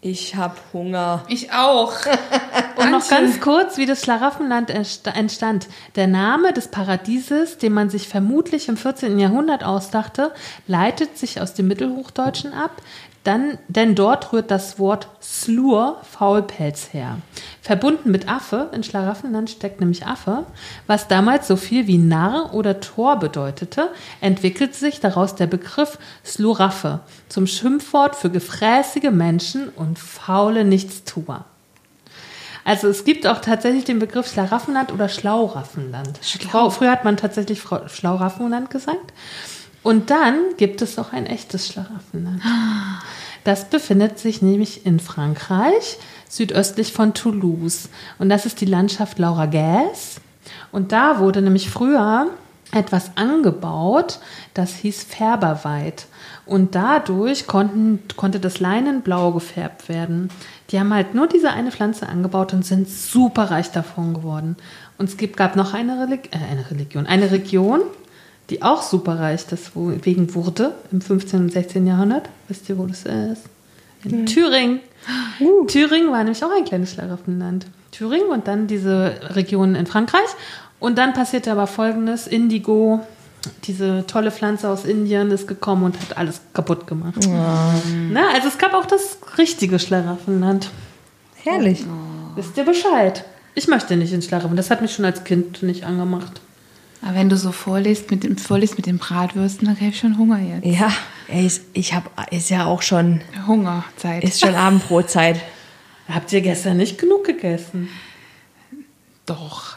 Ich 0.00 0.36
hab 0.36 0.60
Hunger. 0.72 1.24
Ich 1.28 1.52
auch. 1.52 1.92
Und 2.76 2.92
noch 2.92 3.08
ganz 3.08 3.40
kurz, 3.40 3.78
wie 3.78 3.86
das 3.86 4.02
Schlaraffenland 4.02 4.70
entst- 4.70 5.12
entstand. 5.12 5.66
Der 5.96 6.06
Name 6.06 6.52
des 6.52 6.68
Paradieses, 6.68 7.58
den 7.58 7.72
man 7.72 7.90
sich 7.90 8.06
vermutlich 8.06 8.68
im 8.68 8.76
14. 8.76 9.18
Jahrhundert 9.18 9.64
ausdachte, 9.64 10.32
leitet 10.68 11.18
sich 11.18 11.40
aus 11.40 11.54
dem 11.54 11.66
Mittelhochdeutschen 11.66 12.52
ab, 12.52 12.80
dann, 13.28 13.58
denn 13.68 13.94
dort 13.94 14.32
rührt 14.32 14.50
das 14.50 14.78
Wort 14.78 15.08
Slur, 15.22 15.98
Faulpelz, 16.02 16.94
her. 16.94 17.18
Verbunden 17.60 18.10
mit 18.10 18.26
Affe, 18.26 18.70
in 18.72 18.82
Schlaraffenland 18.82 19.50
steckt 19.50 19.80
nämlich 19.80 20.06
Affe, 20.06 20.46
was 20.86 21.08
damals 21.08 21.46
so 21.46 21.56
viel 21.56 21.86
wie 21.86 21.98
Narr 21.98 22.54
oder 22.54 22.80
Tor 22.80 23.18
bedeutete, 23.18 23.90
entwickelt 24.22 24.74
sich 24.74 25.00
daraus 25.00 25.34
der 25.34 25.46
Begriff 25.46 25.98
Sluraffe 26.24 27.00
zum 27.28 27.46
Schimpfwort 27.46 28.16
für 28.16 28.30
gefräßige 28.30 29.10
Menschen 29.10 29.68
und 29.68 29.98
faule 29.98 30.64
Nichtstuer. 30.64 31.44
Also 32.64 32.88
es 32.88 33.04
gibt 33.04 33.26
auch 33.26 33.40
tatsächlich 33.40 33.84
den 33.84 33.98
Begriff 33.98 34.32
Schlaraffenland 34.32 34.90
oder 34.90 35.10
Schlauraffenland. 35.10 36.18
Frau, 36.50 36.70
früher 36.70 36.90
hat 36.90 37.04
man 37.04 37.18
tatsächlich 37.18 37.62
Schlauraffenland 37.62 38.70
gesagt. 38.70 39.12
Und 39.88 40.10
dann 40.10 40.34
gibt 40.58 40.82
es 40.82 40.98
auch 40.98 41.14
ein 41.14 41.24
echtes 41.24 41.68
Schlaraffenland. 41.68 42.42
Das 43.44 43.70
befindet 43.70 44.18
sich 44.18 44.42
nämlich 44.42 44.84
in 44.84 45.00
Frankreich, 45.00 45.96
südöstlich 46.28 46.92
von 46.92 47.14
Toulouse. 47.14 47.88
Und 48.18 48.28
das 48.28 48.44
ist 48.44 48.60
die 48.60 48.66
Landschaft 48.66 49.18
Lauragais. 49.18 50.20
Und 50.72 50.92
da 50.92 51.20
wurde 51.20 51.40
nämlich 51.40 51.70
früher 51.70 52.26
etwas 52.70 53.12
angebaut, 53.16 54.18
das 54.52 54.74
hieß 54.74 55.04
Färberweid. 55.04 56.04
Und 56.44 56.74
dadurch 56.74 57.46
konnten, 57.46 58.02
konnte 58.14 58.40
das 58.40 58.60
Leinen 58.60 59.00
blau 59.00 59.32
gefärbt 59.32 59.88
werden. 59.88 60.28
Die 60.70 60.78
haben 60.78 60.92
halt 60.92 61.14
nur 61.14 61.28
diese 61.28 61.48
eine 61.48 61.72
Pflanze 61.72 62.06
angebaut 62.10 62.52
und 62.52 62.66
sind 62.66 62.90
super 62.90 63.50
reich 63.50 63.70
davon 63.70 64.12
geworden. 64.12 64.56
Und 64.98 65.08
es 65.08 65.16
gab 65.34 65.56
noch 65.56 65.72
eine, 65.72 65.98
Relig 66.02 66.28
äh, 66.34 66.52
eine 66.52 66.70
Religion, 66.70 67.06
eine 67.06 67.30
Region, 67.30 67.80
die 68.50 68.62
auch 68.62 68.82
super 68.82 69.18
reich 69.18 69.46
deswegen 69.46 70.34
wurde 70.34 70.74
im 70.90 71.00
15. 71.00 71.40
und 71.40 71.52
16. 71.52 71.86
Jahrhundert. 71.86 72.28
Wisst 72.48 72.68
ihr, 72.68 72.78
wo 72.78 72.86
das 72.86 73.04
ist? 73.04 73.44
In 74.04 74.26
Thüringen. 74.26 74.80
Thüringen 75.66 76.10
war 76.10 76.18
nämlich 76.18 76.42
auch 76.44 76.50
ein 76.56 76.64
kleines 76.64 76.92
Schlaraffenland. 76.92 77.66
Thüringen 77.90 78.28
und 78.28 78.46
dann 78.46 78.66
diese 78.66 79.14
Region 79.34 79.74
in 79.74 79.86
Frankreich. 79.86 80.28
Und 80.78 80.98
dann 80.98 81.12
passierte 81.12 81.50
aber 81.50 81.66
folgendes: 81.66 82.26
Indigo, 82.26 83.00
diese 83.64 84.06
tolle 84.06 84.30
Pflanze 84.30 84.68
aus 84.68 84.84
Indien, 84.84 85.30
ist 85.30 85.48
gekommen 85.48 85.82
und 85.84 86.00
hat 86.00 86.16
alles 86.16 86.40
kaputt 86.54 86.86
gemacht. 86.86 87.28
Na, 88.10 88.28
also 88.34 88.48
es 88.48 88.58
gab 88.58 88.74
auch 88.74 88.86
das 88.86 89.18
richtige 89.36 89.78
Schlaraffenland. 89.78 90.70
Herrlich. 91.42 91.84
Wisst 92.36 92.56
ihr 92.56 92.64
Bescheid? 92.64 93.24
Ich 93.54 93.66
möchte 93.66 93.96
nicht 93.96 94.12
ins 94.12 94.26
Schlaraffenland. 94.26 94.58
Das 94.60 94.70
hat 94.70 94.80
mich 94.80 94.92
schon 94.92 95.04
als 95.04 95.24
Kind 95.24 95.62
nicht 95.62 95.84
angemacht. 95.84 96.40
Aber 97.02 97.14
wenn 97.14 97.28
du 97.28 97.36
so 97.36 97.52
vorliest 97.52 98.10
mit 98.10 98.24
dem, 98.24 98.36
vorliest 98.36 98.76
mit 98.76 98.86
den 98.86 98.98
Bratwürsten, 98.98 99.66
dann 99.66 99.76
krieg 99.78 99.90
ich 99.90 99.98
schon 100.00 100.18
Hunger 100.18 100.40
jetzt. 100.40 100.66
Ja, 100.66 100.90
ist- 101.28 101.62
ich 101.72 101.94
hab, 101.94 102.10
ist 102.32 102.50
ja 102.50 102.66
auch 102.66 102.82
schon, 102.82 103.20
Hungerzeit. 103.46 104.24
ist 104.24 104.40
schon 104.40 104.54
Abendbrotzeit. 104.54 105.40
Habt 106.12 106.32
ihr 106.32 106.40
gestern 106.40 106.76
nicht 106.78 106.98
genug 106.98 107.24
gegessen? 107.24 107.88
Doch. 109.26 109.76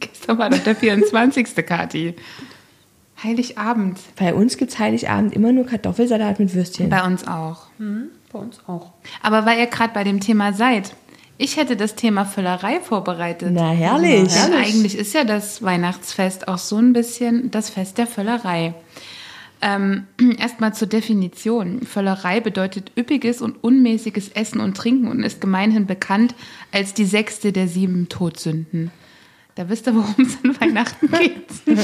Gestern 0.00 0.38
war 0.38 0.48
doch 0.48 0.58
der 0.58 0.76
24. 0.76 1.54
Kathi. 1.66 2.14
Heiligabend. 3.22 3.98
Bei 4.16 4.32
uns 4.32 4.56
gibt's 4.56 4.78
Heiligabend 4.78 5.34
immer 5.34 5.52
nur 5.52 5.66
Kartoffelsalat 5.66 6.38
mit 6.38 6.54
Würstchen. 6.54 6.88
Bei 6.88 7.04
uns 7.04 7.26
auch. 7.26 7.66
Bei 8.32 8.38
uns 8.38 8.60
auch. 8.68 8.92
Aber 9.22 9.44
weil 9.44 9.58
ihr 9.58 9.66
gerade 9.66 9.92
bei 9.92 10.04
dem 10.04 10.20
Thema 10.20 10.52
seid, 10.52 10.94
ich 11.38 11.56
hätte 11.56 11.76
das 11.76 11.94
Thema 11.94 12.24
Völlerei 12.24 12.80
vorbereitet. 12.80 13.50
Na, 13.52 13.70
herrlich. 13.70 14.32
Denn 14.34 14.54
eigentlich 14.54 14.98
ist 14.98 15.14
ja 15.14 15.24
das 15.24 15.62
Weihnachtsfest 15.62 16.48
auch 16.48 16.58
so 16.58 16.76
ein 16.76 16.92
bisschen 16.92 17.50
das 17.52 17.70
Fest 17.70 17.96
der 17.96 18.08
Völlerei. 18.08 18.74
Ähm, 19.62 20.08
Erstmal 20.38 20.74
zur 20.74 20.88
Definition. 20.88 21.82
Völlerei 21.82 22.40
bedeutet 22.40 22.90
üppiges 22.98 23.40
und 23.40 23.62
unmäßiges 23.62 24.30
Essen 24.30 24.60
und 24.60 24.76
Trinken 24.76 25.08
und 25.08 25.22
ist 25.22 25.40
gemeinhin 25.40 25.86
bekannt 25.86 26.34
als 26.72 26.92
die 26.92 27.04
sechste 27.04 27.52
der 27.52 27.68
sieben 27.68 28.08
Todsünden. 28.08 28.90
Da 29.58 29.68
wisst 29.68 29.88
ihr, 29.88 29.96
worum 29.96 30.14
es 30.24 30.38
an 30.44 30.60
Weihnachten 30.60 31.10
geht. 31.18 31.78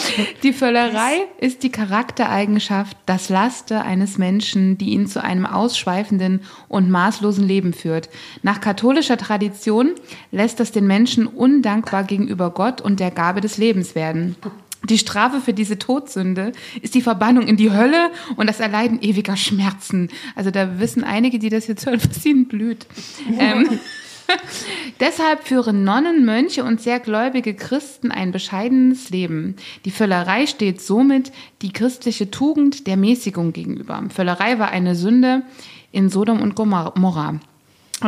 Die 0.44 0.52
Völlerei 0.52 1.26
ist 1.38 1.64
die 1.64 1.70
Charaktereigenschaft, 1.70 2.96
das 3.04 3.30
Laster 3.30 3.84
eines 3.84 4.16
Menschen, 4.16 4.78
die 4.78 4.90
ihn 4.90 5.08
zu 5.08 5.20
einem 5.20 5.44
ausschweifenden 5.44 6.42
und 6.68 6.88
maßlosen 6.88 7.44
Leben 7.44 7.72
führt. 7.72 8.10
Nach 8.44 8.60
katholischer 8.60 9.16
Tradition 9.16 9.90
lässt 10.30 10.60
das 10.60 10.70
den 10.70 10.86
Menschen 10.86 11.26
undankbar 11.26 12.04
gegenüber 12.04 12.50
Gott 12.50 12.80
und 12.80 13.00
der 13.00 13.10
Gabe 13.10 13.40
des 13.40 13.58
Lebens 13.58 13.96
werden. 13.96 14.36
Die 14.88 14.98
Strafe 14.98 15.40
für 15.40 15.52
diese 15.52 15.76
Todsünde 15.76 16.52
ist 16.80 16.94
die 16.94 17.02
Verbannung 17.02 17.48
in 17.48 17.56
die 17.56 17.72
Hölle 17.72 18.12
und 18.36 18.48
das 18.48 18.60
Erleiden 18.60 19.02
ewiger 19.02 19.36
Schmerzen. 19.36 20.10
Also 20.36 20.52
da 20.52 20.78
wissen 20.78 21.02
einige, 21.02 21.40
die 21.40 21.48
das 21.48 21.66
jetzt 21.66 21.86
hören, 21.86 22.00
was 22.08 22.24
ihnen 22.24 22.46
blüht. 22.46 22.86
Ähm, 23.36 23.80
Deshalb 25.00 25.44
führen 25.44 25.84
Nonnen, 25.84 26.24
Mönche 26.24 26.64
und 26.64 26.80
sehr 26.80 27.00
gläubige 27.00 27.54
Christen 27.54 28.10
ein 28.10 28.32
bescheidenes 28.32 29.10
Leben. 29.10 29.56
Die 29.84 29.90
Völlerei 29.90 30.46
steht 30.46 30.80
somit 30.80 31.32
die 31.62 31.72
christliche 31.72 32.30
Tugend 32.30 32.86
der 32.86 32.96
Mäßigung 32.96 33.52
gegenüber. 33.52 34.02
Völlerei 34.08 34.58
war 34.58 34.70
eine 34.70 34.94
Sünde 34.94 35.42
in 35.92 36.08
Sodom 36.08 36.40
und 36.40 36.54
Gomorra. 36.54 37.40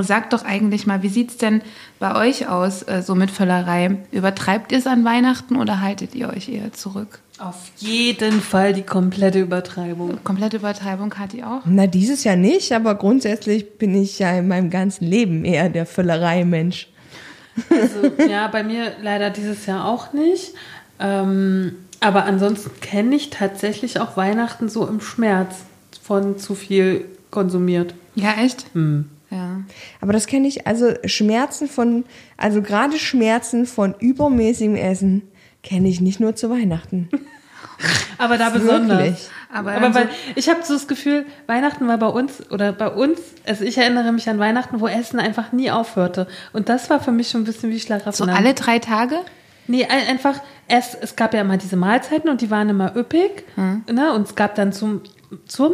Sagt 0.00 0.32
doch 0.32 0.44
eigentlich 0.44 0.86
mal, 0.86 1.02
wie 1.02 1.08
sieht's 1.08 1.36
denn 1.36 1.62
bei 1.98 2.14
euch 2.16 2.48
aus, 2.48 2.82
äh, 2.82 3.02
so 3.02 3.14
mit 3.14 3.30
Völlerei? 3.30 3.98
Übertreibt 4.10 4.72
ihr 4.72 4.78
es 4.78 4.86
an 4.86 5.04
Weihnachten 5.04 5.56
oder 5.56 5.80
haltet 5.80 6.14
ihr 6.14 6.28
euch 6.28 6.48
eher 6.48 6.72
zurück? 6.72 7.20
Auf 7.38 7.70
jeden 7.76 8.40
Fall 8.40 8.72
die 8.72 8.82
komplette 8.82 9.40
Übertreibung. 9.40 10.24
Komplette 10.24 10.56
Übertreibung 10.56 11.12
hat 11.14 11.32
die 11.32 11.44
auch? 11.44 11.60
Na, 11.66 11.86
dieses 11.86 12.24
Jahr 12.24 12.36
nicht, 12.36 12.72
aber 12.72 12.94
grundsätzlich 12.94 13.76
bin 13.78 13.94
ich 13.94 14.18
ja 14.18 14.38
in 14.38 14.48
meinem 14.48 14.70
ganzen 14.70 15.04
Leben 15.04 15.44
eher 15.44 15.68
der 15.68 15.84
Völlerei-Mensch. 15.84 16.88
Also, 17.70 18.10
ja, 18.28 18.48
bei 18.48 18.62
mir 18.62 18.92
leider 19.02 19.30
dieses 19.30 19.66
Jahr 19.66 19.86
auch 19.86 20.12
nicht. 20.14 20.54
Ähm, 20.98 21.76
aber 22.00 22.24
ansonsten 22.24 22.70
kenne 22.80 23.16
ich 23.16 23.30
tatsächlich 23.30 24.00
auch 24.00 24.16
Weihnachten 24.16 24.68
so 24.68 24.86
im 24.86 25.00
Schmerz 25.00 25.56
von 26.02 26.38
zu 26.38 26.54
viel 26.54 27.04
konsumiert. 27.30 27.94
Ja, 28.14 28.34
echt? 28.42 28.66
Hm. 28.72 29.10
Ja. 29.30 29.60
Aber 30.00 30.12
das 30.12 30.26
kenne 30.26 30.46
ich, 30.48 30.66
also 30.66 30.94
Schmerzen 31.04 31.68
von, 31.68 32.04
also 32.36 32.62
gerade 32.62 32.98
Schmerzen 32.98 33.66
von 33.66 33.94
übermäßigem 33.98 34.76
Essen 34.76 35.22
kenne 35.66 35.88
ich 35.88 36.00
nicht 36.00 36.20
nur 36.20 36.34
zu 36.36 36.48
Weihnachten. 36.50 37.08
Aber 38.18 38.38
da 38.38 38.50
besonders. 38.50 38.98
Wirklich. 38.98 39.28
Aber, 39.52 39.72
Aber 39.74 39.94
weil 39.94 40.08
ich 40.34 40.48
habe 40.48 40.60
so 40.62 40.74
das 40.74 40.88
Gefühl, 40.88 41.26
Weihnachten 41.46 41.86
war 41.88 41.98
bei 41.98 42.06
uns 42.06 42.50
oder 42.50 42.72
bei 42.72 42.88
uns, 42.88 43.20
also 43.46 43.64
ich 43.64 43.76
erinnere 43.76 44.12
mich 44.12 44.28
an 44.28 44.38
Weihnachten, 44.38 44.80
wo 44.80 44.88
Essen 44.88 45.18
einfach 45.20 45.52
nie 45.52 45.70
aufhörte. 45.70 46.26
Und 46.52 46.68
das 46.68 46.88
war 46.88 47.00
für 47.00 47.12
mich 47.12 47.28
schon 47.28 47.42
ein 47.42 47.44
bisschen 47.44 47.70
wie 47.70 47.78
so 47.78 47.86
Schlaraffenland. 47.86 48.38
alle 48.38 48.54
drei 48.54 48.78
Tage? 48.78 49.16
Nee, 49.66 49.84
ein- 49.84 50.06
einfach, 50.08 50.40
es, 50.68 50.94
es 50.94 51.16
gab 51.16 51.34
ja 51.34 51.40
immer 51.42 51.56
diese 51.58 51.76
Mahlzeiten 51.76 52.30
und 52.30 52.40
die 52.40 52.50
waren 52.50 52.68
immer 52.70 52.96
üppig. 52.96 53.44
Ne? 53.56 54.12
Und 54.14 54.22
es 54.28 54.34
gab 54.34 54.54
dann 54.54 54.72
zum, 54.72 55.02
zum 55.46 55.72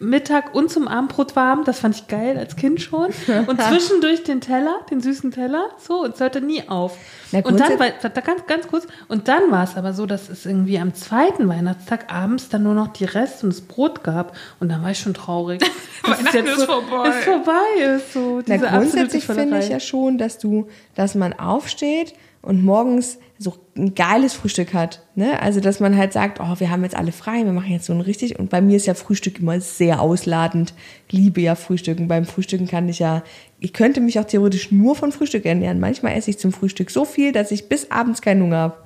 Mittag 0.00 0.54
und 0.54 0.70
zum 0.70 0.88
Abendbrot 0.88 1.36
warm. 1.36 1.64
Das 1.64 1.78
fand 1.78 1.94
ich 1.94 2.08
geil 2.08 2.36
als 2.36 2.56
Kind 2.56 2.80
schon. 2.80 3.06
Und 3.46 3.60
zwischendurch 3.60 4.22
den 4.24 4.40
Teller, 4.40 4.80
den 4.90 5.00
süßen 5.00 5.30
Teller, 5.30 5.68
so, 5.78 6.02
und 6.02 6.14
es 6.14 6.20
hörte 6.20 6.40
nie 6.40 6.68
auf. 6.68 6.96
Na, 7.32 7.38
und 7.38 7.58
dann, 7.60 7.68
grundsätzlich- 7.78 8.02
war, 8.02 8.10
da 8.10 8.20
ganz, 8.20 8.46
ganz 8.46 8.66
kurz, 8.66 8.86
und 9.08 9.28
dann 9.28 9.50
war 9.50 9.64
es 9.64 9.76
aber 9.76 9.92
so, 9.92 10.06
dass 10.06 10.28
es 10.28 10.46
irgendwie 10.46 10.78
am 10.78 10.94
zweiten 10.94 11.48
Weihnachtstag 11.48 12.12
abends 12.12 12.48
dann 12.48 12.64
nur 12.64 12.74
noch 12.74 12.88
die 12.88 13.04
Reste 13.04 13.46
und 13.46 13.52
das 13.54 13.60
Brot 13.60 14.02
gab. 14.02 14.36
Und 14.60 14.68
dann 14.68 14.82
war 14.82 14.90
ich 14.90 14.98
schon 14.98 15.14
traurig. 15.14 15.62
Weihnachten 16.02 16.36
jetzt 16.36 16.58
ist 16.58 16.64
vorbei. 16.64 17.08
Ist 17.08 17.24
vorbei, 17.24 17.96
ist 17.96 18.12
so. 18.12 18.42
Na, 18.46 18.56
Diese 18.56 18.66
grundsätzlich 18.68 19.22
absolute 19.22 19.40
finde 19.50 19.58
ich 19.58 19.68
ja 19.68 19.80
schon, 19.80 20.18
dass 20.18 20.38
du, 20.38 20.68
dass 20.94 21.14
man 21.14 21.32
aufsteht 21.32 22.14
und 22.44 22.62
morgens 22.62 23.18
so 23.38 23.54
ein 23.76 23.94
geiles 23.94 24.34
Frühstück 24.34 24.74
hat. 24.74 25.02
Ne? 25.14 25.40
Also, 25.40 25.60
dass 25.60 25.80
man 25.80 25.96
halt 25.96 26.12
sagt, 26.12 26.40
oh, 26.40 26.60
wir 26.60 26.70
haben 26.70 26.84
jetzt 26.84 26.94
alle 26.94 27.10
frei, 27.10 27.44
wir 27.44 27.52
machen 27.52 27.72
jetzt 27.72 27.86
so 27.86 27.92
ein 27.92 28.00
richtig. 28.00 28.38
Und 28.38 28.50
bei 28.50 28.60
mir 28.60 28.76
ist 28.76 28.86
ja 28.86 28.94
Frühstück 28.94 29.40
immer 29.40 29.60
sehr 29.60 30.00
ausladend. 30.00 30.74
Ich 31.08 31.14
liebe 31.14 31.40
ja 31.40 31.54
Frühstücken. 31.54 32.06
Beim 32.06 32.26
Frühstücken 32.26 32.68
kann 32.68 32.88
ich 32.88 32.98
ja, 32.98 33.22
ich 33.60 33.72
könnte 33.72 34.00
mich 34.00 34.18
auch 34.20 34.24
theoretisch 34.24 34.70
nur 34.70 34.94
von 34.94 35.10
Frühstück 35.10 35.46
ernähren. 35.46 35.80
Manchmal 35.80 36.16
esse 36.16 36.30
ich 36.30 36.38
zum 36.38 36.52
Frühstück 36.52 36.90
so 36.90 37.04
viel, 37.04 37.32
dass 37.32 37.50
ich 37.50 37.68
bis 37.68 37.90
abends 37.90 38.20
keinen 38.20 38.42
Hunger 38.42 38.58
habe. 38.58 38.76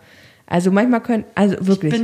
Also 0.47 0.71
manchmal 0.71 1.03
können, 1.03 1.25
also 1.35 1.57
wirklich. 1.67 1.95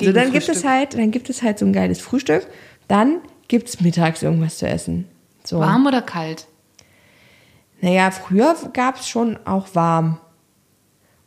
so, 0.00 0.12
dann 0.12 0.32
gibt 0.32 0.42
es 0.42 0.46
Frühstück. 0.46 0.70
halt, 0.70 0.94
dann 0.94 1.10
gibt 1.10 1.28
es 1.28 1.42
halt 1.42 1.58
so 1.58 1.66
ein 1.66 1.72
geiles 1.72 2.00
Frühstück. 2.00 2.46
Dann 2.88 3.20
gibt 3.48 3.68
es 3.68 3.80
mittags 3.80 4.22
irgendwas 4.22 4.58
zu 4.58 4.68
essen. 4.68 5.06
So. 5.44 5.58
Warm 5.58 5.86
oder 5.86 6.02
kalt? 6.02 6.46
Naja, 7.80 8.10
früher 8.10 8.54
gab 8.74 9.00
es 9.00 9.08
schon 9.08 9.38
auch 9.44 9.74
warm. 9.74 10.18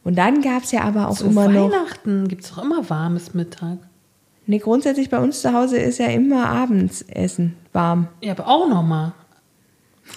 Und 0.03 0.17
dann 0.17 0.41
gab 0.41 0.63
es 0.63 0.71
ja 0.71 0.81
aber 0.81 1.07
auch 1.09 1.17
Zu 1.17 1.27
immer 1.27 1.47
noch. 1.47 1.71
Weihnachten 1.71 2.27
gibt 2.27 2.43
es 2.43 2.49
doch 2.51 2.63
immer 2.63 2.89
warmes 2.89 3.33
Mittag. 3.33 3.77
Nee, 4.45 4.59
grundsätzlich 4.59 5.09
bei 5.09 5.19
uns 5.19 5.41
zu 5.41 5.53
Hause 5.53 5.77
ist 5.77 5.99
ja 5.99 6.07
immer 6.07 6.47
abends 6.49 7.01
Essen 7.03 7.55
warm. 7.71 8.07
Ja, 8.21 8.33
aber 8.33 8.47
auch 8.47 8.67
nochmal. 8.67 9.13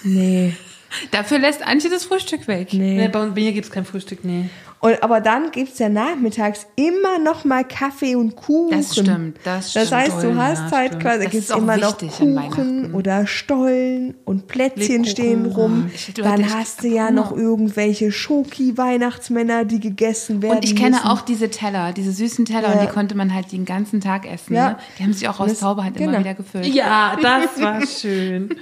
Nee, 0.02 0.54
Dafür 1.10 1.38
lässt 1.38 1.62
Antje 1.66 1.90
das 1.90 2.04
Frühstück 2.04 2.48
weg. 2.48 2.72
Nee. 2.72 2.96
nee. 2.96 3.08
bei 3.08 3.20
uns- 3.22 3.34
bei 3.34 3.40
mir 3.42 3.52
gibt 3.52 3.66
es 3.66 3.72
kein 3.72 3.84
Frühstück, 3.84 4.24
nee. 4.24 4.48
Und, 4.86 5.02
aber 5.02 5.20
dann 5.20 5.50
gibt 5.50 5.72
es 5.72 5.78
ja 5.78 5.88
nachmittags 5.88 6.66
immer 6.76 7.18
noch 7.18 7.44
mal 7.44 7.64
Kaffee 7.64 8.14
und 8.14 8.36
Kuchen. 8.36 8.70
Das 8.78 8.92
stimmt, 8.94 9.38
das 9.44 9.72
Das 9.72 9.86
stimmt. 9.88 10.00
heißt, 10.02 10.22
du 10.22 10.36
hast 10.36 10.70
halt 10.72 10.86
stimmt. 10.88 11.02
quasi, 11.02 11.24
Das 11.24 11.32
gibt 11.32 11.50
immer 11.50 11.76
noch 11.76 11.98
Kuchen 11.98 12.94
oder 12.94 13.26
Stollen 13.26 14.14
und 14.24 14.46
Plätzchen 14.48 15.02
Lebkuchen. 15.02 15.06
stehen 15.06 15.46
rum. 15.46 15.90
Ich- 15.94 16.14
du 16.14 16.22
Dann 16.22 16.54
hast 16.54 16.84
du 16.84 16.88
ja 16.88 17.10
noch 17.10 17.32
irgendwelche 17.36 18.12
Schoki-Weihnachtsmänner, 18.12 19.64
die 19.64 19.80
gegessen 19.80 20.42
werden 20.42 20.56
Und 20.58 20.64
ich 20.64 20.76
kenne 20.76 20.96
müssen. 20.96 21.06
auch 21.08 21.20
diese 21.22 21.50
Teller, 21.50 21.92
diese 21.92 22.12
süßen 22.12 22.44
Teller, 22.44 22.68
und 22.68 22.74
Ja. 22.80 22.86
die 22.86 22.92
konnte 22.92 23.16
man 23.16 23.34
halt 23.34 23.52
den 23.52 23.64
ganzen 23.64 24.00
Tag 24.00 24.30
essen. 24.30 24.54
Ja. 24.54 24.68
Ne? 24.70 24.76
Die 24.98 25.02
haben 25.02 25.12
sich 25.12 25.28
auch 25.28 25.40
aus 25.40 25.48
Das- 25.50 25.60
Zauberhand 25.60 25.96
immer 25.96 26.06
genau. 26.12 26.18
wieder 26.20 26.34
gefüllt. 26.34 26.66
Ja, 26.66 27.16
das 27.20 27.60
war 27.60 27.84
schön. 27.86 28.50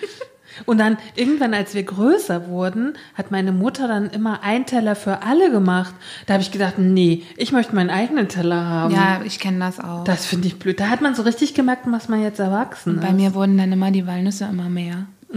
Und 0.66 0.78
dann 0.78 0.96
irgendwann, 1.16 1.54
als 1.54 1.74
wir 1.74 1.82
größer 1.82 2.46
wurden, 2.48 2.94
hat 3.14 3.30
meine 3.30 3.52
Mutter 3.52 3.88
dann 3.88 4.10
immer 4.10 4.42
einen 4.42 4.66
Teller 4.66 4.94
für 4.96 5.22
alle 5.22 5.50
gemacht. 5.50 5.94
Da 6.26 6.34
habe 6.34 6.42
ich 6.42 6.50
gedacht, 6.50 6.74
nee, 6.78 7.22
ich 7.36 7.52
möchte 7.52 7.74
meinen 7.74 7.90
eigenen 7.90 8.28
Teller 8.28 8.64
haben. 8.66 8.94
Ja, 8.94 9.20
ich 9.24 9.38
kenne 9.40 9.58
das 9.60 9.80
auch. 9.80 10.04
Das 10.04 10.26
finde 10.26 10.46
ich 10.48 10.58
blöd. 10.58 10.78
Da 10.80 10.88
hat 10.88 11.00
man 11.00 11.14
so 11.14 11.22
richtig 11.22 11.54
gemerkt, 11.54 11.82
was 11.86 12.08
man 12.08 12.22
jetzt 12.22 12.38
erwachsen 12.40 13.00
Bei 13.00 13.08
ist. 13.08 13.14
mir 13.14 13.34
wurden 13.34 13.58
dann 13.58 13.72
immer 13.72 13.90
die 13.90 14.06
Walnüsse 14.06 14.44
immer 14.50 14.68
mehr. 14.68 15.06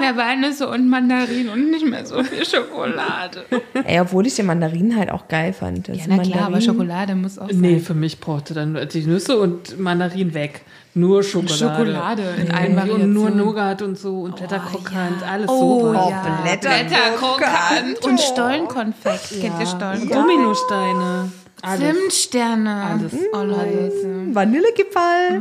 mehr 0.00 0.16
Walnüsse 0.16 0.68
und 0.68 0.88
Mandarinen 0.88 1.48
und 1.50 1.70
nicht 1.70 1.86
mehr 1.86 2.04
so 2.06 2.22
viel 2.22 2.44
Schokolade. 2.44 3.44
Ey, 3.84 4.00
obwohl 4.00 4.26
ich 4.26 4.34
die 4.34 4.42
Mandarinen 4.42 4.96
halt 4.96 5.10
auch 5.10 5.28
geil 5.28 5.52
fand. 5.52 5.88
Das 5.88 5.96
Ja, 5.96 6.04
na 6.08 6.18
klar, 6.18 6.42
aber 6.46 6.56
Mandarinen- 6.58 6.60
Schokolade 6.62 7.14
muss 7.14 7.38
auch 7.38 7.48
sein. 7.50 7.60
Nee, 7.60 7.78
für 7.78 7.94
mich 7.94 8.20
brauchte 8.20 8.54
dann 8.54 8.78
die 8.92 9.06
Nüsse 9.06 9.38
und 9.38 9.78
Mandarin 9.80 10.34
weg. 10.34 10.62
Nur 10.98 11.22
Schokolade. 11.22 11.54
Schokolade 11.58 12.22
in 12.38 12.50
allen 12.54 12.70
Und 12.70 12.76
Variationen. 12.78 13.12
nur 13.12 13.30
Nougat 13.30 13.82
und 13.82 13.98
so 13.98 14.22
und 14.22 14.36
Blätterkrokant, 14.36 15.22
alles 15.30 15.46
Oh, 15.50 15.80
sowas. 15.92 16.08
ja. 16.10 16.38
Blätter- 16.42 16.70
Blätterkrokant 16.70 18.02
und 18.02 18.18
Stollenkonfekt. 18.18 19.40
Kennt 19.42 19.60
ihr 19.60 19.66
Stollenkonfekt? 19.66 20.14
Dominosteine. 20.14 21.30
Alles. 21.62 21.80
Zimtsterne. 21.98 22.82
Alles. 22.84 23.12
Oh, 23.32 23.42
Leute. 23.42 23.92
Vanillekipferl. 24.34 25.40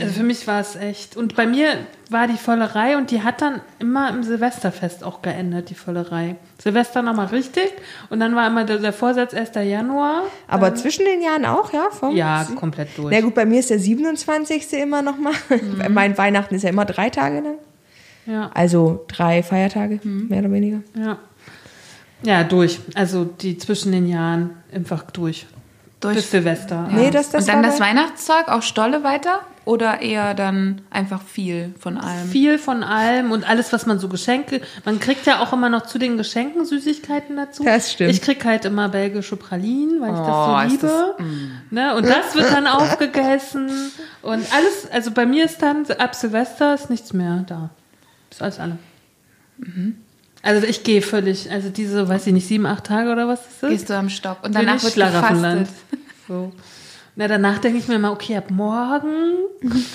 Also 0.00 0.12
für 0.14 0.22
mich 0.22 0.46
war 0.46 0.60
es 0.60 0.76
echt. 0.76 1.16
Und 1.16 1.36
bei 1.36 1.46
mir 1.46 1.74
war 2.10 2.26
die 2.26 2.36
Vollerei 2.38 2.96
und 2.96 3.10
die 3.10 3.22
hat 3.22 3.42
dann 3.42 3.60
immer 3.78 4.08
im 4.10 4.22
Silvesterfest 4.22 5.04
auch 5.04 5.20
geendet, 5.22 5.68
die 5.70 5.74
Vollerei. 5.74 6.36
Silvester 6.62 7.02
nochmal 7.02 7.26
richtig 7.26 7.70
und 8.10 8.20
dann 8.20 8.34
war 8.34 8.46
immer 8.46 8.64
der, 8.64 8.78
der 8.78 8.92
Vorsatz 8.92 9.34
1. 9.34 9.50
Januar. 9.56 10.22
Aber 10.48 10.74
zwischen 10.74 11.04
den 11.04 11.20
Jahren 11.22 11.44
auch, 11.44 11.72
ja? 11.72 11.88
Vom 11.90 12.16
Ja, 12.16 12.46
komplett 12.56 12.96
durch. 12.96 13.12
Na 13.14 13.20
gut, 13.20 13.34
bei 13.34 13.44
mir 13.44 13.60
ist 13.60 13.70
der 13.70 13.78
27. 13.78 14.72
immer 14.74 15.02
noch 15.02 15.18
mal. 15.18 15.34
Mhm. 15.50 15.82
mein 15.94 16.16
Weihnachten 16.16 16.54
ist 16.54 16.62
ja 16.62 16.70
immer 16.70 16.86
drei 16.86 17.10
Tage 17.10 17.40
lang. 17.40 17.54
Ja, 18.26 18.50
Also 18.54 19.04
drei 19.08 19.42
Feiertage, 19.42 20.00
Mhm. 20.02 20.28
mehr 20.28 20.40
oder 20.40 20.52
weniger. 20.52 20.80
ja. 20.96 21.18
Ja, 22.22 22.44
durch. 22.44 22.80
Also 22.94 23.24
die 23.24 23.58
zwischen 23.58 23.92
den 23.92 24.08
Jahren 24.08 24.50
einfach 24.72 25.02
durch. 25.10 25.46
Durch. 26.00 26.14
Bis 26.16 26.30
Silvester. 26.30 26.88
Nee, 26.92 27.10
das, 27.10 27.30
das 27.30 27.44
und 27.44 27.48
dann 27.52 27.62
das 27.62 27.80
Weihnachtszeug, 27.80 28.48
auch 28.48 28.62
Stolle 28.62 29.02
weiter? 29.02 29.40
Oder 29.64 30.00
eher 30.00 30.32
dann 30.34 30.80
einfach 30.90 31.20
viel 31.20 31.74
von 31.78 31.98
allem? 31.98 32.28
Viel 32.28 32.56
von 32.58 32.82
allem 32.84 33.32
und 33.32 33.46
alles, 33.46 33.72
was 33.72 33.84
man 33.84 33.98
so 33.98 34.08
Geschenke. 34.08 34.62
Man 34.84 34.98
kriegt 35.00 35.26
ja 35.26 35.40
auch 35.42 35.52
immer 35.52 35.68
noch 35.68 35.82
zu 35.86 35.98
den 35.98 36.16
Geschenken 36.16 36.64
Süßigkeiten 36.64 37.36
dazu. 37.36 37.64
Das 37.64 37.92
stimmt. 37.92 38.10
Ich 38.12 38.22
krieg 38.22 38.42
halt 38.44 38.64
immer 38.64 38.88
belgische 38.88 39.36
Pralinen, 39.36 40.00
weil 40.00 40.10
ich 40.14 40.20
Oh, 40.20 40.26
das 40.80 40.80
so 40.80 41.16
liebe. 41.18 41.54
ne? 41.70 41.94
Und 41.96 42.06
das 42.06 42.34
wird 42.34 42.50
dann 42.50 42.66
aufgegessen. 42.66 43.68
Und 44.22 44.46
alles, 44.54 44.88
also 44.90 45.10
bei 45.10 45.26
mir 45.26 45.44
ist 45.44 45.60
dann 45.60 45.84
ab 45.98 46.14
Silvester 46.14 46.74
ist 46.74 46.88
nichts 46.90 47.12
mehr 47.12 47.44
da. 47.46 47.70
Ist 48.30 48.40
alles 48.40 48.58
alle. 48.60 48.78
Also 50.42 50.66
ich 50.66 50.84
gehe 50.84 51.02
völlig, 51.02 51.50
also 51.50 51.68
diese, 51.68 52.08
weiß 52.08 52.26
ich 52.28 52.32
nicht, 52.32 52.46
sieben, 52.46 52.66
acht 52.66 52.84
Tage 52.84 53.10
oder 53.10 53.26
was 53.28 53.40
ist 53.40 53.62
das? 53.62 53.70
Gehst 53.70 53.90
du 53.90 53.94
am 53.96 54.08
Stock 54.08 54.38
und 54.42 54.52
Bin 54.54 54.66
danach 54.66 54.76
ich 54.76 54.84
wird 54.84 54.94
gefastet. 54.94 55.68
So. 56.28 56.52
Na, 57.16 57.26
danach 57.26 57.58
denke 57.58 57.78
ich 57.78 57.88
mir 57.88 57.98
mal, 57.98 58.10
okay, 58.12 58.36
ab 58.36 58.50
morgen. 58.50 59.34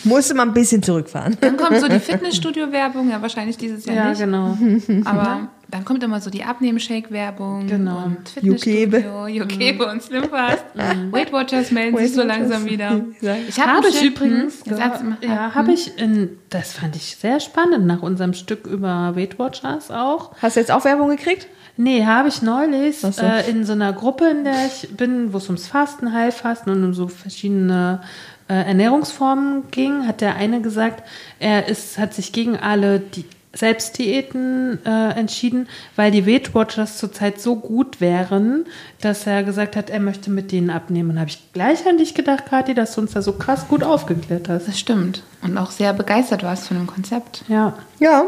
Musste 0.04 0.34
man 0.34 0.50
ein 0.50 0.54
bisschen 0.54 0.82
zurückfahren. 0.84 1.38
Dann 1.40 1.56
kommt 1.56 1.80
so 1.80 1.88
die 1.88 2.00
Fitnessstudio-Werbung, 2.02 3.10
ja 3.10 3.22
wahrscheinlich 3.22 3.56
dieses 3.56 3.86
Jahr 3.86 3.96
Ja, 3.96 4.10
nicht. 4.10 4.20
genau. 4.20 4.58
Aber 5.06 5.48
dann 5.74 5.86
kommt 5.86 6.04
immer 6.04 6.22
so 6.22 6.30
die 6.30 6.44
Abnehmen-Shake-Werbung. 6.44 7.66
Genau. 7.66 8.04
Und 8.06 8.30
Fitnessstudio. 8.30 9.26
Jokebe 9.26 9.88
und 9.88 10.04
Slimfast. 10.04 10.64
Weight 11.12 11.34
Watchers 11.34 11.72
melden 11.72 11.98
sich 11.98 12.14
so 12.14 12.20
Weight 12.20 12.28
langsam 12.28 12.66
wieder. 12.66 13.02
Ja. 13.22 13.36
Ich 13.48 13.60
habe 13.60 13.86
einen 13.88 13.88
ich 13.88 14.04
übrigens, 14.04 14.64
Hm, 14.66 14.78
mal. 14.78 15.18
ja, 15.22 15.56
habe 15.56 15.72
ich 15.72 15.98
in, 15.98 16.38
das 16.50 16.74
fand 16.74 16.96
ich 16.96 17.16
sehr 17.16 17.40
spannend 17.40 17.88
nach 17.88 18.04
unserem 18.04 18.34
Stück 18.34 18.68
über 18.68 19.16
Weight 19.16 19.40
Watchers 19.40 19.90
auch. 19.90 20.32
Hast 20.42 20.58
du 20.58 20.60
jetzt 20.60 20.72
auch 20.72 20.86
Werbung 20.86 21.10
gekriegt? 21.10 21.48
Nee, 21.76 22.06
habe 22.06 22.28
ich 22.28 22.44
neulich 22.44 23.00
so. 23.00 23.08
äh, 23.20 23.50
in 23.50 23.66
so 23.66 23.74
einer 23.74 23.94
Gruppe, 23.94 24.26
in 24.26 24.44
der 24.44 24.68
ich 24.68 24.96
bin, 24.96 25.34
wo 25.34 25.38
es 25.38 25.46
ums 25.46 25.66
Fasten, 25.66 26.14
Heilfasten 26.14 26.72
und 26.72 26.84
um 26.84 26.94
so 26.94 27.08
verschiedene 27.08 28.02
äh, 28.48 28.54
Ernährungsformen 28.54 29.72
ging, 29.72 30.06
hat 30.08 30.22
der 30.22 30.36
eine 30.36 30.62
gesagt, 30.62 31.02
er 31.40 31.68
ist, 31.68 31.98
hat 31.98 32.14
sich 32.14 32.32
gegen 32.32 32.58
alle 32.58 33.00
die 33.00 33.26
Selbstdiäten 33.56 34.80
äh, 34.86 35.12
entschieden, 35.12 35.68
weil 35.96 36.12
die 36.12 36.26
Weight 36.26 36.56
Watchers 36.56 36.98
zurzeit 36.98 37.40
so 37.40 37.56
gut 37.56 38.02
wären, 38.02 38.66
dass 39.02 39.28
er 39.28 39.44
gesagt 39.44 39.76
hat, 39.76 39.90
er 39.90 40.00
möchte 40.00 40.32
mit 40.32 40.52
denen 40.52 40.70
abnehmen. 40.70 41.12
Und 41.12 41.20
habe 41.20 41.30
ich 41.30 41.54
gleich 41.54 41.88
an 41.88 41.98
dich 41.98 42.16
gedacht, 42.16 42.48
Kathi, 42.48 42.74
dass 42.74 42.96
du 42.96 43.02
uns 43.02 43.14
da 43.14 43.22
so 43.22 43.34
krass 43.34 43.68
gut 43.68 43.84
aufgeklärt 43.84 44.50
hast. 44.50 44.68
Das 44.68 44.80
stimmt. 44.80 45.24
Und 45.42 45.58
auch 45.58 45.72
sehr 45.72 45.94
begeistert 45.94 46.44
warst 46.44 46.68
von 46.68 46.78
dem 46.78 46.88
Konzept. 46.88 47.44
Ja. 47.48 47.78
Ja, 48.00 48.26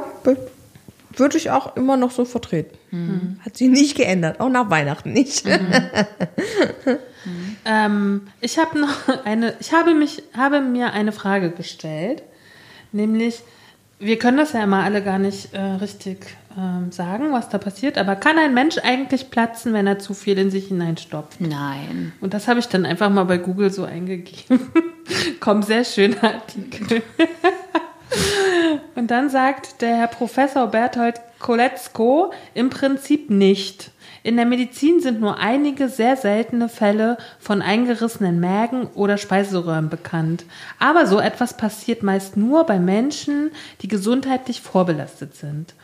würde 1.18 1.38
ich 1.38 1.50
auch 1.50 1.76
immer 1.76 1.98
noch 1.98 2.12
so 2.12 2.26
vertreten. 2.26 2.78
Hat 3.44 3.58
sich 3.58 3.70
nicht 3.70 3.96
geändert, 3.96 4.40
auch 4.40 4.50
nach 4.50 4.70
Weihnachten 4.70 5.12
nicht. 5.14 5.46
Ähm, 7.66 8.28
ich 8.40 8.60
habe 8.60 8.80
noch 8.80 9.26
eine, 9.26 9.56
ich 9.60 9.74
habe 9.74 9.96
mich, 9.96 10.22
habe 10.38 10.62
mir 10.62 10.94
eine 10.94 11.12
Frage 11.12 11.50
gestellt, 11.50 12.22
nämlich, 12.92 13.42
wir 14.06 14.20
können 14.20 14.38
das 14.38 14.54
ja 14.54 14.64
immer 14.64 14.84
alle 14.84 15.02
gar 15.02 15.20
nicht 15.20 15.54
äh, 15.54 15.60
richtig 15.60 16.38
ähm, 16.58 16.92
sagen, 16.92 17.32
was 17.32 17.50
da 17.50 17.58
passiert, 17.58 17.98
aber 17.98 18.16
kann 18.16 18.38
ein 18.38 18.54
Mensch 18.54 18.78
eigentlich 18.78 19.32
platzen, 19.32 19.74
wenn 19.74 19.88
er 19.88 20.00
zu 20.00 20.14
viel 20.14 20.38
in 20.38 20.52
sich 20.52 20.68
hineinstopft? 20.68 21.42
Nein. 21.42 22.14
Und 22.22 22.34
das 22.34 22.48
habe 22.48 22.60
ich 22.60 22.68
dann 22.68 22.86
einfach 22.86 23.10
mal 23.10 23.26
bei 23.26 23.38
Google 23.38 23.72
so 23.72 23.84
eingegeben. 23.84 24.60
Kommt 25.40 25.66
sehr 25.66 25.84
schöner 25.84 26.24
Artikel. 26.24 27.02
Und 28.96 29.12
dann 29.12 29.30
sagt 29.30 29.82
der 29.82 29.98
Herr 29.98 30.08
Professor 30.08 30.68
Berthold 30.68 31.20
Koletzko 31.40 32.32
im 32.54 32.70
Prinzip 32.70 33.30
nicht. 33.30 33.92
In 34.26 34.38
der 34.38 34.48
Medizin 34.48 35.02
sind 35.02 35.22
nur 35.22 35.38
einige 35.38 35.88
sehr 35.88 36.18
seltene 36.18 36.68
Fälle 36.68 37.18
von 37.38 37.62
eingerissenen 37.62 38.40
Mägen 38.40 38.88
oder 38.96 39.20
Speiseröhren 39.20 39.90
bekannt. 39.90 40.46
Aber 40.80 41.06
so 41.06 41.20
etwas 41.20 41.58
passiert 41.58 42.02
meist 42.02 42.36
nur 42.36 42.64
bei 42.64 42.80
Menschen, 42.80 43.52
die 43.84 43.88
gesundheitlich 43.88 44.62
vorbelastet 44.62 45.36
sind. 45.36 45.76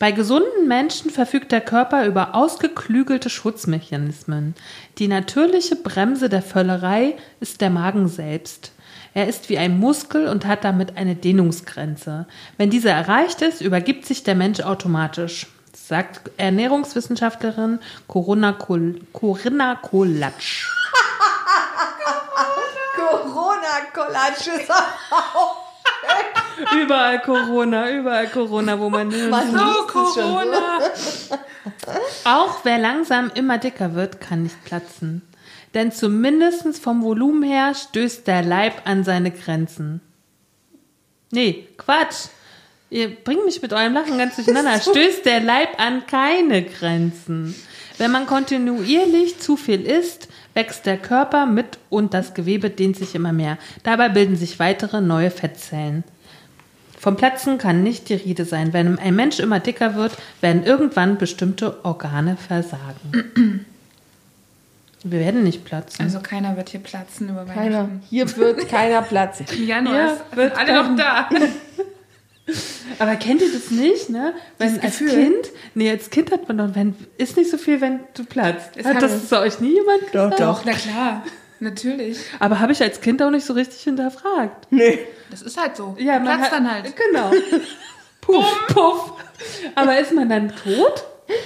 Bei 0.00 0.10
gesunden 0.10 0.66
Menschen 0.66 1.12
verfügt 1.12 1.52
der 1.52 1.60
Körper 1.60 2.04
über 2.04 2.34
ausgeklügelte 2.34 3.30
Schutzmechanismen. 3.30 4.56
Die 4.98 5.06
natürliche 5.06 5.76
Bremse 5.76 6.28
der 6.28 6.42
Völlerei 6.42 7.14
ist 7.38 7.60
der 7.60 7.70
Magen 7.70 8.08
selbst. 8.08 8.72
Er 9.14 9.28
ist 9.28 9.50
wie 9.50 9.58
ein 9.58 9.78
Muskel 9.78 10.26
und 10.26 10.46
hat 10.46 10.64
damit 10.64 10.96
eine 10.96 11.14
Dehnungsgrenze. 11.14 12.26
Wenn 12.56 12.70
diese 12.70 12.90
erreicht 12.90 13.40
ist, 13.40 13.60
übergibt 13.60 14.04
sich 14.04 14.24
der 14.24 14.34
Mensch 14.34 14.58
automatisch, 14.62 15.46
sagt 15.76 16.30
Ernährungswissenschaftlerin 16.36 17.80
Corinna, 18.06 18.52
Kol 18.52 19.00
Corinna 19.12 19.76
Kolatsch. 19.76 20.66
Corona-Kollatsch 22.96 24.46
ist 24.48 24.70
Überall 26.74 27.20
Corona, 27.20 27.90
überall 27.90 28.28
Corona, 28.28 28.78
wo 28.78 28.90
man 28.90 29.10
hin. 29.10 29.32
so 29.32 29.86
Corona. 29.86 30.80
Auch 32.24 32.64
wer 32.64 32.78
langsam 32.78 33.30
immer 33.34 33.58
dicker 33.58 33.94
wird, 33.94 34.20
kann 34.20 34.42
nicht 34.44 34.64
platzen. 34.64 35.22
Denn 35.74 35.92
zumindest 35.92 36.78
vom 36.78 37.02
Volumen 37.02 37.42
her 37.42 37.74
stößt 37.74 38.26
der 38.26 38.42
Leib 38.42 38.82
an 38.84 39.04
seine 39.04 39.30
Grenzen. 39.30 40.00
Nee, 41.30 41.68
Quatsch. 41.76 42.28
Ihr 42.90 43.14
bringt 43.14 43.44
mich 43.44 43.60
mit 43.60 43.72
eurem 43.72 43.92
Lachen 43.92 44.16
ganz 44.18 44.36
durcheinander. 44.36 44.80
Stößt 44.80 45.24
der 45.26 45.40
Leib 45.40 45.78
an 45.78 46.06
keine 46.06 46.62
Grenzen. 46.64 47.54
Wenn 47.98 48.10
man 48.10 48.26
kontinuierlich 48.26 49.38
zu 49.40 49.56
viel 49.56 49.82
isst, 49.84 50.28
wächst 50.54 50.86
der 50.86 50.96
Körper 50.96 51.46
mit 51.46 51.78
und 51.90 52.14
das 52.14 52.32
Gewebe 52.34 52.70
dehnt 52.70 52.96
sich 52.96 53.14
immer 53.14 53.32
mehr. 53.32 53.58
Dabei 53.82 54.08
bilden 54.08 54.36
sich 54.36 54.58
weitere 54.58 55.00
neue 55.00 55.30
Fettzellen. 55.30 56.04
Vom 56.98 57.16
Platzen 57.16 57.58
kann 57.58 57.82
nicht 57.82 58.08
die 58.08 58.14
Rede 58.14 58.44
sein. 58.44 58.72
Wenn 58.72 58.98
ein 58.98 59.14
Mensch 59.14 59.38
immer 59.38 59.60
dicker 59.60 59.94
wird, 59.94 60.16
werden 60.40 60.64
irgendwann 60.64 61.18
bestimmte 61.18 61.84
Organe 61.84 62.36
versagen. 62.36 63.64
Wir 65.04 65.20
werden 65.20 65.44
nicht 65.44 65.64
platzen. 65.64 66.04
Also 66.04 66.18
keiner 66.20 66.56
wird 66.56 66.70
hier 66.70 66.80
platzen 66.80 67.28
über 67.28 67.44
Keiner. 67.44 67.60
Weihnachten. 67.76 68.02
Hier 68.10 68.36
wird 68.36 68.68
keiner 68.68 69.02
platzen. 69.02 69.46
Im 69.56 69.66
Januar 69.66 69.94
Ja, 69.96 70.06
ist- 70.12 70.36
wird 70.36 70.56
sind 70.56 70.68
alle 70.68 70.82
noch 70.88 70.96
da. 70.96 71.28
Aber 72.98 73.16
kennt 73.16 73.42
ihr 73.42 73.52
das 73.52 73.70
nicht, 73.70 74.10
ne? 74.10 74.34
Wenn 74.58 74.68
Dieses 74.68 74.82
als 74.82 74.98
Gefühl? 74.98 75.10
Kind, 75.10 75.50
nee, 75.74 75.90
als 75.90 76.10
Kind 76.10 76.32
hat 76.32 76.48
man 76.48 76.58
doch, 76.58 76.74
wenn, 76.74 76.94
ist 77.16 77.36
nicht 77.36 77.50
so 77.50 77.58
viel, 77.58 77.80
wenn 77.80 78.00
du 78.14 78.24
platzt. 78.24 78.70
Es 78.76 78.86
Hat 78.86 79.02
das 79.02 79.28
zu 79.28 79.38
euch 79.38 79.60
nie 79.60 79.74
jemand 79.74 80.02
Doch, 80.12 80.30
gesagt? 80.30 80.40
doch. 80.40 80.64
Na 80.64 80.72
klar, 80.72 81.24
natürlich. 81.60 82.18
Aber 82.38 82.60
habe 82.60 82.72
ich 82.72 82.82
als 82.82 83.00
Kind 83.00 83.22
auch 83.22 83.30
nicht 83.30 83.44
so 83.44 83.52
richtig 83.52 83.80
hinterfragt. 83.82 84.66
Nee. 84.70 84.98
Das 85.30 85.42
ist 85.42 85.60
halt 85.60 85.76
so. 85.76 85.96
Ja, 85.98 86.18
man 86.18 86.38
Platzt 86.38 86.44
hat, 86.44 86.52
dann 86.52 86.72
halt. 86.72 86.94
Genau. 86.96 87.30
puff, 88.20 88.66
puff. 88.68 89.12
Aber 89.74 89.98
ist 89.98 90.12
man 90.12 90.28
dann 90.28 90.48
tot? 90.48 91.04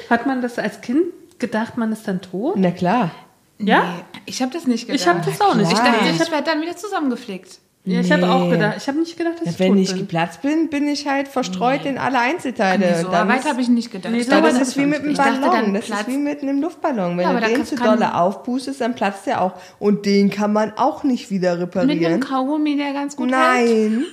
Hat 0.09 0.27
man 0.27 0.41
das 0.41 0.59
als 0.59 0.81
Kind 0.81 1.07
gedacht, 1.39 1.77
man 1.77 1.93
ist 1.93 2.07
dann 2.07 2.21
tot? 2.21 2.55
Na 2.57 2.71
klar. 2.71 3.11
Ja? 3.59 3.83
Nee, 3.83 4.21
ich 4.27 4.43
habe 4.43 4.53
das 4.53 4.67
nicht 4.67 4.87
gedacht. 4.87 5.01
Ich 5.01 5.07
habe 5.07 5.21
das 5.25 5.41
auch 5.41 5.55
nicht. 5.55 5.73
Ich 5.73 5.79
dachte, 5.79 6.09
ich 6.09 6.31
werde 6.31 6.45
dann 6.45 6.61
wieder 6.61 6.77
zusammengepflegt. 6.77 7.59
Ja, 7.85 7.99
ich 8.01 8.13
habe 8.13 8.31
auch 8.31 8.45
Nee. 8.45 8.51
gedacht, 8.51 8.75
ich 8.79 8.87
habe 8.87 9.01
nicht 9.01 9.17
gedacht, 9.19 9.41
dass 9.41 9.55
ich 9.55 9.59
Wenn 9.59 9.73
tot 9.73 9.79
ich 9.83 9.89
bin. 9.91 9.99
geplatzt 9.99 10.41
bin, 10.41 10.71
bin 10.71 10.87
ich 10.87 11.09
halt 11.09 11.27
verstreut 11.27 11.85
in 11.85 11.99
alle 11.99 12.21
Einzelteile. 12.21 13.03
so 13.03 13.11
Dann 13.11 13.27
weit 13.27 13.45
habe 13.45 13.61
ich 13.61 13.69
nicht 13.69 13.91
gedacht. 13.91 14.13
Nee, 14.13 14.21
Ich 14.21 14.29
Ja, 14.29 14.41
dachte, 14.41 14.57
das 14.57 14.69
ist 14.69 14.77
wie 14.77 14.87
mit 14.87 15.01
einem 15.03 15.15
Ballon. 15.17 15.43
dann 15.43 15.75
Das 15.75 15.89
ist 15.89 16.07
wie 16.07 16.17
mit 16.17 16.43
einem 16.43 16.61
Luftballon. 16.63 17.19
Wenn 17.19 17.25
Ja, 17.25 17.41
du 17.41 17.45
den 17.45 17.65
zu 17.67 17.75
dolle 17.75 18.15
aufpustest, 18.15 18.81
dann 18.81 18.95
platzt 18.95 19.27
der 19.27 19.43
auch. 19.43 19.55
Und 19.81 20.07
den 20.07 20.31
kann 20.31 20.53
man 20.53 20.73
auch 20.77 21.03
nicht 21.03 21.31
wieder 21.31 21.57
Mit 21.57 21.75
einem 21.77 21.89
reparieren. 21.89 22.21
Kaugummi, 22.21 22.77
der 22.77 22.93
ganz 22.93 23.17
gut 23.17 23.33
hält. 23.33 23.91
Nein. 23.91 24.05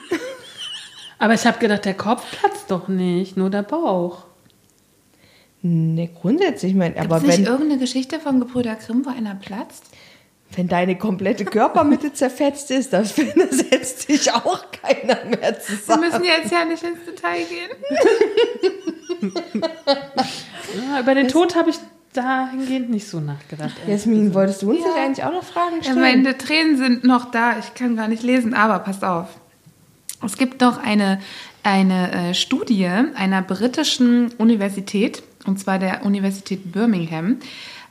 Aber 1.19 1.35
ich 1.35 1.45
habe 1.45 1.59
gedacht, 1.59 1.85
der 1.85 1.93
Kopf 1.93 2.23
platzt 2.39 2.71
doch 2.71 2.87
nicht, 2.87 3.37
nur 3.37 3.51
der 3.51 3.61
Bauch. 3.63 4.23
Ne, 5.61 6.09
grundsätzlich, 6.19 6.73
mein, 6.73 6.93
Gibt 6.93 7.05
aber 7.05 7.17
es 7.17 7.23
nicht 7.23 7.37
wenn, 7.39 7.45
irgendeine 7.45 7.79
Geschichte 7.79 8.19
von 8.19 8.39
Gebrüder 8.39 8.75
Grimm, 8.75 9.05
wo 9.05 9.09
einer 9.09 9.35
platzt? 9.35 9.83
Wenn 10.55 10.67
deine 10.67 10.97
komplette 10.97 11.45
Körpermitte 11.45 12.11
zerfetzt 12.13 12.71
ist, 12.71 12.91
das 12.93 13.15
setzt 13.51 14.07
sich 14.07 14.31
auch 14.33 14.65
keiner 14.71 15.23
mehr 15.25 15.39
Wir 15.41 15.59
zusammen. 15.59 16.01
müssen 16.09 16.23
jetzt 16.23 16.51
ja 16.51 16.65
nicht 16.65 16.83
ins 16.83 17.05
Detail 17.05 17.43
gehen. 17.45 17.69
Ja, 20.87 20.99
über 20.99 21.15
den 21.15 21.27
Tod 21.27 21.55
habe 21.55 21.71
ich 21.71 21.77
dahingehend 22.13 22.89
nicht 22.89 23.07
so 23.07 23.19
nachgedacht. 23.19 23.73
Jasmin, 23.87 24.17
gesagt. 24.25 24.35
wolltest 24.35 24.61
du 24.61 24.69
uns 24.71 24.79
Ja. 24.81 24.85
nicht 24.87 24.97
eigentlich 24.97 25.25
auch 25.25 25.31
noch 25.31 25.43
Fragen 25.43 25.77
Ja, 25.77 25.83
stellen? 25.83 25.99
meine 25.99 26.37
Tränen 26.37 26.77
sind 26.77 27.03
noch 27.03 27.31
da. 27.31 27.57
Ich 27.59 27.73
kann 27.73 27.95
gar 27.95 28.07
nicht 28.07 28.23
lesen, 28.23 28.53
aber 28.53 28.79
passt 28.79 29.03
auf. 29.03 29.27
Es 30.23 30.37
gibt 30.37 30.61
noch 30.61 30.77
eine, 30.83 31.19
eine 31.63 32.29
äh, 32.29 32.33
Studie 32.33 32.85
einer 32.87 33.41
britischen 33.41 34.29
Universität, 34.37 35.23
und 35.45 35.59
zwar 35.59 35.79
der 35.79 36.05
Universität 36.05 36.71
Birmingham. 36.71 37.37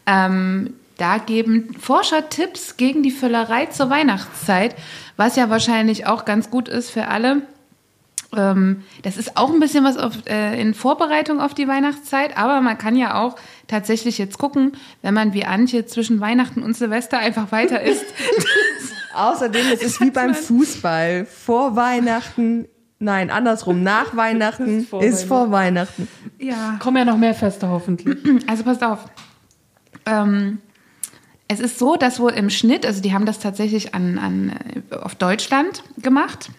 Ähm, 0.06 0.74
da 0.98 1.18
geben 1.18 1.74
Forscher 1.80 2.28
Tipps 2.28 2.76
gegen 2.76 3.02
die 3.02 3.10
Völlerei 3.10 3.66
zur 3.66 3.88
Weihnachtszeit, 3.88 4.74
was 5.16 5.36
ja 5.36 5.48
wahrscheinlich 5.48 6.06
auch 6.06 6.24
ganz 6.24 6.50
gut 6.50 6.68
ist 6.68 6.90
für 6.90 7.08
alle. 7.08 7.42
Ähm, 8.36 8.82
das 9.02 9.16
ist 9.16 9.36
auch 9.38 9.50
ein 9.50 9.60
bisschen 9.60 9.84
was 9.84 9.96
auf, 9.96 10.26
äh, 10.26 10.60
in 10.60 10.74
Vorbereitung 10.74 11.40
auf 11.40 11.54
die 11.54 11.66
Weihnachtszeit, 11.66 12.36
aber 12.36 12.60
man 12.60 12.76
kann 12.76 12.94
ja 12.94 13.14
auch 13.22 13.36
tatsächlich 13.68 14.18
jetzt 14.18 14.38
gucken, 14.38 14.72
wenn 15.00 15.14
man 15.14 15.32
wie 15.32 15.46
Antje 15.46 15.86
zwischen 15.86 16.20
Weihnachten 16.20 16.62
und 16.62 16.76
Silvester 16.76 17.18
einfach 17.18 17.52
weiter 17.52 17.80
isst. 17.80 18.04
Außerdem, 19.14 19.66
es 19.72 19.82
ist 19.82 20.00
wie 20.00 20.10
beim 20.10 20.34
Fußball. 20.34 21.24
Vor 21.24 21.74
Weihnachten, 21.74 22.66
nein, 22.98 23.30
andersrum, 23.30 23.82
nach 23.82 24.14
Weihnachten 24.14 24.80
Ist 24.80 24.88
vor 24.90 25.02
ist 25.02 25.24
vor 25.24 25.50
Weihnachten. 25.50 26.06
ja. 26.38 26.76
Kommen 26.80 26.98
ja 26.98 27.04
noch 27.06 27.16
mehr 27.16 27.34
Feste 27.34 27.68
hoffentlich. 27.68 28.18
Also 28.46 28.62
passt 28.62 28.84
auf. 28.84 29.06
Ähm, 30.04 30.58
es 31.48 31.60
ist 31.60 31.78
so, 31.78 31.96
dass 31.96 32.20
wohl 32.20 32.32
im 32.32 32.50
Schnitt, 32.50 32.84
also 32.84 33.00
die 33.00 33.12
haben 33.12 33.26
das 33.26 33.38
tatsächlich 33.38 33.94
an, 33.94 34.18
an, 34.18 34.82
äh, 34.90 34.94
auf 34.94 35.14
Deutschland 35.14 35.82
gemacht, 35.96 36.50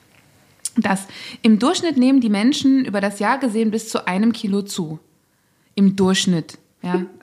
dass 0.76 1.06
im 1.42 1.60
Durchschnitt 1.60 1.98
nehmen 1.98 2.22
die 2.22 2.30
Menschen 2.30 2.86
über 2.86 3.02
das 3.02 3.20
Jahr 3.20 3.38
gesehen 3.38 3.72
bis 3.72 3.90
zu 3.90 4.08
einem 4.08 4.34
Kilo 4.34 4.64
zu. 4.64 5.00
Im 5.76 5.96
Durchschnitt. 5.96 6.58
Ja. 6.82 7.04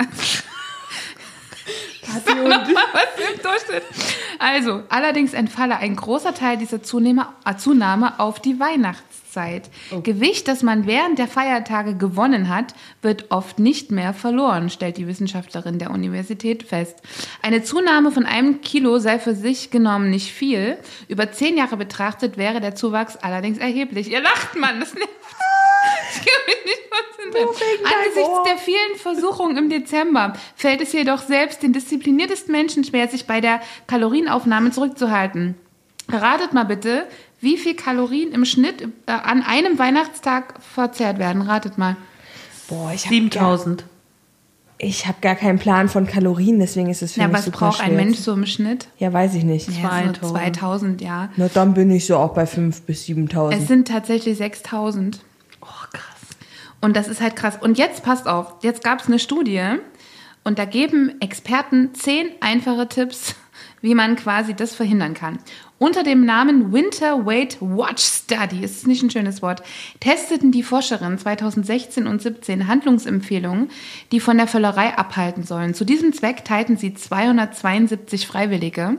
Also, 4.38 4.82
allerdings 4.88 5.34
entfalle 5.34 5.78
ein 5.78 5.96
großer 5.96 6.34
Teil 6.34 6.56
dieser 6.56 6.76
äh, 6.76 7.56
Zunahme 7.56 8.20
auf 8.20 8.40
die 8.40 8.60
Weihnachtszeit. 9.36 9.66
Fastenzeit. 9.66 10.04
Gewicht, 10.04 10.48
das 10.48 10.62
man 10.62 10.86
während 10.86 11.18
der 11.18 11.28
Feiertage 11.28 11.96
gewonnen 11.96 12.48
hat, 12.48 12.74
wird 13.02 13.30
oft 13.30 13.58
nicht 13.58 13.90
mehr 13.90 14.14
verloren, 14.14 14.70
stellt 14.70 14.96
die 14.96 15.06
Wissenschaftlerin 15.06 15.78
der 15.78 15.90
Universität 15.90 16.62
fest. 16.62 17.00
Eine 17.42 17.62
Zunahme 17.62 18.10
von 18.10 18.26
einem 18.26 18.60
Kilo 18.60 18.98
sei 18.98 19.18
für 19.18 19.34
sich 19.34 19.70
genommen 19.70 20.10
nicht 20.10 20.32
viel. 20.32 20.78
Über 21.08 21.30
zehn 21.32 21.56
Jahre 21.56 21.76
betrachtet 21.76 22.36
wäre 22.36 22.60
der 22.60 22.74
Zuwachs 22.74 23.16
allerdings 23.16 23.58
erheblich. 23.58 24.10
Ihr 24.10 24.20
lacht, 24.20 24.56
Mann, 24.56 24.80
das 24.80 24.94
nervt. 24.94 25.10
Ich 26.10 26.18
kann 26.18 26.42
mich 26.46 26.64
nicht 26.64 26.90
konzentrieren. 26.90 27.84
Angesichts 27.84 28.42
der 28.44 28.58
vielen 28.58 28.96
Versuchungen 28.96 29.56
im 29.56 29.68
Dezember 29.68 30.32
fällt 30.56 30.80
es 30.80 30.92
jedoch 30.92 31.20
selbst 31.20 31.62
den 31.62 31.72
diszipliniertesten 31.72 32.50
Menschen 32.50 32.82
schwer, 32.82 33.06
sich 33.08 33.26
bei 33.26 33.40
der 33.40 33.60
Kalorienaufnahme 33.86 34.72
zurückzuhalten. 34.72 35.54
Ratet 36.08 36.52
mal 36.52 36.64
bitte, 36.64 37.06
wie 37.40 37.56
viel 37.56 37.74
Kalorien 37.74 38.32
im 38.32 38.44
Schnitt 38.44 38.82
äh, 39.06 39.12
an 39.12 39.42
einem 39.42 39.78
Weihnachtstag 39.78 40.54
verzehrt 40.62 41.18
werden. 41.18 41.42
Ratet 41.42 41.78
mal. 41.78 41.96
Boah, 42.68 42.90
ich 42.94 43.06
habe 43.06 43.14
gar, 43.28 43.56
7000. 43.58 43.84
ich 44.78 45.06
hab 45.06 45.22
gar 45.22 45.34
keinen 45.36 45.58
Plan 45.58 45.88
von 45.88 46.06
Kalorien, 46.06 46.58
deswegen 46.58 46.88
ist 46.90 47.02
es 47.02 47.12
für 47.12 47.20
Ja, 47.20 47.28
mich 47.28 47.36
was 47.38 47.44
super 47.44 47.58
braucht 47.58 47.76
schwer. 47.78 47.86
ein 47.86 47.96
Mensch 47.96 48.18
so 48.18 48.32
im 48.32 48.46
Schnitt? 48.46 48.88
Ja, 48.98 49.12
weiß 49.12 49.34
ich 49.34 49.44
nicht. 49.44 49.68
Ja, 49.68 49.74
so 50.14 50.20
2000. 50.20 50.56
2000, 50.56 51.00
ja. 51.02 51.28
Na, 51.36 51.48
dann 51.52 51.74
bin 51.74 51.90
ich 51.90 52.06
so 52.06 52.16
auch 52.16 52.34
bei 52.34 52.44
5.000 52.44 52.82
bis 52.86 53.04
7.000. 53.06 53.52
Es 53.54 53.68
sind 53.68 53.88
tatsächlich 53.88 54.36
6000. 54.38 55.20
Oh, 55.62 55.66
krass. 55.92 56.02
Und 56.80 56.96
das 56.96 57.08
ist 57.08 57.20
halt 57.20 57.36
krass. 57.36 57.56
Und 57.60 57.78
jetzt 57.78 58.02
passt 58.02 58.26
auf, 58.26 58.54
jetzt 58.62 58.82
gab 58.82 59.00
es 59.00 59.06
eine 59.06 59.18
Studie 59.18 59.62
und 60.44 60.58
da 60.58 60.64
geben 60.64 61.20
Experten 61.20 61.94
zehn 61.94 62.28
einfache 62.40 62.88
Tipps, 62.88 63.34
wie 63.80 63.94
man 63.94 64.16
quasi 64.16 64.54
das 64.54 64.74
verhindern 64.74 65.14
kann. 65.14 65.38
Unter 65.78 66.02
dem 66.02 66.24
Namen 66.24 66.72
Winter 66.72 67.26
Weight 67.26 67.58
Watch 67.60 68.02
Study, 68.02 68.64
es 68.64 68.78
ist 68.78 68.86
nicht 68.86 69.02
ein 69.02 69.10
schönes 69.10 69.42
Wort, 69.42 69.62
testeten 70.00 70.50
die 70.50 70.62
Forscherinnen 70.62 71.18
2016 71.18 72.06
und 72.06 72.22
17 72.22 72.66
Handlungsempfehlungen, 72.66 73.68
die 74.10 74.20
von 74.20 74.38
der 74.38 74.46
Völlerei 74.46 74.96
abhalten 74.96 75.42
sollen. 75.42 75.74
Zu 75.74 75.84
diesem 75.84 76.14
Zweck 76.14 76.46
teilten 76.46 76.78
sie 76.78 76.94
272 76.94 78.26
Freiwillige 78.26 78.96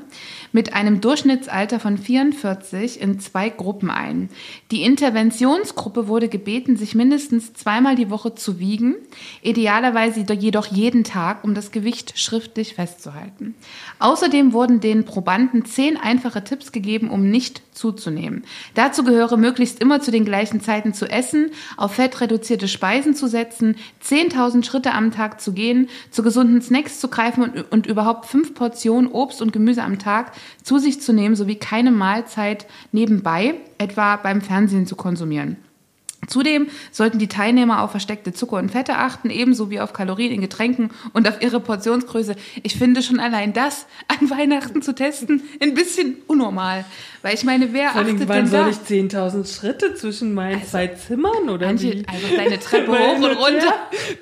mit 0.52 0.74
einem 0.74 1.02
Durchschnittsalter 1.02 1.80
von 1.80 1.98
44 1.98 3.02
in 3.02 3.20
zwei 3.20 3.50
Gruppen 3.50 3.90
ein. 3.90 4.30
Die 4.70 4.84
Interventionsgruppe 4.84 6.08
wurde 6.08 6.30
gebeten, 6.30 6.78
sich 6.78 6.94
mindestens 6.94 7.54
zweimal 7.54 7.96
die 7.96 8.12
Woche 8.12 8.36
zu 8.36 8.60
wiegen, 8.60 8.98
idealerweise 9.42 10.20
jedoch 10.32 10.68
jeden 10.68 11.04
Tag, 11.04 11.44
um 11.44 11.56
das 11.56 11.72
Gewicht 11.72 12.20
schriftlich 12.20 12.76
festzuhalten. 12.76 13.56
Außerdem 13.98 14.54
wurden 14.54 14.80
den 14.80 15.06
Probanden 15.06 15.66
zehn 15.66 15.98
einfache 15.98 16.44
Tipps 16.44 16.67
gegeben, 16.72 17.10
um 17.10 17.30
nicht 17.30 17.62
zuzunehmen. 17.72 18.44
Dazu 18.74 19.04
gehöre 19.04 19.38
möglichst 19.38 19.80
immer 19.80 20.02
zu 20.02 20.12
den 20.12 20.26
gleichen 20.26 20.62
Zeiten 20.62 20.94
zu 20.94 21.06
essen, 21.10 21.52
auf 21.78 21.94
fettreduzierte 21.94 22.68
Speisen 22.68 23.16
zu 23.16 23.28
setzen, 23.28 23.76
10.000 24.04 24.64
Schritte 24.64 24.94
am 24.94 25.12
Tag 25.12 25.40
zu 25.40 25.54
gehen, 25.54 25.90
zu 26.12 26.24
gesunden 26.24 26.62
Snacks 26.62 27.00
zu 27.00 27.08
greifen 27.08 27.44
und, 27.44 27.72
und 27.72 27.88
überhaupt 27.88 28.26
fünf 28.26 28.54
Portionen 28.54 29.12
Obst 29.12 29.42
und 29.42 29.54
Gemüse 29.54 29.84
am 29.84 30.00
Tag 30.00 30.32
zu 30.64 30.80
sich 30.80 31.02
zu 31.02 31.14
nehmen, 31.14 31.36
sowie 31.36 31.56
keine 31.56 31.92
Mahlzeit 31.92 32.66
nebenbei, 32.92 33.56
etwa 33.78 34.16
beim 34.16 34.42
Fernsehen 34.42 34.88
zu 34.88 34.96
konsumieren. 34.96 35.58
Zudem 36.26 36.68
sollten 36.92 37.20
die 37.20 37.28
Teilnehmer 37.28 37.84
auf 37.84 37.92
versteckte 37.92 38.34
Zucker 38.34 38.58
und 38.58 38.72
Fette 38.72 38.98
achten, 38.98 39.30
ebenso 39.30 39.70
wie 39.70 39.80
auf 39.80 39.94
Kalorien 39.94 40.32
in 40.34 40.42
Getränken 40.42 40.90
und 41.14 41.28
auf 41.28 41.42
ihre 41.42 41.60
Portionsgröße. 41.60 42.36
Ich 42.64 42.76
finde 42.78 43.04
schon 43.04 43.20
allein 43.20 43.54
das 43.54 43.86
an 44.08 44.30
Weihnachten 44.30 44.82
zu 44.82 44.94
testen 44.96 45.44
ein 45.62 45.74
bisschen 45.74 46.18
unnormal. 46.28 46.86
Weil 47.22 47.34
ich 47.34 47.44
meine, 47.44 47.74
wer 47.74 47.90
Vor 47.90 48.02
allem, 48.02 48.16
achtet 48.16 48.30
wann 48.30 48.38
denn 48.38 48.48
soll 48.48 48.64
da? 48.64 48.70
ich 48.70 48.78
10.000 48.78 49.60
Schritte 49.60 49.96
zwischen 49.96 50.34
meinen 50.34 50.64
zwei 50.64 50.88
Zimmern 50.88 51.50
oder 51.50 51.68
Manche, 51.68 51.92
wie? 51.92 52.08
einfach 52.08 52.30
deine 52.36 52.60
Treppe 52.60 52.92
hoch 53.00 53.16
und 53.16 53.24
runter. 53.38 53.74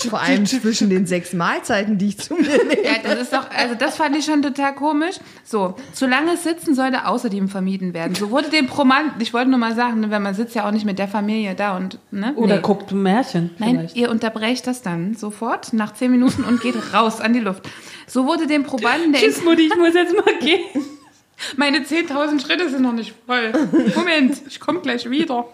Vor 0.09 0.21
allem 0.21 0.45
zwischen 0.45 0.89
den 0.89 1.05
sechs 1.05 1.33
Mahlzeiten, 1.33 1.97
die 1.97 2.07
ich 2.09 2.17
zu 2.17 2.35
mir 2.35 2.41
nehme. 2.65 2.83
Ja, 2.83 2.93
das 3.03 3.19
ist 3.21 3.33
doch, 3.33 3.49
also 3.51 3.75
das 3.75 3.97
fand 3.97 4.15
ich 4.15 4.25
schon 4.25 4.41
total 4.41 4.73
komisch. 4.75 5.15
So, 5.43 5.75
zu 5.93 6.07
langes 6.07 6.43
Sitzen 6.43 6.73
sollte 6.73 7.05
außerdem 7.05 7.47
vermieden 7.49 7.93
werden. 7.93 8.15
So 8.15 8.31
wurde 8.31 8.49
dem 8.49 8.67
Probanden, 8.67 9.21
ich 9.21 9.33
wollte 9.33 9.49
nur 9.49 9.59
mal 9.59 9.75
sagen, 9.75 9.99
ne, 9.99 10.09
weil 10.09 10.19
man 10.19 10.33
sitzt 10.33 10.55
ja 10.55 10.67
auch 10.67 10.71
nicht 10.71 10.85
mit 10.85 10.97
der 10.97 11.07
Familie 11.07 11.53
da 11.53 11.75
und, 11.77 11.84
ne? 12.11 12.33
Oder 12.35 12.55
Nee. 12.55 12.61
guckt 12.61 12.91
ein 12.91 13.01
Märchen 13.01 13.51
Nein, 13.57 13.75
vielleicht. 13.77 13.95
ihr 13.95 14.09
unterbrecht 14.09 14.67
das 14.67 14.81
dann 14.81 15.15
sofort 15.15 15.73
nach 15.73 15.93
zehn 15.93 16.11
Minuten 16.11 16.43
und 16.43 16.61
geht 16.61 16.75
raus 16.93 17.21
an 17.21 17.33
die 17.33 17.39
Luft. 17.39 17.67
So 18.07 18.25
wurde 18.25 18.47
dem 18.47 18.63
Probanden 18.63 19.11
der 19.13 19.21
Tschüss, 19.21 19.43
Mutti, 19.43 19.63
ich 19.67 19.75
muss 19.77 19.93
jetzt 19.93 20.13
mal 20.15 20.37
gehen. 20.39 20.59
Meine 21.57 21.79
10.000 21.79 22.39
Schritte 22.45 22.69
sind 22.69 22.81
noch 22.83 22.93
nicht 22.93 23.13
voll. 23.25 23.51
Moment, 23.93 24.41
ich 24.47 24.59
komme 24.61 24.79
gleich 24.79 25.09
wieder. 25.09 25.45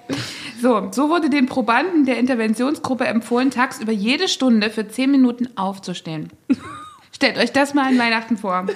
So, 0.61 0.89
so 0.91 1.09
wurde 1.09 1.27
den 1.31 1.47
Probanden 1.47 2.05
der 2.05 2.19
Interventionsgruppe 2.19 3.05
empfohlen, 3.05 3.49
tagsüber 3.49 3.91
jede 3.91 4.27
Stunde 4.27 4.69
für 4.69 4.87
10 4.87 5.09
Minuten 5.09 5.49
aufzustehen. 5.55 6.29
Stellt 7.11 7.37
euch 7.39 7.51
das 7.51 7.73
mal 7.73 7.87
an 7.87 7.97
Weihnachten 7.97 8.37
vor. 8.37 8.67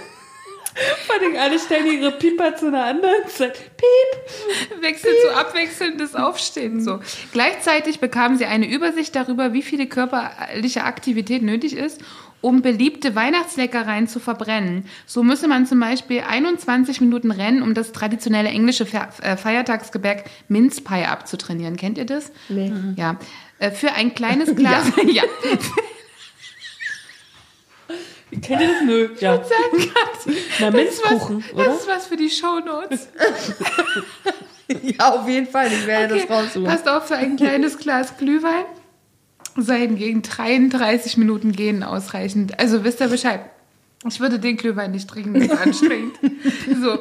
Vor 1.05 1.15
allem 1.15 1.35
alle 1.39 1.57
stellen 1.57 1.87
ihre 1.91 2.11
Pieper 2.11 2.55
zu 2.55 2.67
einer 2.67 2.85
anderen 2.85 3.27
Zeit. 3.27 3.53
Piep. 3.77 4.81
Wechselt 4.81 5.15
so 5.23 5.29
abwechselndes 5.31 6.15
Aufstehen. 6.15 6.81
So. 6.81 6.99
Gleichzeitig 7.31 7.99
bekamen 7.99 8.37
sie 8.37 8.45
eine 8.45 8.69
Übersicht 8.69 9.15
darüber, 9.15 9.53
wie 9.53 9.61
viele 9.61 9.87
körperliche 9.87 10.83
Aktivität 10.83 11.43
nötig 11.43 11.77
ist, 11.77 12.01
um 12.41 12.61
beliebte 12.61 13.15
Weihnachtsleckereien 13.15 14.07
zu 14.07 14.19
verbrennen. 14.19 14.85
So 15.05 15.23
müsse 15.23 15.47
man 15.47 15.65
zum 15.65 15.79
Beispiel 15.79 16.21
21 16.27 16.99
Minuten 17.01 17.31
rennen, 17.31 17.61
um 17.61 17.73
das 17.73 17.91
traditionelle 17.91 18.49
englische 18.49 18.85
äh, 19.21 19.37
Feiertagsgebäck 19.37 20.25
Mince 20.49 20.81
Pie 20.81 21.05
abzutrainieren. 21.05 21.77
Kennt 21.77 21.97
ihr 21.97 22.05
das? 22.05 22.31
Nee. 22.49 22.71
Ja. 22.97 23.17
Äh, 23.59 23.71
Für 23.71 23.93
ein 23.93 24.13
kleines 24.13 24.53
Glas. 24.55 24.91
ja. 25.07 25.23
Kennt 28.45 28.61
ihr 28.61 28.67
das? 28.67 28.81
Nö. 28.85 29.09
Ja. 29.19 29.35
Sagen 29.43 29.91
kann. 29.93 30.35
Na, 30.59 30.71
Das 30.71 30.81
ist 30.83 31.03
was- 31.03 31.29
oder? 31.53 31.63
Das 31.65 31.79
ist 31.81 31.87
was 31.87 32.07
für 32.07 32.17
die 32.17 32.29
Shownotes. 32.29 33.07
Ja, 34.67 35.13
auf 35.13 35.27
jeden 35.27 35.45
Fall. 35.45 35.67
Ich 35.67 35.85
werde 35.85 36.15
das 36.17 36.27
raussuchen. 36.29 36.63
Passt 36.65 36.89
auf 36.89 37.07
für 37.07 37.15
ein 37.15 37.35
kleines 37.37 37.77
Glas 37.77 38.17
Glühwein. 38.17 38.65
Sei 39.55 39.81
hingegen 39.81 40.23
33 40.23 41.17
Minuten 41.17 41.51
gehen 41.51 41.83
ausreichend. 41.83 42.59
Also 42.59 42.83
wisst 42.83 42.99
ihr 42.99 43.07
Bescheid. 43.07 43.41
Ich 44.07 44.19
würde 44.19 44.39
den 44.39 44.57
Glühwein 44.57 44.91
nicht 44.91 45.07
trinken, 45.07 45.35
das 45.35 45.43
ist 45.43 45.61
anstrengend. 45.61 46.15
So. 46.81 46.97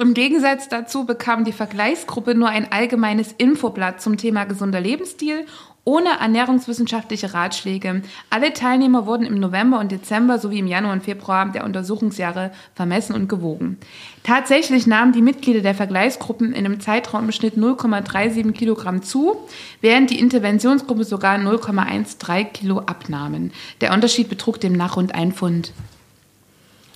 Im 0.00 0.14
Gegensatz 0.14 0.68
dazu 0.68 1.04
bekam 1.04 1.44
die 1.44 1.52
Vergleichsgruppe 1.52 2.34
nur 2.34 2.48
ein 2.48 2.72
allgemeines 2.72 3.32
Infoblatt 3.36 4.00
zum 4.00 4.16
Thema 4.16 4.44
gesunder 4.44 4.80
Lebensstil 4.80 5.44
ohne 5.84 6.18
ernährungswissenschaftliche 6.20 7.32
Ratschläge. 7.32 8.02
Alle 8.28 8.52
Teilnehmer 8.52 9.06
wurden 9.06 9.24
im 9.24 9.40
November 9.40 9.78
und 9.80 9.90
Dezember 9.90 10.38
sowie 10.38 10.58
im 10.58 10.66
Januar 10.66 10.92
und 10.92 11.02
Februar 11.02 11.50
der 11.50 11.64
Untersuchungsjahre 11.64 12.50
vermessen 12.74 13.14
und 13.14 13.28
gewogen. 13.28 13.78
Tatsächlich 14.22 14.86
nahmen 14.86 15.12
die 15.12 15.22
Mitglieder 15.22 15.60
der 15.60 15.74
Vergleichsgruppen 15.74 16.52
in 16.52 16.66
einem 16.66 16.80
Zeitraum 16.80 17.24
im 17.24 17.32
Schnitt 17.32 17.54
0,37 17.56 18.52
Kilogramm 18.52 19.02
zu, 19.02 19.36
während 19.80 20.10
die 20.10 20.18
Interventionsgruppe 20.20 21.04
sogar 21.04 21.36
0,13 21.38 22.44
Kilo 22.52 22.80
abnahmen. 22.80 23.52
Der 23.80 23.94
Unterschied 23.94 24.28
betrug 24.28 24.60
demnach 24.60 24.96
rund 24.96 25.14
ein 25.14 25.32
Pfund. 25.32 25.72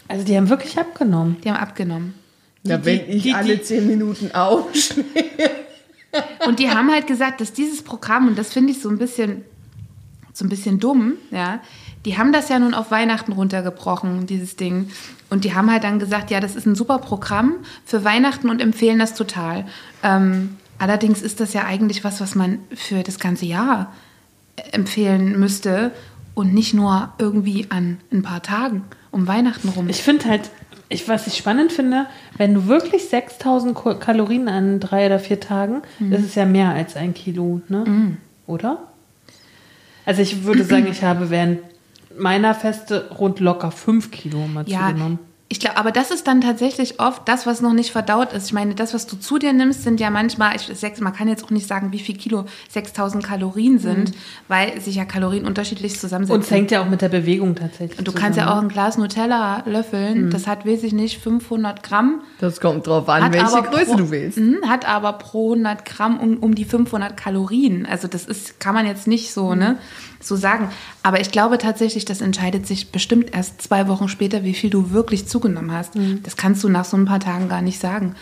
Also 0.09 0.25
die 0.27 0.37
haben 0.37 0.51
wirklich 0.51 0.79
abgenommen. 0.79 1.39
Die 1.43 1.49
haben 1.51 1.57
abgenommen. 1.63 2.15
Ja, 2.65 2.85
wenn 2.85 2.99
die- 3.07 3.13
ich 3.13 3.23
die- 3.23 3.33
alle 3.35 3.57
die- 3.57 3.63
zehn 3.63 3.87
Minuten 3.87 4.33
aufstehe. 4.35 5.05
Und 6.47 6.59
die 6.59 6.71
haben 6.71 6.91
halt 6.91 7.07
gesagt, 7.07 7.41
dass 7.41 7.53
dieses 7.53 7.83
Programm, 7.83 8.29
und 8.29 8.39
das 8.39 8.53
finde 8.53 8.73
ich 8.73 8.81
so 8.81 8.89
ein 8.89 8.99
bisschen, 8.99 9.43
so 10.33 10.45
ein 10.45 10.49
bisschen 10.49 10.79
dumm, 10.79 11.15
ja, 11.31 11.61
die 12.05 12.19
haben 12.19 12.33
das 12.33 12.49
ja 12.49 12.59
nun 12.59 12.75
auf 12.75 12.91
Weihnachten 12.91 13.33
runtergebrochen, 13.33 14.27
dieses 14.27 14.57
Ding. 14.57 14.91
Und 15.31 15.45
die 15.45 15.55
haben 15.55 15.71
halt 15.71 15.85
dann 15.85 15.99
gesagt, 15.99 16.31
ja, 16.31 16.41
das 16.41 16.57
ist 16.57 16.67
ein 16.67 16.75
super 16.75 16.99
Programm 16.99 17.55
für 17.85 18.05
Weihnachten 18.05 18.51
und 18.51 18.61
empfehlen 18.61 18.99
das 18.99 19.15
total. 19.15 19.67
Ähm, 20.03 20.57
allerdings 20.79 21.23
ist 21.23 21.41
das 21.41 21.53
ja 21.53 21.65
eigentlich 21.65 22.03
was, 22.03 22.21
was 22.21 22.35
man 22.35 22.59
für 22.75 23.03
das 23.03 23.19
ganze 23.19 23.47
Jahr 23.47 23.93
empfehlen 24.73 25.39
müsste 25.39 25.93
und 26.35 26.53
nicht 26.53 26.75
nur 26.75 27.13
irgendwie 27.19 27.67
an 27.71 27.99
ein 28.13 28.23
paar 28.23 28.43
Tagen 28.43 28.85
um 29.11 29.27
Weihnachten 29.29 29.69
rum. 29.69 29.89
Ich 29.89 30.03
finde 30.03 30.25
halt, 30.29 30.51
ich, 30.93 31.09
was 31.09 31.27
ich 31.27 31.37
spannend 31.37 31.73
finde, 31.73 32.07
wenn 32.37 32.55
du 32.55 32.67
wirklich 32.67 33.09
6000 33.09 33.75
Ko- 33.75 33.95
Kalorien 33.97 34.49
an 34.49 34.81
drei 34.81 35.07
oder 35.07 35.19
vier 35.19 35.41
Tagen, 35.41 35.83
das 35.99 36.21
ist 36.21 36.35
ja 36.35 36.45
mehr 36.45 36.71
als 36.71 36.97
ein 36.97 37.15
Kilo, 37.15 37.61
ne? 37.69 38.17
Oder? 38.47 38.79
Also 40.05 40.23
ich 40.23 40.45
würde 40.45 40.65
sagen, 40.65 40.87
ich 40.91 41.03
habe 41.03 41.31
während 41.31 41.61
meiner 42.19 42.55
Feste 42.55 43.09
rund 43.19 43.41
locker 43.41 43.71
fünf 43.71 44.11
Kilo 44.11 44.47
mal 44.47 44.65
Ja, 44.69 44.89
zugenommen. 44.89 45.19
Ich 45.53 45.61
glaube, 45.61 45.77
aber 45.77 45.93
das 45.93 46.11
ist 46.11 46.27
dann 46.27 46.41
tatsächlich 46.41 46.99
oft 46.99 47.29
das, 47.29 47.45
was 47.45 47.61
noch 47.61 47.75
nicht 47.75 47.93
verdaut 47.93 48.33
ist. 48.33 48.47
Ich 48.47 48.53
meine, 48.55 48.75
das, 48.75 48.95
was 48.95 49.07
du 49.07 49.17
zu 49.17 49.39
dir 49.39 49.53
nimmst, 49.53 49.83
sind 49.83 50.01
ja 50.01 50.09
manchmal, 50.09 50.57
ich, 50.57 50.63
sechs, 50.63 50.99
man 51.01 51.13
kann 51.13 51.29
jetzt 51.29 51.45
auch 51.45 51.51
nicht 51.51 51.67
sagen, 51.67 51.93
wie 51.93 51.99
viel 51.99 52.17
Kilo 52.17 52.47
6000 52.71 53.23
Kalorien 53.23 53.79
sind, 53.79 54.13
weil 54.49 54.81
sich 54.81 54.95
ja 54.95 55.05
Kalorien 55.05 55.45
unterschiedlich 55.45 56.01
zusammensetzen. 56.01 56.37
Und 56.37 56.45
es 56.47 56.51
hängt 56.51 56.71
ja 56.71 56.83
auch 56.83 56.89
mit 56.89 57.03
der 57.03 57.11
Bewegung 57.11 57.55
tatsächlich. 57.55 57.99
Und 57.99 58.09
du 58.09 58.13
kannst 58.13 58.39
ja 58.39 58.51
auch 58.51 58.63
ein 58.63 58.71
Glas 58.71 58.97
Nutella 58.97 59.63
löffeln, 59.67 60.31
das 60.31 60.47
hat, 60.47 60.65
weiß 60.65 60.85
ich 60.85 60.95
nicht, 60.95 61.19
500 61.19 61.83
Gramm. 61.83 62.23
Das 62.39 62.59
kommt 62.59 62.87
drauf 62.87 63.07
an, 63.11 63.25
Hat 63.25 63.35
welche 63.35 63.63
Größe 63.63 63.91
pro, 63.91 63.97
du 63.97 64.11
willst. 64.11 64.39
Mhm, 64.39 64.57
Hat 64.67 64.89
aber 64.89 65.13
pro 65.13 65.53
100 65.53 65.85
Gramm 65.85 66.19
um, 66.19 66.39
um 66.39 66.55
die 66.55 66.65
500 66.65 67.15
Kalorien. 67.15 67.85
Also 67.85 68.09
das 68.09 68.25
ist, 68.25 68.59
kann 68.59 68.75
man 68.75 68.87
jetzt 68.87 69.07
nicht 69.07 69.35
so, 69.35 69.55
ne, 69.55 69.77
so 70.19 70.37
sagen. 70.37 70.71
Aber 71.03 71.21
ich 71.21 71.31
glaube 71.31 71.59
tatsächlich, 71.59 72.05
das 72.05 72.21
entscheidet 72.21 72.67
sich 72.67 72.91
bestimmt 72.91 73.35
erst 73.35 73.61
zwei 73.61 73.89
Wochen 73.89 74.09
später, 74.09 74.45
wie 74.45 74.55
viel 74.55 74.71
du 74.71 74.93
wirklich 74.93 75.27
zugenommen 75.43 75.73
hast. 75.73 75.95
Das 76.23 76.37
kannst 76.37 76.63
du 76.63 76.69
nach 76.69 76.85
so 76.85 76.97
ein 76.97 77.05
paar 77.05 77.21
Tagen 77.21 77.49
gar 77.49 77.63
nicht 77.63 77.81
sagen. 77.81 78.15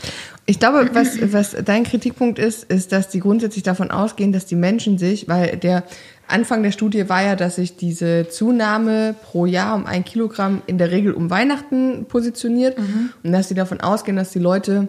Ich 0.47 0.59
glaube, 0.59 0.91
was, 0.95 1.33
was 1.33 1.55
dein 1.64 1.85
Kritikpunkt 1.85 2.39
ist, 2.39 2.64
ist, 2.64 2.93
dass 2.93 3.09
die 3.09 3.21
grundsätzlich 3.21 3.62
davon 3.62 3.91
ausgehen, 3.91 4.33
dass 4.33 4.47
die 4.47 4.57
Menschen 4.57 4.99
sich, 4.99 5.29
weil 5.29 5.57
der 5.57 5.85
Anfang 6.27 6.62
der 6.62 6.73
Studie 6.73 7.09
war 7.09 7.23
ja, 7.23 7.37
dass 7.37 7.57
sich 7.57 7.77
diese 7.77 8.29
Zunahme 8.29 9.14
pro 9.23 9.47
Jahr 9.47 9.75
um 9.77 9.87
ein 9.87 10.05
Kilogramm 10.05 10.62
in 10.66 10.79
der 10.79 10.91
Regel 10.91 11.12
um 11.12 11.29
Weihnachten 11.29 12.07
positioniert 12.07 12.79
und 13.23 13.33
dass 13.33 13.49
sie 13.49 13.55
davon 13.55 13.81
ausgehen, 13.81 14.16
dass 14.16 14.31
die 14.31 14.39
Leute 14.39 14.89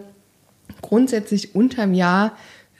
grundsätzlich 0.80 1.54
unterm 1.54 1.94
Jahr 1.94 2.32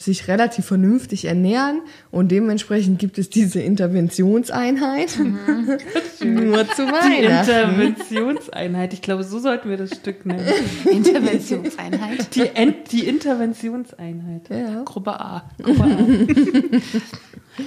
sich 0.05 0.28
relativ 0.28 0.66
vernünftig 0.66 1.24
ernähren 1.24 1.80
und 2.11 2.30
dementsprechend 2.30 2.98
gibt 2.98 3.18
es 3.18 3.30
diese 3.30 3.61
Interventionseinheit 3.61 5.18
nur 6.24 6.68
zu 6.68 6.86
Die 6.86 6.92
Weihnachten. 6.92 7.80
Interventionseinheit. 7.80 8.92
Ich 8.92 9.03
glaube, 9.03 9.24
so 9.24 9.38
sollten 9.38 9.70
wir 9.70 9.76
das 9.76 9.90
Stück 9.90 10.26
nennen. 10.26 10.46
Interventionseinheit. 10.90 12.34
Die, 12.34 12.46
Ent 12.55 12.92
die 12.92 13.07
Interventionseinheit. 13.07 14.48
Ja. 14.50 14.82
Gruppe 14.84 15.20
A. 15.20 15.50
Mal 15.59 15.92
an. 15.92 16.26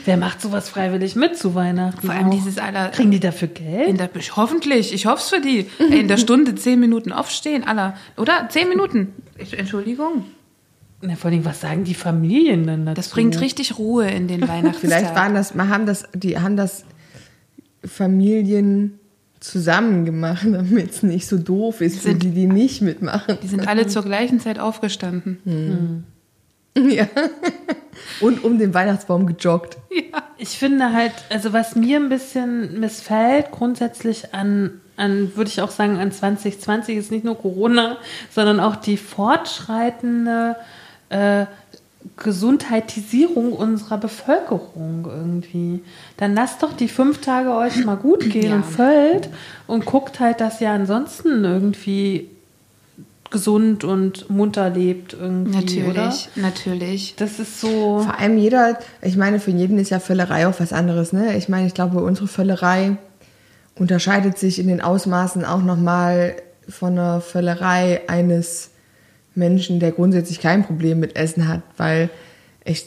Wer 0.05 0.17
macht 0.17 0.41
sowas 0.41 0.69
freiwillig 0.69 1.15
mit 1.15 1.37
zu 1.37 1.53
Weihnachten? 1.53 2.05
Vor 2.05 2.15
allem 2.15 2.27
auch? 2.27 2.33
dieses 2.33 2.57
aller. 2.57 2.89
Kriegen 2.89 3.11
die 3.11 3.19
dafür 3.19 3.47
Geld? 3.47 3.87
In 3.87 3.97
der, 3.97 4.09
hoffentlich, 4.35 4.93
ich 4.93 5.05
hoffe 5.05 5.21
es 5.21 5.29
für 5.29 5.41
die. 5.41 5.67
In 5.91 6.07
der 6.07 6.17
Stunde 6.17 6.55
zehn 6.55 6.79
Minuten 6.79 7.11
aufstehen, 7.11 7.63
aller. 7.63 7.95
Oder? 8.17 8.49
Zehn 8.49 8.67
Minuten. 8.67 9.13
Ich, 9.37 9.57
Entschuldigung. 9.57 10.25
Na, 11.01 11.15
vor 11.15 11.29
allem, 11.29 11.45
was 11.45 11.61
sagen 11.61 11.83
die 11.83 11.93
Familien 11.93 12.65
denn 12.65 12.85
dazu? 12.85 12.95
Das 12.95 13.09
bringt 13.09 13.39
richtig 13.41 13.77
Ruhe 13.77 14.09
in 14.09 14.27
den 14.27 14.41
Weihnachtstag. 14.47 14.81
Vielleicht 14.89 15.15
waren 15.15 15.35
das, 15.35 15.53
haben 15.53 15.85
das, 15.85 16.05
die 16.13 16.39
haben 16.39 16.55
das 16.57 16.85
Familien 17.83 18.99
zusammen 19.39 20.05
gemacht, 20.05 20.45
damit 20.51 20.91
es 20.91 21.03
nicht 21.03 21.27
so 21.27 21.37
doof 21.37 21.81
ist 21.81 21.97
für 21.99 22.09
Sind- 22.09 22.23
die, 22.23 22.31
die 22.31 22.47
nicht 22.47 22.81
mitmachen. 22.81 23.37
Die 23.43 23.47
sind 23.47 23.67
alle 23.67 23.87
zur 23.87 24.03
gleichen 24.03 24.39
Zeit 24.39 24.59
aufgestanden. 24.59 26.05
Ja. 26.77 27.07
Und 28.19 28.43
um 28.43 28.57
den 28.59 28.73
Weihnachtsbaum 28.73 29.25
gejoggt. 29.25 29.77
Ich 30.37 30.49
finde 30.57 30.91
halt, 30.91 31.13
also 31.29 31.53
was 31.53 31.75
mir 31.75 31.97
ein 31.97 32.09
bisschen 32.09 32.79
missfällt, 32.81 33.51
grundsätzlich 33.51 34.33
an, 34.33 34.81
an 34.97 35.31
würde 35.35 35.49
ich 35.49 35.61
auch 35.61 35.71
sagen, 35.71 35.97
an 35.97 36.11
2020 36.11 36.97
ist 36.97 37.11
nicht 37.11 37.23
nur 37.23 37.37
Corona, 37.37 37.97
sondern 38.29 38.59
auch 38.59 38.75
die 38.75 38.97
fortschreitende 38.97 40.57
äh, 41.15 41.45
Gesundheitsisierung 42.17 43.53
unserer 43.53 43.97
Bevölkerung 43.97 45.07
irgendwie. 45.09 45.81
Dann 46.17 46.35
lasst 46.35 46.61
doch 46.63 46.73
die 46.73 46.87
fünf 46.87 47.19
Tage 47.21 47.51
euch 47.55 47.83
mal 47.83 47.95
gut 47.97 48.29
gehen 48.31 48.49
Ja. 48.49 48.55
und 48.57 48.65
völlt 48.65 49.29
und 49.67 49.85
guckt 49.85 50.19
halt, 50.19 50.39
dass 50.41 50.61
ihr 50.61 50.69
ansonsten 50.69 51.43
irgendwie 51.43 52.29
gesund 53.31 53.83
und 53.83 54.29
munter 54.29 54.69
lebt 54.69 55.13
irgendwie, 55.13 55.55
Natürlich, 55.81 55.89
oder? 55.89 56.13
natürlich. 56.35 57.15
Das 57.17 57.39
ist 57.39 57.59
so. 57.59 57.99
Vor 58.03 58.17
allem 58.19 58.37
jeder, 58.37 58.77
ich 59.01 59.17
meine, 59.17 59.39
für 59.39 59.51
jeden 59.51 59.77
ist 59.79 59.89
ja 59.89 59.99
Völlerei 59.99 60.47
auch 60.47 60.59
was 60.59 60.71
anderes, 60.71 61.11
ne? 61.11 61.35
Ich 61.35 61.49
meine, 61.49 61.67
ich 61.67 61.73
glaube, 61.73 62.01
unsere 62.03 62.27
Völlerei 62.27 62.97
unterscheidet 63.77 64.37
sich 64.37 64.59
in 64.59 64.67
den 64.67 64.79
Ausmaßen 64.79 65.43
auch 65.43 65.61
nochmal 65.63 66.35
von 66.69 66.95
der 66.95 67.19
Völlerei 67.19 68.01
eines 68.07 68.69
Menschen, 69.35 69.79
der 69.79 69.91
grundsätzlich 69.91 70.39
kein 70.39 70.63
Problem 70.65 70.99
mit 70.99 71.15
Essen 71.15 71.47
hat, 71.47 71.61
weil 71.77 72.09
ich, 72.63 72.85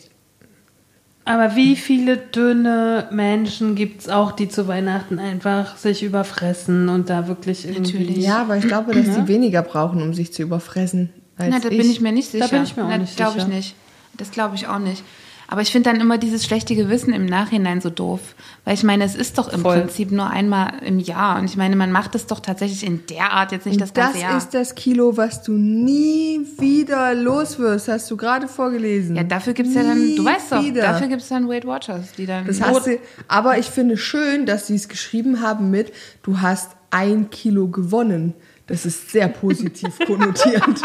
Aber 1.25 1.55
wie 1.57 1.77
viele 1.77 2.17
dünne 2.17 3.09
Menschen 3.11 3.75
gibt 3.75 4.01
es 4.01 4.09
auch, 4.09 4.33
die 4.33 4.49
zu 4.49 4.67
Weihnachten 4.67 5.19
einfach 5.19 5.77
sich 5.77 6.03
überfressen 6.03 6.89
und 6.89 7.11
da 7.11 7.29
wirklich 7.29 7.67
irgendwie. 7.67 7.99
Natürlich. 7.99 8.17
ja, 8.25 8.41
aber 8.43 8.57
ich 8.57 8.67
glaube, 8.67 8.93
dass 8.95 9.15
die 9.15 9.29
weniger 9.29 9.63
brauchen, 9.63 10.01
um 10.03 10.15
sich 10.15 10.33
zu 10.33 10.43
überfressen. 10.43 11.11
Als 11.37 11.51
Na, 11.51 11.61
da 11.61 11.69
bin 11.69 11.89
ich 11.91 12.01
mir 12.01 12.13
nicht 12.13 12.29
Da 12.35 12.39
sicher. 12.39 12.49
bin 12.49 12.63
ich 12.65 12.77
mir 12.77 12.85
auch 12.85 12.89
Na, 12.89 12.99
nicht 12.99 13.17
Glaube 13.17 13.39
ich 13.39 13.45
sicher. 13.45 13.55
nicht. 13.57 13.75
Das 14.17 14.31
glaube 14.31 14.57
ich 14.57 14.67
auch 14.67 14.79
nicht. 14.81 15.05
Aber 15.51 15.63
ich 15.63 15.73
finde 15.73 15.91
dann 15.91 16.01
immer 16.01 16.19
dieses 16.19 16.45
schlechte 16.45 16.77
Gewissen 16.77 17.13
im 17.15 17.25
Nachhinein 17.25 17.81
so 17.81 17.89
doof. 17.89 18.21
Weil 18.67 18.75
ich 18.75 18.83
meine, 18.83 19.05
es 19.05 19.15
ist 19.15 19.39
doch 19.39 19.49
im 19.51 19.63
Voll. 19.63 19.81
Prinzip 19.81 20.11
nur 20.13 20.29
einmal 20.29 20.75
im 20.85 20.99
Jahr. 20.99 21.39
Und 21.39 21.47
ich 21.47 21.57
meine, 21.57 21.75
man 21.75 21.91
macht 21.91 22.15
es 22.15 22.27
doch 22.27 22.41
tatsächlich 22.41 22.85
in 22.85 23.07
der 23.07 23.33
Art 23.33 23.51
jetzt 23.53 23.65
nicht 23.65 23.81
das 23.81 23.95
Das 23.95 24.13
ganze 24.13 24.21
Jahr. 24.21 24.37
ist 24.37 24.51
das 24.53 24.75
Kilo, 24.75 25.17
was 25.17 25.43
du 25.43 25.53
nie 25.53 26.41
wieder 26.59 27.15
los 27.15 27.59
wirst, 27.59 27.89
hast 27.89 28.11
du 28.11 28.17
gerade 28.19 28.47
vorgelesen. 28.47 29.17
ja, 29.17 29.23
dafür 29.23 29.55
gibt 29.55 29.71
es 29.71 29.75
ja 29.75 29.85
dann, 29.85 30.17
du 30.17 30.23
weißt 30.25 30.53
doch, 30.53 30.63
wieder. 30.63 30.83
dafür 30.83 31.09
gibt 31.09 31.23
es 31.23 31.29
dann 31.29 31.49
Weight 31.49 31.67
Watchers, 31.67 32.13
die 32.19 32.27
dann. 32.27 32.47
Das 32.47 32.61
hast 32.61 32.87
du, 32.87 32.99
aber 33.27 33.57
ich 33.57 33.67
finde 33.67 33.97
schön, 33.97 34.45
dass 34.45 34.67
sie 34.67 34.75
es 34.75 34.89
geschrieben 34.89 35.41
haben 35.41 35.71
mit, 35.71 35.93
du 36.23 36.43
hast 36.43 36.73
ein 36.91 37.31
Kilo 37.31 37.69
gewonnen. 37.69 38.35
Das 38.67 38.85
ist 38.85 39.11
sehr 39.13 39.29
positiv 39.29 39.99
konnotierend. 40.07 40.83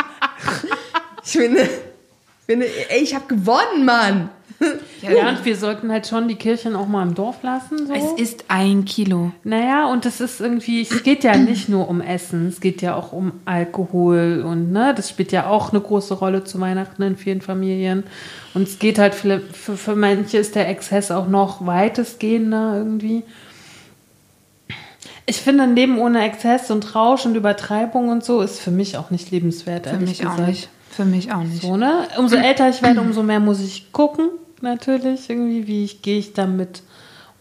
Ich 1.26 1.32
finde, 1.34 1.70
finde 2.46 2.66
ey, 2.90 3.02
ich 3.04 3.14
habe 3.14 3.26
gewonnen, 3.28 3.84
Mann. 3.86 4.30
Ja, 5.02 5.30
und 5.30 5.44
wir 5.44 5.58
sollten 5.58 5.92
halt 5.92 6.08
schon 6.08 6.30
die 6.30 6.36
Kirchen 6.36 6.76
auch 6.76 6.88
mal 6.88 7.04
im 7.06 7.14
Dorf 7.14 7.44
lassen. 7.44 7.88
So. 7.88 7.94
es 7.94 8.22
ist 8.22 8.46
ein 8.48 8.86
Kilo. 8.86 9.32
Naja, 9.44 9.92
und 9.92 10.06
das 10.06 10.22
ist 10.22 10.40
irgendwie, 10.40 10.82
es 10.82 11.04
geht 11.04 11.26
ja 11.26 11.36
nicht 11.36 11.68
nur 11.68 11.90
um 11.90 12.00
Essen, 12.00 12.48
es 12.48 12.62
geht 12.62 12.82
ja 12.82 12.96
auch 12.96 13.12
um 13.12 13.34
Alkohol 13.44 14.44
und 14.48 14.72
ne, 14.72 14.94
das 14.96 15.10
spielt 15.10 15.32
ja 15.34 15.48
auch 15.48 15.72
eine 15.72 15.82
große 15.82 16.14
Rolle 16.14 16.46
zu 16.46 16.60
Weihnachten 16.62 17.02
in 17.04 17.18
vielen 17.18 17.42
Familien. 17.42 18.04
Und 18.54 18.68
es 18.68 18.80
geht 18.80 18.98
halt 18.98 19.14
für, 19.14 19.42
für, 19.42 19.76
für 19.76 19.96
manche 19.96 20.38
ist 20.38 20.56
der 20.56 20.70
Exzess 20.70 21.12
auch 21.12 21.28
noch 21.28 21.66
weitestgehender 21.66 22.78
irgendwie. 22.78 23.24
Ich 25.26 25.38
finde, 25.38 25.64
ein 25.64 25.76
Leben 25.76 26.00
ohne 26.00 26.26
Exzess 26.26 26.70
und 26.70 26.96
Rausch 26.96 27.26
und 27.26 27.36
Übertreibung 27.36 28.10
und 28.10 28.24
so 28.24 28.42
ist 28.42 28.60
für 28.60 28.72
mich 28.72 28.98
auch 28.98 29.10
nicht 29.10 29.32
lebenswert. 29.32 29.88
Für 29.88 29.98
mich 29.98 30.26
auch 30.26 30.32
gesagt. 30.32 30.48
nicht. 30.50 30.70
Für 30.92 31.06
mich 31.06 31.32
auch 31.32 31.44
nicht. 31.44 31.64
So, 31.64 31.76
ne? 31.76 32.08
Umso 32.18 32.36
älter 32.36 32.70
ich 32.70 32.84
werde, 32.84 33.02
umso 33.02 33.24
mehr 33.24 33.40
muss 33.40 33.60
ich 33.60 33.92
gucken, 33.92 34.30
natürlich. 34.64 35.30
Irgendwie, 35.30 35.68
wie 35.68 35.84
ich, 35.86 36.02
gehe 36.02 36.18
ich 36.18 36.34
damit 36.34 36.82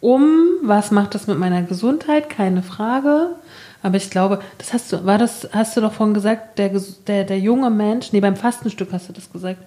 um? 0.00 0.34
Was 0.62 0.90
macht 0.90 1.14
das 1.14 1.26
mit 1.26 1.38
meiner 1.38 1.62
Gesundheit? 1.62 2.28
Keine 2.28 2.62
Frage. 2.62 3.36
Aber 3.84 3.96
ich 3.96 4.10
glaube, 4.10 4.40
das 4.58 4.72
hast 4.72 4.92
du, 4.92 5.04
war 5.04 5.18
das, 5.18 5.48
hast 5.52 5.76
du 5.76 5.80
doch 5.80 5.92
vorhin 5.92 6.14
gesagt, 6.14 6.56
der, 6.58 6.70
der, 7.08 7.24
der 7.24 7.38
junge 7.40 7.68
Mensch, 7.68 8.12
nee, 8.12 8.20
beim 8.20 8.36
Fastenstück 8.36 8.92
hast 8.92 9.08
du 9.08 9.12
das 9.12 9.32
gesagt, 9.32 9.58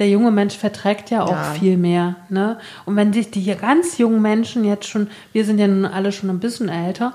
der 0.00 0.08
junge 0.08 0.32
Mensch 0.32 0.56
verträgt 0.56 1.10
ja 1.10 1.22
auch 1.22 1.30
Ja. 1.30 1.52
viel 1.52 1.76
mehr, 1.76 2.16
ne? 2.30 2.58
Und 2.84 2.96
wenn 2.96 3.12
sich 3.12 3.30
die 3.30 3.44
ganz 3.54 3.98
jungen 3.98 4.20
Menschen 4.22 4.64
jetzt 4.64 4.88
schon, 4.88 5.08
wir 5.32 5.44
sind 5.44 5.60
ja 5.60 5.68
nun 5.68 5.84
alle 5.84 6.10
schon 6.10 6.30
ein 6.30 6.40
bisschen 6.40 6.68
älter, 6.68 7.14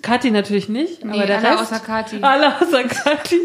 Kathi 0.00 0.30
natürlich 0.30 0.68
nicht, 0.70 1.04
Nee, 1.04 1.12
aber 1.12 1.26
der 1.26 1.38
alle 1.38 1.50
Rest, 1.60 1.72
außer 1.72 1.80
Kathi. 1.80 2.18
Alle 2.22 2.54
außer 2.60 2.84
Kathi. 2.84 3.40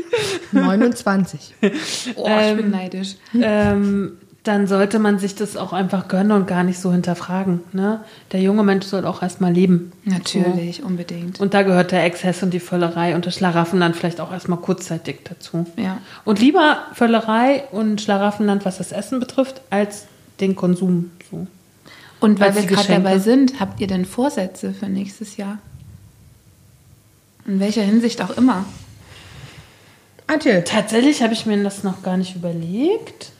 29. 0.51 1.55
Oh, 2.15 2.29
ich 2.49 2.55
bin 2.55 2.69
neidisch. 2.71 3.15
ähm, 3.33 4.17
dann 4.43 4.65
sollte 4.65 4.97
man 4.97 5.19
sich 5.19 5.35
das 5.35 5.55
auch 5.55 5.71
einfach 5.71 6.07
gönnen 6.07 6.31
und 6.31 6.47
gar 6.47 6.63
nicht 6.63 6.79
so 6.79 6.91
hinterfragen. 6.91 7.59
Ne? 7.73 8.03
Der 8.31 8.41
junge 8.41 8.63
Mensch 8.63 8.87
soll 8.87 9.05
auch 9.05 9.21
erstmal 9.21 9.53
leben. 9.53 9.91
Natürlich, 10.03 10.81
unbedingt. 10.83 11.39
Und 11.39 11.53
da 11.53 11.61
gehört 11.61 11.91
der 11.91 12.03
Exzess 12.05 12.41
und 12.41 12.51
die 12.51 12.59
Völlerei 12.59 13.13
und 13.13 13.27
das 13.27 13.35
Schlaraffenland 13.35 13.95
vielleicht 13.95 14.19
auch 14.19 14.31
erstmal 14.31 14.57
kurzzeitig 14.57 15.19
dazu. 15.25 15.67
Ja. 15.77 15.99
Und 16.25 16.39
lieber 16.39 16.79
Völlerei 16.93 17.65
und 17.71 18.01
Schlaraffenland, 18.01 18.65
was 18.65 18.79
das 18.79 18.91
Essen 18.91 19.19
betrifft, 19.19 19.61
als 19.69 20.05
den 20.39 20.55
Konsum. 20.55 21.11
So. 21.29 21.45
Und 22.19 22.39
weil 22.39 22.49
Als 22.49 22.55
wir 22.55 22.65
gerade 22.65 22.87
dabei 22.87 23.19
sind, 23.19 23.59
habt 23.59 23.79
ihr 23.79 23.87
denn 23.87 24.05
Vorsätze 24.05 24.73
für 24.73 24.87
nächstes 24.87 25.37
Jahr? 25.37 25.59
In 27.45 27.59
welcher 27.59 27.83
Hinsicht 27.83 28.23
auch 28.23 28.35
immer. 28.37 28.65
Antje, 30.25 30.63
Tatsächlich 30.63 31.21
habe 31.21 31.33
ich 31.33 31.45
mir 31.45 31.61
das 31.63 31.83
noch 31.83 32.01
gar 32.01 32.17
nicht 32.17 32.35
überlegt. 32.35 33.31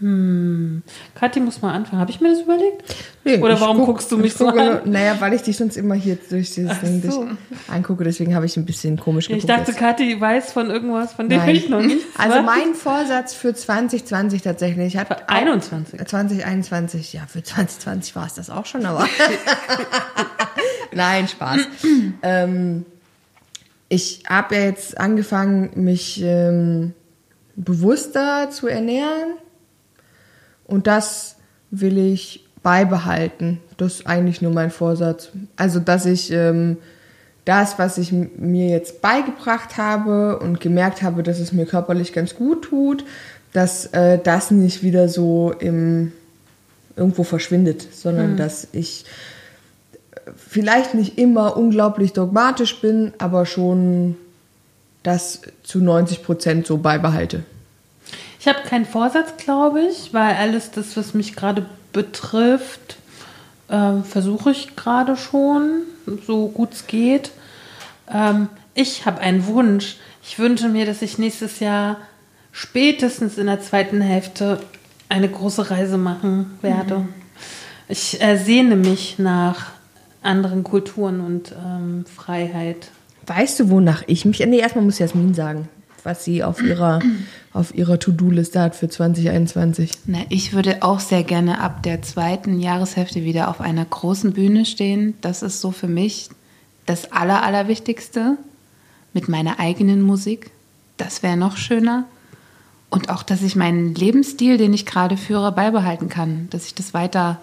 Hm. 0.00 0.82
Kathi 1.14 1.38
muss 1.40 1.62
mal 1.62 1.72
anfangen. 1.72 2.00
Habe 2.00 2.10
ich 2.10 2.20
mir 2.20 2.30
das 2.30 2.40
überlegt? 2.40 2.82
nee, 3.24 3.38
Oder 3.38 3.54
ich 3.54 3.60
warum 3.60 3.78
guck- 3.78 3.86
guckst 3.86 4.10
du 4.10 4.16
mich 4.18 4.32
ich 4.32 4.34
so 4.34 4.48
an? 4.48 4.80
Naja, 4.84 5.16
weil 5.20 5.32
ich 5.34 5.42
dich 5.42 5.56
sonst 5.56 5.76
immer 5.76 5.94
hier 5.94 6.18
durch 6.28 6.52
dieses 6.52 6.80
Ding 6.80 7.00
so. 7.08 7.28
angucke, 7.72 8.02
deswegen 8.04 8.34
habe 8.34 8.44
ich 8.44 8.56
ein 8.56 8.66
bisschen 8.66 8.98
komisch 8.98 9.26
Ich 9.30 9.36
geguckt. 9.36 9.48
dachte, 9.48 9.70
jetzt. 9.70 9.78
Kathi 9.80 10.20
weiß 10.20 10.52
von 10.52 10.68
irgendwas, 10.70 11.12
von 11.12 11.28
dem 11.28 11.38
Nein. 11.38 11.54
ich 11.56 11.68
noch 11.68 11.80
nichts 11.80 12.04
Also 12.18 12.42
mein 12.42 12.74
Vorsatz 12.74 13.34
für 13.34 13.54
2020 13.54 14.42
tatsächlich 14.42 14.96
hat 14.96 15.06
Für 15.08 15.28
21. 15.28 16.04
2021, 16.06 17.12
ja, 17.12 17.22
für 17.28 17.42
2020 17.42 18.16
war 18.16 18.26
es 18.26 18.34
das 18.34 18.50
auch 18.50 18.66
schon, 18.66 18.84
aber. 18.86 19.06
Nein, 20.92 21.28
Spaß. 21.28 21.60
ähm, 22.22 22.84
ich 23.88 24.22
habe 24.28 24.54
ja 24.56 24.60
jetzt 24.62 24.98
angefangen, 24.98 25.70
mich 25.76 26.20
ähm, 26.22 26.94
bewusster 27.56 28.50
zu 28.50 28.66
ernähren. 28.66 29.34
Und 30.66 30.86
das 30.86 31.36
will 31.70 31.98
ich 31.98 32.46
beibehalten. 32.62 33.60
Das 33.76 33.96
ist 33.96 34.06
eigentlich 34.06 34.42
nur 34.42 34.52
mein 34.52 34.70
Vorsatz. 34.70 35.30
Also, 35.56 35.80
dass 35.80 36.06
ich 36.06 36.30
ähm, 36.32 36.78
das, 37.44 37.78
was 37.78 37.98
ich 37.98 38.10
mir 38.12 38.68
jetzt 38.68 39.02
beigebracht 39.02 39.76
habe 39.76 40.38
und 40.38 40.60
gemerkt 40.60 41.02
habe, 41.02 41.22
dass 41.22 41.38
es 41.40 41.52
mir 41.52 41.66
körperlich 41.66 42.12
ganz 42.12 42.34
gut 42.34 42.64
tut, 42.64 43.04
dass 43.52 43.86
äh, 43.86 44.18
das 44.18 44.50
nicht 44.50 44.82
wieder 44.82 45.08
so 45.08 45.54
im, 45.58 46.12
irgendwo 46.96 47.22
verschwindet, 47.22 47.86
sondern 47.92 48.30
Hm. 48.30 48.36
dass 48.36 48.68
ich 48.72 49.04
vielleicht 50.36 50.94
nicht 50.94 51.18
immer 51.18 51.56
unglaublich 51.56 52.12
dogmatisch 52.12 52.80
bin, 52.80 53.12
aber 53.18 53.44
schon 53.44 54.16
das 55.02 55.42
zu 55.62 55.80
90 55.80 56.22
Prozent 56.22 56.66
so 56.66 56.78
beibehalte. 56.78 57.44
Ich 58.44 58.48
habe 58.54 58.68
keinen 58.68 58.84
Vorsatz, 58.84 59.38
glaube 59.38 59.80
ich, 59.80 60.12
weil 60.12 60.34
alles 60.34 60.70
das, 60.70 60.98
was 60.98 61.14
mich 61.14 61.34
gerade 61.34 61.64
betrifft, 61.94 62.96
ähm, 63.70 64.04
versuche 64.04 64.50
ich 64.50 64.76
gerade 64.76 65.16
schon, 65.16 65.84
so 66.26 66.48
gut 66.48 66.74
es 66.74 66.86
geht. 66.86 67.30
Ähm, 68.12 68.50
ich 68.74 69.06
habe 69.06 69.22
einen 69.22 69.46
Wunsch. 69.46 69.96
Ich 70.22 70.38
wünsche 70.38 70.68
mir, 70.68 70.84
dass 70.84 71.00
ich 71.00 71.16
nächstes 71.16 71.60
Jahr 71.60 71.96
spätestens 72.52 73.38
in 73.38 73.46
der 73.46 73.62
zweiten 73.62 74.02
Hälfte 74.02 74.60
eine 75.08 75.30
große 75.30 75.70
Reise 75.70 75.96
machen 75.96 76.58
werde. 76.60 77.08
Ich 77.88 78.20
äh, 78.20 78.36
sehne 78.36 78.76
mich 78.76 79.18
nach 79.18 79.68
anderen 80.22 80.64
Kulturen 80.64 81.22
und 81.22 81.52
ähm, 81.52 82.04
Freiheit. 82.14 82.90
Weißt 83.26 83.58
du, 83.58 83.70
wonach 83.70 84.02
ich 84.06 84.26
mich. 84.26 84.40
Nee, 84.40 84.58
erstmal 84.58 84.84
muss 84.84 84.98
Jasmin 84.98 85.32
sagen, 85.32 85.66
was 86.02 86.24
sie 86.24 86.44
auf 86.44 86.62
ihrer, 86.62 87.00
auf 87.54 87.72
ihrer 87.72 88.00
To-Do-Liste 88.00 88.60
hat 88.60 88.74
für 88.74 88.88
2021. 88.88 89.92
Na, 90.06 90.18
ich 90.28 90.52
würde 90.52 90.82
auch 90.82 90.98
sehr 90.98 91.22
gerne 91.22 91.60
ab 91.60 91.84
der 91.84 92.02
zweiten 92.02 92.58
Jahreshälfte 92.58 93.22
wieder 93.22 93.48
auf 93.48 93.60
einer 93.60 93.84
großen 93.84 94.32
Bühne 94.32 94.66
stehen. 94.66 95.14
Das 95.20 95.42
ist 95.42 95.60
so 95.60 95.70
für 95.70 95.86
mich 95.86 96.28
das 96.84 97.12
Aller, 97.12 97.44
Allerwichtigste. 97.44 98.36
Mit 99.12 99.28
meiner 99.28 99.60
eigenen 99.60 100.02
Musik. 100.02 100.50
Das 100.96 101.22
wäre 101.22 101.36
noch 101.36 101.56
schöner. 101.56 102.04
Und 102.90 103.10
auch, 103.10 103.22
dass 103.22 103.42
ich 103.42 103.54
meinen 103.54 103.94
Lebensstil, 103.94 104.58
den 104.58 104.74
ich 104.74 104.84
gerade 104.84 105.16
führe, 105.16 105.52
beibehalten 105.52 106.08
kann. 106.08 106.48
Dass 106.50 106.66
ich 106.66 106.74
das 106.74 106.92
weiter 106.92 107.40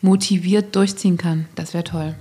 motiviert 0.00 0.74
durchziehen 0.74 1.18
kann. 1.18 1.44
Das 1.54 1.74
wäre 1.74 1.84
toll. 1.84 2.14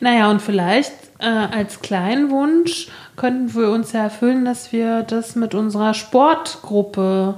Naja, 0.00 0.28
und 0.28 0.42
vielleicht 0.42 0.92
äh, 1.18 1.26
als 1.26 1.80
kleinen 1.80 2.30
Wunsch 2.30 2.88
könnten 3.16 3.54
wir 3.54 3.70
uns 3.70 3.92
ja 3.92 4.04
erfüllen, 4.04 4.44
dass 4.44 4.72
wir 4.72 5.02
das 5.02 5.34
mit 5.34 5.54
unserer 5.54 5.94
Sportgruppe 5.94 7.34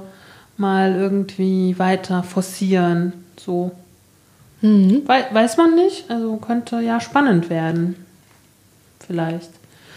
mal 0.57 0.95
irgendwie 0.95 1.77
weiter 1.79 2.23
forcieren. 2.23 3.13
So. 3.37 3.71
Mhm. 4.61 5.01
Wei 5.05 5.25
weiß 5.31 5.57
man 5.57 5.75
nicht. 5.75 6.09
Also 6.09 6.37
könnte 6.37 6.79
ja 6.79 7.01
spannend 7.01 7.49
werden. 7.49 7.95
Vielleicht. 9.05 9.49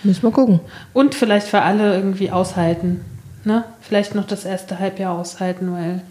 Müssen 0.03 0.23
wir 0.23 0.33
gucken. 0.33 0.61
Und 0.93 1.15
vielleicht 1.15 1.47
für 1.47 1.63
alle 1.63 1.95
irgendwie 1.95 2.31
aushalten. 2.31 3.05
Ne? 3.45 3.65
Vielleicht 3.81 4.15
noch 4.15 4.27
das 4.27 4.45
erste 4.45 4.79
Halbjahr 4.79 5.19
aushalten, 5.19 5.73
weil 5.73 6.03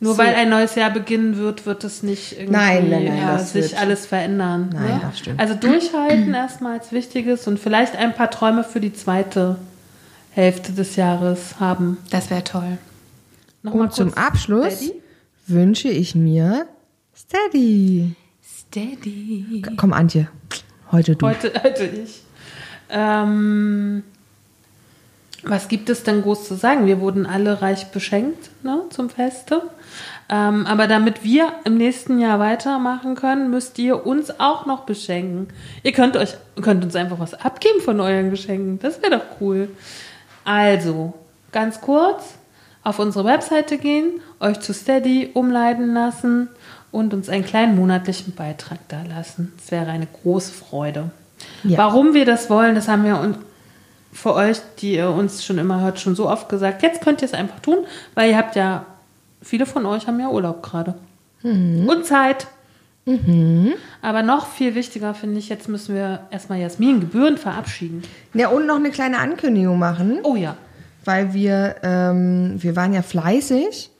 nur 0.00 0.12
So. 0.14 0.18
weil 0.18 0.34
ein 0.34 0.50
neues 0.50 0.74
Jahr 0.74 0.90
beginnen 0.90 1.36
wird, 1.38 1.64
wird 1.66 1.82
es 1.84 2.02
nicht 2.02 2.32
irgendwie 2.32 2.52
Nein, 2.52 2.90
nein, 2.90 3.04
nein, 3.06 3.18
ja, 3.18 3.38
sich 3.38 3.72
wird- 3.72 3.80
alles 3.80 4.06
verändern. 4.06 4.70
Nein, 4.72 4.84
ne? 4.84 5.00
das 5.02 5.18
stimmt. 5.18 5.40
Also 5.40 5.54
durchhalten 5.54 6.34
erstmal 6.34 6.78
als 6.78 6.92
Wichtiges 6.92 7.46
und 7.46 7.58
vielleicht 7.58 7.96
ein 7.96 8.14
paar 8.14 8.30
Träume 8.30 8.62
für 8.64 8.80
die 8.80 8.92
zweite 8.92 9.56
Hälfte 10.32 10.72
des 10.72 10.96
Jahres 10.96 11.58
haben. 11.60 11.96
Das 12.10 12.28
wäre 12.30 12.44
toll. 12.44 12.78
Nochmal 13.62 13.86
Und 13.86 13.94
zum 13.94 14.14
Abschluss 14.14 14.74
Steady? 14.76 14.92
wünsche 15.46 15.88
ich 15.88 16.14
mir 16.14 16.66
Steady. 17.16 18.14
Steady. 18.44 19.62
Komm, 19.76 19.92
Antje, 19.94 20.28
heute 20.92 21.16
du. 21.16 21.26
Heute, 21.26 21.52
heute 21.62 21.84
ich. 21.86 22.22
Ähm, 22.90 24.02
was 25.42 25.68
gibt 25.68 25.88
es 25.88 26.02
denn 26.02 26.22
groß 26.22 26.46
zu 26.48 26.54
sagen? 26.54 26.86
Wir 26.86 27.00
wurden 27.00 27.26
alle 27.26 27.62
reich 27.62 27.86
beschenkt 27.86 28.50
ne, 28.62 28.82
zum 28.90 29.08
Feste. 29.10 29.62
Ähm, 30.28 30.66
aber 30.66 30.88
damit 30.88 31.22
wir 31.22 31.52
im 31.64 31.76
nächsten 31.76 32.18
Jahr 32.18 32.40
weitermachen 32.40 33.14
können, 33.14 33.50
müsst 33.50 33.78
ihr 33.78 34.06
uns 34.06 34.40
auch 34.40 34.66
noch 34.66 34.80
beschenken. 34.80 35.48
Ihr 35.84 35.92
könnt 35.92 36.16
euch 36.16 36.34
könnt 36.60 36.82
uns 36.82 36.96
einfach 36.96 37.18
was 37.18 37.34
abgeben 37.34 37.80
von 37.80 38.00
euren 38.00 38.30
Geschenken. 38.30 38.78
Das 38.80 39.00
wäre 39.02 39.18
doch 39.18 39.40
cool. 39.40 39.68
Also, 40.44 41.14
ganz 41.52 41.80
kurz, 41.80 42.34
auf 42.82 42.98
unsere 42.98 43.24
Webseite 43.24 43.78
gehen, 43.78 44.20
euch 44.40 44.60
zu 44.60 44.72
Steady 44.72 45.30
umleiten 45.34 45.92
lassen 45.94 46.48
und 46.92 47.14
uns 47.14 47.28
einen 47.28 47.44
kleinen 47.44 47.76
monatlichen 47.76 48.34
Beitrag 48.34 48.78
da 48.88 49.02
lassen. 49.02 49.52
Das 49.56 49.70
wäre 49.70 49.90
eine 49.90 50.06
große 50.06 50.52
Freude. 50.52 51.10
Ja. 51.64 51.78
Warum 51.78 52.14
wir 52.14 52.24
das 52.24 52.48
wollen, 52.48 52.74
das 52.74 52.88
haben 52.88 53.04
wir 53.04 53.18
uns 53.18 53.36
für 54.12 54.34
euch, 54.34 54.58
die 54.78 54.94
ihr 54.94 55.10
uns 55.10 55.44
schon 55.44 55.58
immer 55.58 55.80
hört, 55.80 56.00
schon 56.00 56.16
so 56.16 56.28
oft 56.28 56.48
gesagt. 56.48 56.82
Jetzt 56.82 57.02
könnt 57.02 57.22
ihr 57.22 57.26
es 57.26 57.34
einfach 57.34 57.60
tun, 57.60 57.78
weil 58.14 58.30
ihr 58.30 58.36
habt 58.36 58.56
ja, 58.56 58.86
viele 59.46 59.64
von 59.66 59.86
euch 59.86 60.06
haben 60.06 60.20
ja 60.20 60.28
Urlaub 60.28 60.62
gerade. 60.62 60.94
Und 61.88 62.04
Zeit. 62.04 62.46
Aber 64.02 64.22
noch 64.22 64.48
viel 64.48 64.74
wichtiger 64.74 65.14
finde 65.14 65.38
ich, 65.38 65.48
jetzt 65.48 65.68
müssen 65.68 65.94
wir 65.94 66.22
erstmal 66.30 66.58
Jasmin 66.58 66.98
Gebühren 66.98 67.38
verabschieden. 67.38 68.02
Ja, 68.34 68.48
und 68.48 68.66
noch 68.66 68.76
eine 68.76 68.90
kleine 68.90 69.18
Ankündigung 69.18 69.78
machen. 69.78 70.18
Oh 70.24 70.34
ja. 70.34 70.56
weil 71.04 71.32
wir, 71.32 71.76
ähm, 71.82 72.56
wir 72.58 72.74
waren 72.74 72.92
ja 72.92 73.02
fleißig 73.02 73.90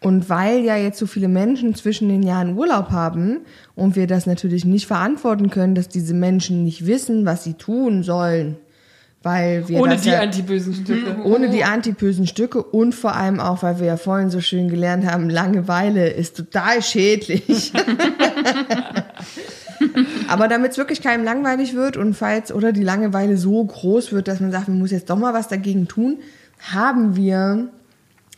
und 0.00 0.28
weil 0.28 0.60
ja 0.64 0.76
jetzt 0.76 0.98
so 0.98 1.06
viele 1.06 1.28
Menschen 1.28 1.74
zwischen 1.74 2.08
den 2.08 2.22
Jahren 2.22 2.56
Urlaub 2.56 2.90
haben 2.90 3.38
und 3.76 3.96
wir 3.96 4.06
das 4.06 4.26
natürlich 4.26 4.64
nicht 4.64 4.86
verantworten 4.86 5.50
können, 5.50 5.74
dass 5.74 5.88
diese 5.88 6.14
Menschen 6.14 6.64
nicht 6.64 6.86
wissen, 6.86 7.24
was 7.24 7.44
sie 7.44 7.54
tun 7.54 8.02
sollen, 8.02 8.56
weil 9.22 9.68
wir 9.68 9.80
Ohne 9.80 9.96
die 9.96 10.08
ja, 10.08 10.20
antibösen 10.20 10.74
Stücke. 10.74 11.16
ohne 11.24 11.50
die 11.50 11.64
antibösen 11.64 12.26
Stücke 12.26 12.62
und 12.62 12.94
vor 12.94 13.14
allem 13.14 13.38
auch, 13.38 13.62
weil 13.62 13.78
wir 13.78 13.86
ja 13.86 13.96
vorhin 13.98 14.30
so 14.30 14.40
schön 14.40 14.68
gelernt 14.68 15.04
haben, 15.04 15.28
Langeweile 15.28 16.08
ist 16.08 16.36
total 16.36 16.82
schädlich. 16.82 17.72
Aber 20.28 20.48
damit 20.48 20.72
es 20.72 20.78
wirklich 20.78 21.02
keinem 21.02 21.24
langweilig 21.24 21.74
wird 21.74 21.96
und 21.96 22.14
falls 22.14 22.52
oder 22.52 22.72
die 22.72 22.82
Langeweile 22.82 23.36
so 23.36 23.62
groß 23.64 24.12
wird, 24.12 24.28
dass 24.28 24.40
man 24.40 24.52
sagt, 24.52 24.68
man 24.68 24.78
muss 24.78 24.90
jetzt 24.90 25.10
doch 25.10 25.18
mal 25.18 25.34
was 25.34 25.48
dagegen 25.48 25.88
tun, 25.88 26.18
haben 26.72 27.16
wir 27.16 27.68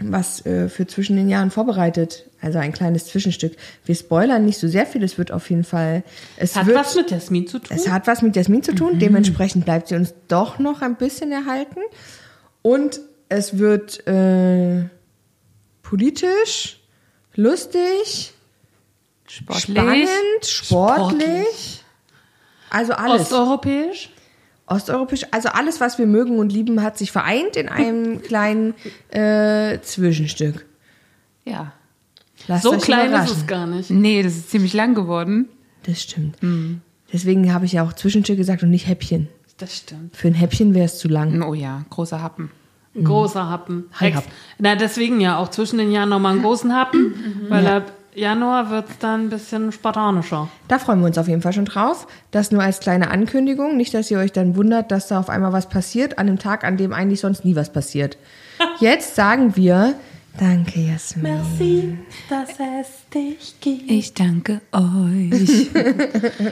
was 0.00 0.44
äh, 0.46 0.68
für 0.68 0.86
zwischen 0.86 1.16
den 1.16 1.28
Jahren 1.28 1.50
vorbereitet. 1.50 2.24
Also 2.40 2.58
ein 2.58 2.72
kleines 2.72 3.06
Zwischenstück. 3.06 3.52
Wir 3.84 3.94
spoilern 3.94 4.44
nicht 4.44 4.58
so 4.58 4.66
sehr 4.66 4.86
viel, 4.86 5.02
es 5.04 5.16
wird 5.18 5.30
auf 5.30 5.48
jeden 5.50 5.64
Fall. 5.64 6.02
Es 6.36 6.56
Hat 6.56 6.66
wird, 6.66 6.76
was 6.76 6.94
mit 6.96 7.10
Jasmin 7.10 7.46
zu 7.46 7.58
tun? 7.60 7.76
es 7.76 7.88
hat 7.88 8.06
was 8.06 8.22
mit 8.22 8.34
Jasmin 8.34 8.62
zu 8.62 8.74
tun, 8.74 8.98
dementsprechend 8.98 9.64
bleibt 9.64 9.88
sie 9.88 9.94
uns 9.94 10.14
doch 10.28 10.58
noch 10.58 10.82
ein 10.82 10.96
bisschen 10.96 11.30
erhalten. 11.30 11.80
Und 12.62 13.00
es 13.28 13.58
wird 13.58 14.06
äh, 14.08 14.84
politisch, 15.82 16.80
lustig, 17.34 18.32
Sportlich. 19.26 19.62
spannend, 19.62 20.08
sportlich. 20.46 21.84
Also 22.70 22.92
alles. 22.94 23.22
Osteuropäisch? 23.22 24.10
Osteuropäisch, 24.66 25.26
also 25.30 25.48
alles, 25.50 25.80
was 25.80 25.98
wir 25.98 26.06
mögen 26.06 26.38
und 26.38 26.52
lieben, 26.52 26.82
hat 26.82 26.96
sich 26.96 27.12
vereint 27.12 27.56
in 27.56 27.68
einem 27.68 28.22
kleinen 28.22 28.74
äh, 29.10 29.80
Zwischenstück. 29.80 30.66
Ja. 31.44 31.72
Lasst 32.48 32.62
So 32.64 32.72
klein 32.72 33.12
ist 33.12 33.30
es 33.30 33.46
gar 33.46 33.66
nicht. 33.66 33.90
Nee, 33.90 34.22
das 34.22 34.36
ist 34.36 34.50
ziemlich 34.50 34.72
lang 34.72 34.94
geworden. 34.94 35.48
Das 35.84 36.02
stimmt. 36.02 36.36
Deswegen 37.12 37.52
habe 37.52 37.66
ich 37.66 37.72
ja 37.72 37.84
auch 37.84 37.92
Zwischenstück 37.92 38.36
gesagt 38.36 38.62
und 38.62 38.70
nicht 38.70 38.86
Häppchen. 38.86 39.28
Das 39.58 39.76
stimmt. 39.76 40.16
Für 40.16 40.28
ein 40.28 40.34
Häppchen 40.34 40.74
wäre 40.74 40.86
es 40.86 40.98
zu 40.98 41.08
lang. 41.08 41.42
Oh 41.42 41.54
ja, 41.54 41.84
großer 41.90 42.22
Happen. 42.22 42.50
Ein 42.94 43.04
großer 43.04 43.48
Happen. 43.48 43.84
Hi. 44.00 44.14
Na, 44.58 44.76
deswegen 44.76 45.20
ja 45.20 45.38
auch 45.38 45.48
zwischen 45.48 45.78
den 45.78 45.92
Jahren 45.92 46.08
nochmal 46.08 46.32
einen 46.32 46.42
großen 46.42 46.74
Happen, 46.74 47.14
weil 47.48 47.66
ab 47.66 47.92
Januar 48.14 48.68
wird 48.68 48.90
es 48.90 48.98
dann 48.98 49.22
ein 49.22 49.30
bisschen 49.30 49.72
spartanischer. 49.72 50.48
Da 50.68 50.78
freuen 50.78 51.00
wir 51.00 51.06
uns 51.06 51.16
auf 51.16 51.28
jeden 51.28 51.40
Fall 51.40 51.54
schon 51.54 51.64
drauf. 51.64 52.06
Das 52.30 52.52
nur 52.52 52.62
als 52.62 52.80
kleine 52.80 53.10
Ankündigung. 53.10 53.76
Nicht, 53.78 53.94
dass 53.94 54.10
ihr 54.10 54.18
euch 54.18 54.32
dann 54.32 54.54
wundert, 54.54 54.90
dass 54.90 55.08
da 55.08 55.18
auf 55.18 55.30
einmal 55.30 55.54
was 55.54 55.70
passiert, 55.70 56.18
an 56.18 56.26
dem 56.26 56.38
Tag, 56.38 56.62
an 56.64 56.76
dem 56.76 56.92
eigentlich 56.92 57.20
sonst 57.20 57.44
nie 57.46 57.56
was 57.56 57.72
passiert. 57.72 58.18
Jetzt 58.80 59.14
sagen 59.14 59.56
wir 59.56 59.94
Danke, 60.38 60.80
Jasmin. 60.80 61.22
Merci, 61.34 61.98
dass 62.28 62.50
es 62.50 63.08
dich 63.12 63.54
gibt. 63.60 63.90
Ich 63.90 64.14
danke 64.14 64.60
euch. 64.72 65.70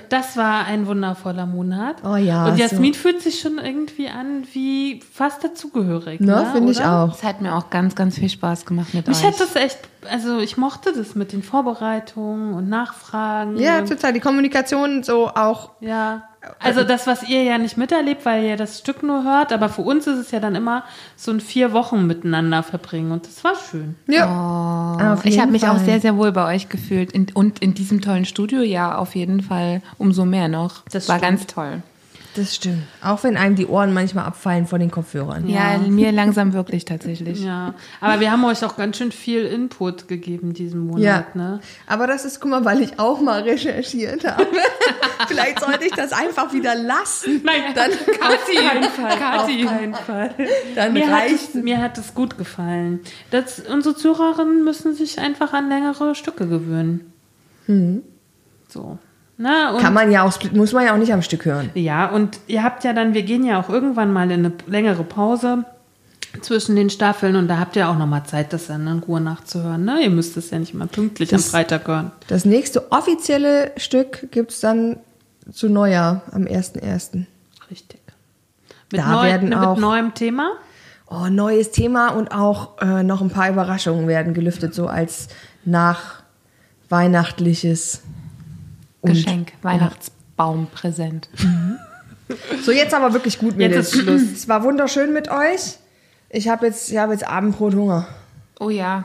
Das 0.08 0.36
war 0.36 0.66
ein 0.66 0.86
wundervoller 0.86 1.46
Monat. 1.46 1.96
Oh 2.04 2.16
ja, 2.16 2.46
Und 2.46 2.58
Jasmin 2.58 2.92
so. 2.92 3.00
fühlt 3.00 3.22
sich 3.22 3.40
schon 3.40 3.58
irgendwie 3.58 4.08
an 4.08 4.44
wie 4.52 5.00
fast 5.12 5.42
dazugehörig. 5.44 6.20
Ne, 6.20 6.26
ne, 6.26 6.50
finde 6.52 6.72
ich 6.72 6.82
auch. 6.82 7.14
Es 7.14 7.22
hat 7.22 7.40
mir 7.40 7.54
auch 7.54 7.70
ganz, 7.70 7.94
ganz 7.94 8.18
viel 8.18 8.28
Spaß 8.28 8.66
gemacht 8.66 8.92
mit 8.94 9.06
Mich 9.08 9.18
euch. 9.18 9.24
hat 9.24 9.40
das 9.40 9.56
echt 9.56 9.78
also 10.08 10.38
ich 10.38 10.56
mochte 10.56 10.92
das 10.92 11.14
mit 11.14 11.32
den 11.32 11.42
Vorbereitungen 11.42 12.54
und 12.54 12.68
Nachfragen. 12.68 13.58
Ja, 13.58 13.80
und, 13.80 13.88
total. 13.88 14.12
Die 14.12 14.20
Kommunikation 14.20 15.02
so 15.02 15.28
auch. 15.28 15.72
ja. 15.80 16.24
Also 16.58 16.84
das, 16.84 17.06
was 17.06 17.28
ihr 17.28 17.42
ja 17.42 17.58
nicht 17.58 17.76
miterlebt, 17.76 18.24
weil 18.24 18.44
ihr 18.44 18.56
das 18.56 18.78
Stück 18.78 19.02
nur 19.02 19.24
hört, 19.24 19.52
aber 19.52 19.68
für 19.68 19.82
uns 19.82 20.06
ist 20.06 20.18
es 20.18 20.30
ja 20.30 20.40
dann 20.40 20.54
immer 20.54 20.84
so 21.14 21.30
ein 21.30 21.40
vier 21.40 21.72
Wochen 21.72 22.06
miteinander 22.06 22.62
verbringen 22.62 23.12
und 23.12 23.26
das 23.26 23.44
war 23.44 23.54
schön. 23.70 23.96
Ja. 24.06 25.12
Auf 25.12 25.24
Ich 25.24 25.32
jeden 25.32 25.42
habe 25.42 25.52
mich 25.52 25.68
auch 25.68 25.78
sehr, 25.78 26.00
sehr 26.00 26.16
wohl 26.16 26.32
bei 26.32 26.54
euch 26.54 26.68
gefühlt. 26.68 27.12
In, 27.12 27.26
und 27.34 27.58
in 27.58 27.74
diesem 27.74 28.00
tollen 28.00 28.24
Studio 28.24 28.62
ja 28.62 28.96
auf 28.96 29.14
jeden 29.14 29.42
Fall 29.42 29.82
umso 29.98 30.24
mehr 30.24 30.48
noch. 30.48 30.82
Das 30.90 31.08
war 31.08 31.18
stimmt. 31.18 31.30
ganz 31.30 31.46
toll. 31.46 31.82
Das 32.36 32.54
stimmt. 32.54 32.84
Auch 33.02 33.24
wenn 33.24 33.36
einem 33.36 33.56
die 33.56 33.66
Ohren 33.66 33.92
manchmal 33.92 34.24
abfallen 34.24 34.66
von 34.68 34.78
den 34.78 34.90
Kopfhörern. 34.92 35.48
Ja, 35.48 35.78
mir 35.78 36.12
langsam 36.12 36.52
wirklich 36.52 36.84
tatsächlich. 36.84 37.42
Ja, 37.42 37.74
aber 38.00 38.20
wir 38.20 38.30
haben 38.30 38.44
euch 38.44 38.64
auch 38.64 38.76
ganz 38.76 38.98
schön 38.98 39.10
viel 39.10 39.44
Input 39.46 40.06
gegeben 40.06 40.52
diesen 40.54 40.86
Monat, 40.86 41.02
Ja. 41.02 41.26
ne? 41.34 41.60
Aber 41.88 42.06
das 42.06 42.24
ist, 42.24 42.38
guck 42.40 42.50
mal, 42.52 42.64
weil 42.64 42.82
ich 42.82 43.00
auch 43.00 43.20
mal 43.20 43.42
recherchiert 43.42 44.24
habe. 44.24 44.46
Vielleicht 45.26 45.58
sollte 45.60 45.84
ich 45.84 45.92
das 45.92 46.12
einfach 46.12 46.52
wieder 46.52 46.76
lassen. 46.76 47.40
Nein, 47.44 47.74
Dann, 47.74 47.90
auf 48.22 48.46
keinen 48.46 48.84
Fall. 48.84 49.18
Kathi. 49.18 49.64
Auf 49.64 49.70
keinen 49.72 49.94
Fall. 49.94 50.34
dann 50.76 50.92
Mir 50.92 51.08
hat, 51.08 51.22
reicht 51.22 51.54
es, 51.54 51.62
mir 51.62 51.78
hat 51.82 51.98
es 51.98 52.14
gut 52.14 52.38
gefallen. 52.38 53.00
Das, 53.32 53.58
unsere 53.60 53.96
Zuhörerinnen 53.96 54.62
müssen 54.62 54.94
sich 54.94 55.18
einfach 55.18 55.52
an 55.52 55.68
längere 55.68 56.14
Stücke 56.14 56.46
gewöhnen. 56.46 57.12
So. 58.68 58.98
Na, 59.42 59.70
und 59.72 59.80
Kann 59.80 59.94
man 59.94 60.10
ja 60.12 60.22
auch, 60.24 60.34
muss 60.52 60.74
man 60.74 60.84
ja 60.84 60.92
auch 60.92 60.98
nicht 60.98 61.14
am 61.14 61.22
Stück 61.22 61.46
hören. 61.46 61.70
Ja, 61.72 62.10
und 62.10 62.38
ihr 62.46 62.62
habt 62.62 62.84
ja 62.84 62.92
dann, 62.92 63.14
wir 63.14 63.22
gehen 63.22 63.42
ja 63.42 63.58
auch 63.58 63.70
irgendwann 63.70 64.12
mal 64.12 64.30
in 64.30 64.44
eine 64.44 64.52
längere 64.66 65.02
Pause 65.02 65.64
zwischen 66.42 66.76
den 66.76 66.90
Staffeln 66.90 67.36
und 67.36 67.48
da 67.48 67.58
habt 67.58 67.74
ihr 67.74 67.88
auch 67.88 67.96
noch 67.96 68.06
mal 68.06 68.22
Zeit, 68.24 68.52
das 68.52 68.66
dann 68.66 68.86
in 68.86 68.98
Ruhe 68.98 69.18
nachzuhören. 69.22 69.82
Ne? 69.86 70.02
Ihr 70.02 70.10
müsst 70.10 70.36
es 70.36 70.50
ja 70.50 70.58
nicht 70.58 70.74
immer 70.74 70.88
pünktlich 70.88 71.32
am 71.32 71.38
Das- 71.40 71.48
Freitag 71.48 71.88
hören. 71.88 72.12
Das 72.28 72.44
nächste 72.44 72.92
offizielle 72.92 73.72
Stück 73.78 74.30
gibt's 74.30 74.60
dann 74.60 74.98
zu 75.50 75.70
Neujahr 75.70 76.20
am 76.32 76.44
1.1. 76.46 77.24
Richtig. 77.70 78.00
Mit, 78.92 79.00
Da 79.00 79.08
neu, 79.10 79.22
werden 79.24 79.48
mit 79.48 79.56
auch- 79.58 79.78
neuem 79.78 80.12
Thema. 80.12 80.50
Oh, 81.08 81.28
neues 81.30 81.70
Thema 81.70 82.08
und 82.10 82.30
auch 82.30 82.78
äh, 82.82 83.02
noch 83.02 83.22
ein 83.22 83.30
paar 83.30 83.48
Überraschungen 83.48 84.06
werden 84.06 84.34
gelüftet, 84.34 84.74
so 84.74 84.86
als 84.86 85.28
nachweihnachtliches 85.64 88.02
Geschenk, 89.02 89.52
Weihnachtsbaumpräsent. 89.62 91.28
So, 92.64 92.70
jetzt 92.72 92.94
aber 92.94 93.12
wirklich 93.12 93.38
gut, 93.38 93.56
Mädels. 93.56 93.92
Jetzt 93.92 93.94
ist 93.96 94.02
Schluss. 94.02 94.22
Es 94.32 94.48
war 94.48 94.62
wunderschön 94.62 95.12
mit 95.12 95.30
euch. 95.30 95.76
Ich 96.28 96.48
habe 96.48 96.66
jetzt, 96.66 96.90
ich 96.90 96.96
hab 96.98 97.10
jetzt 97.10 97.26
Abendbrot 97.26 97.74
Hunger. 97.74 98.06
Oh 98.60 98.70
ja. 98.70 99.04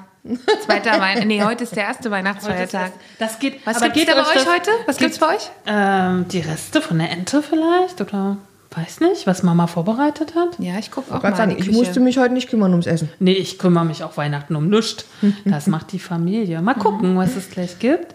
Zweiter 0.65 0.99
Weihnachten. 0.99 1.27
Nee, 1.27 1.43
heute 1.43 1.63
ist 1.63 1.75
der 1.75 1.83
erste 1.83 2.09
Weihnachtsfeiertag. 2.11 2.91
Das 3.19 3.39
geht. 3.39 3.65
Was 3.65 3.77
aber 3.77 3.85
gibt's 3.89 3.99
geht 3.99 4.09
da 4.09 4.21
bei 4.21 4.27
euch 4.27 4.33
das- 4.33 4.47
heute? 4.47 4.71
Was 4.85 4.97
gibt's 4.97 5.19
bei 5.19 5.35
euch? 5.35 5.49
Ähm, 5.67 6.27
die 6.29 6.39
Reste 6.39 6.81
von 6.81 6.97
der 6.99 7.11
Ente 7.11 7.41
vielleicht 7.43 8.01
oder 8.01 8.37
weiß 8.75 8.99
nicht, 9.01 9.25
was 9.27 9.43
Mama 9.43 9.67
vorbereitet 9.67 10.35
hat. 10.35 10.59
Ja, 10.59 10.77
ich 10.77 10.91
gucke 10.91 11.13
auch 11.15 11.23
mal 11.23 11.47
die 11.47 11.59
ich 11.59 11.71
musste 11.71 11.99
mich 11.99 12.17
heute 12.17 12.33
nicht 12.33 12.49
kümmern 12.49 12.71
ums 12.71 12.87
Essen. 12.87 13.09
Nee, 13.19 13.33
ich 13.33 13.57
kümmere 13.57 13.85
mich 13.85 14.03
auch 14.03 14.17
Weihnachten 14.17 14.55
um 14.55 14.67
nichts. 14.69 15.05
Das 15.45 15.67
macht 15.67 15.91
die 15.91 15.99
Familie. 15.99 16.61
Mal 16.61 16.73
gucken, 16.73 17.15
was 17.17 17.35
es 17.35 17.49
gleich 17.49 17.79
gibt. 17.79 18.13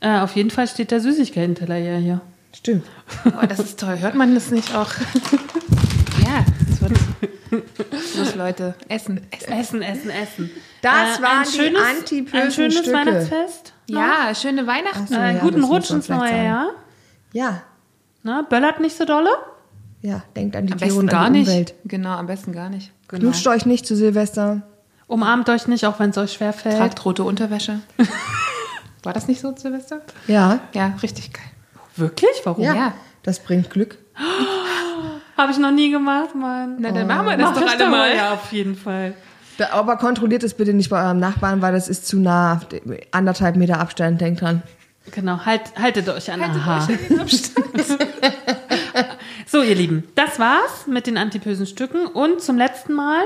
Äh, 0.00 0.20
auf 0.20 0.34
jeden 0.36 0.50
Fall 0.50 0.66
steht 0.66 0.90
der 0.90 1.00
Süßigkeitenteller 1.00 1.76
ja 1.76 1.96
hier. 1.96 2.20
Stimmt. 2.54 2.84
Oh, 3.26 3.46
das 3.46 3.58
ist 3.60 3.78
toll. 3.80 3.98
Hört 4.00 4.14
man 4.14 4.34
das 4.34 4.50
nicht 4.50 4.74
auch? 4.74 4.90
ja, 6.24 6.44
das 6.68 6.80
wird. 6.82 6.92
Los, 8.16 8.34
Leute. 8.34 8.74
Essen. 8.88 9.20
Essen. 9.30 9.82
Essen, 9.82 10.10
essen. 10.10 10.50
Das 10.82 11.18
Äh, 11.18 11.22
waren 11.22 11.38
ein 11.40 11.46
schönes, 11.46 11.82
antipösen 11.82 12.40
Ein 12.40 12.50
schönes 12.50 12.74
Stücke. 12.78 12.92
Weihnachtsfest. 12.92 13.72
Ja, 13.86 14.34
schöne 14.34 14.66
Weihnachten. 14.66 15.06
So, 15.06 15.14
Äh, 15.14 15.34
ja, 15.34 15.40
guten 15.40 15.64
Rutsch 15.64 15.90
ins 15.90 16.08
neue. 16.08 16.44
Jahr. 16.44 16.68
Ja, 17.32 17.62
Ne? 18.22 18.44
Böllert 18.50 18.80
nicht 18.80 18.96
so 18.96 19.04
dolle. 19.06 19.30
ja, 20.02 20.22
denkt 20.36 20.54
an 20.54 20.66
die 20.66 20.72
Am 20.74 20.78
Tiere 20.78 20.88
besten 20.90 21.00
und 21.00 21.10
gar 21.10 21.24
an 21.26 21.32
die 21.34 21.40
nicht. 21.40 21.48
Umwelt. 21.48 21.74
Genau, 21.84 22.10
am 22.10 22.26
besten 22.26 22.52
gar 22.52 22.68
nicht. 22.68 22.92
Knutscht 23.08 23.46
euch 23.46 23.64
nicht 23.66 23.86
zu 23.86 23.96
Silvester. 23.96 24.62
Umarmt 25.06 25.48
euch 25.48 25.66
nicht, 25.68 25.86
auch 25.86 25.98
wenn 25.98 26.10
es 26.10 26.18
euch 26.18 26.32
schwerfällt. 26.34 26.76
Tragt 26.76 27.04
rote 27.04 27.24
Unterwäsche. 27.24 27.80
War 29.02 29.12
das 29.12 29.28
nicht 29.28 29.40
so, 29.40 29.54
Silvester? 29.56 30.00
Ja, 30.26 30.60
Ja, 30.72 30.94
richtig 31.02 31.32
geil. 31.32 31.44
Wirklich? 31.96 32.30
Warum? 32.44 32.62
ja, 32.64 32.74
Ja. 32.74 32.94
das 33.22 33.40
bringt 33.40 33.70
Glück. 33.70 33.98
Habe 35.36 35.52
ich 35.52 35.58
noch 35.58 35.70
nie 35.70 35.90
gemacht, 35.90 36.34
Mann. 36.34 36.76
Na, 36.78 36.90
dann 36.92 37.06
machen 37.06 37.26
wir 37.26 37.36
das 37.36 37.50
Mach 37.50 37.60
doch 37.60 37.70
alle 37.70 37.88
mal. 37.88 38.14
Ja, 38.14 38.34
auf 38.34 38.52
jeden 38.52 38.76
Fall. 38.76 39.14
Aber 39.72 39.96
kontrolliert 39.96 40.42
es 40.42 40.54
bitte 40.54 40.72
nicht 40.74 40.90
bei 40.90 41.02
eurem 41.02 41.18
Nachbarn, 41.18 41.62
weil 41.62 41.72
das 41.72 41.88
ist 41.88 42.06
zu 42.06 42.18
nah. 42.18 42.60
Anderthalb 43.10 43.56
Meter 43.56 43.78
Abstand, 43.80 44.20
denkt 44.20 44.40
dran. 44.42 44.62
Genau, 45.12 45.44
halt, 45.44 45.62
haltet 45.78 46.08
euch 46.08 46.30
an 46.30 46.42
Aha. 46.42 46.86
so, 49.46 49.62
ihr 49.62 49.74
Lieben, 49.74 50.04
das 50.14 50.38
war's 50.38 50.86
mit 50.86 51.06
den 51.06 51.16
antipösen 51.16 51.66
Stücken 51.66 52.06
und 52.06 52.40
zum 52.42 52.56
letzten 52.58 52.92
Mal, 52.92 53.22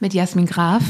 Mit 0.00 0.14
Jasmin 0.14 0.46
Graf. 0.46 0.82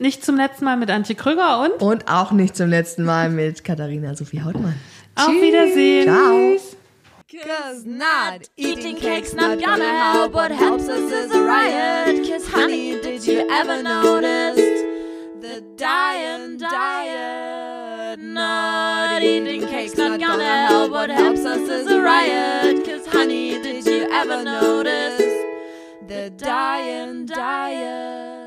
Nicht 0.00 0.24
zum 0.24 0.36
letzten 0.36 0.64
Mal 0.64 0.76
mit 0.76 0.90
Antje 0.90 1.14
Krüger 1.14 1.60
und 1.60 1.82
Und 1.82 2.08
auch 2.08 2.32
nicht 2.32 2.56
zum 2.56 2.68
letzten 2.70 3.04
Mal 3.04 3.28
mit 3.30 3.62
Katharina 3.64 4.14
Sophie 4.16 4.42
Hautmann. 4.42 4.74
auf 5.14 5.28
Wiedersehen. 5.28 6.04
Ciao. 6.08 6.56
Cause 7.30 7.84
not 7.88 8.50
eating 8.56 8.96
cake's 8.96 9.32
not 9.34 9.62
gonna 9.62 10.12
help. 10.12 10.34
What 10.34 10.50
helps 10.50 10.88
us 10.88 11.12
is 11.12 11.30
a 11.30 11.40
riot. 11.40 12.28
Cause 12.28 12.48
honey, 12.52 13.00
did 13.00 13.24
you 13.24 13.46
ever 13.48 13.82
notice 13.84 14.56
the 15.40 15.62
dying 15.76 16.58
diet? 16.58 18.18
Not 18.18 19.22
eating 19.22 19.64
cake's 19.68 19.96
not 19.96 20.18
gonna 20.18 20.66
help. 20.66 20.90
What 20.90 21.08
helps 21.10 21.44
us 21.46 21.68
is 21.68 21.86
a 21.86 22.00
riot. 22.00 22.84
Cause 22.84 23.06
honey, 23.06 23.62
did 23.62 23.86
you 23.86 24.08
ever 24.10 24.42
notice 24.42 25.22
the 26.08 26.30
dying 26.36 27.26
diet? 27.26 28.39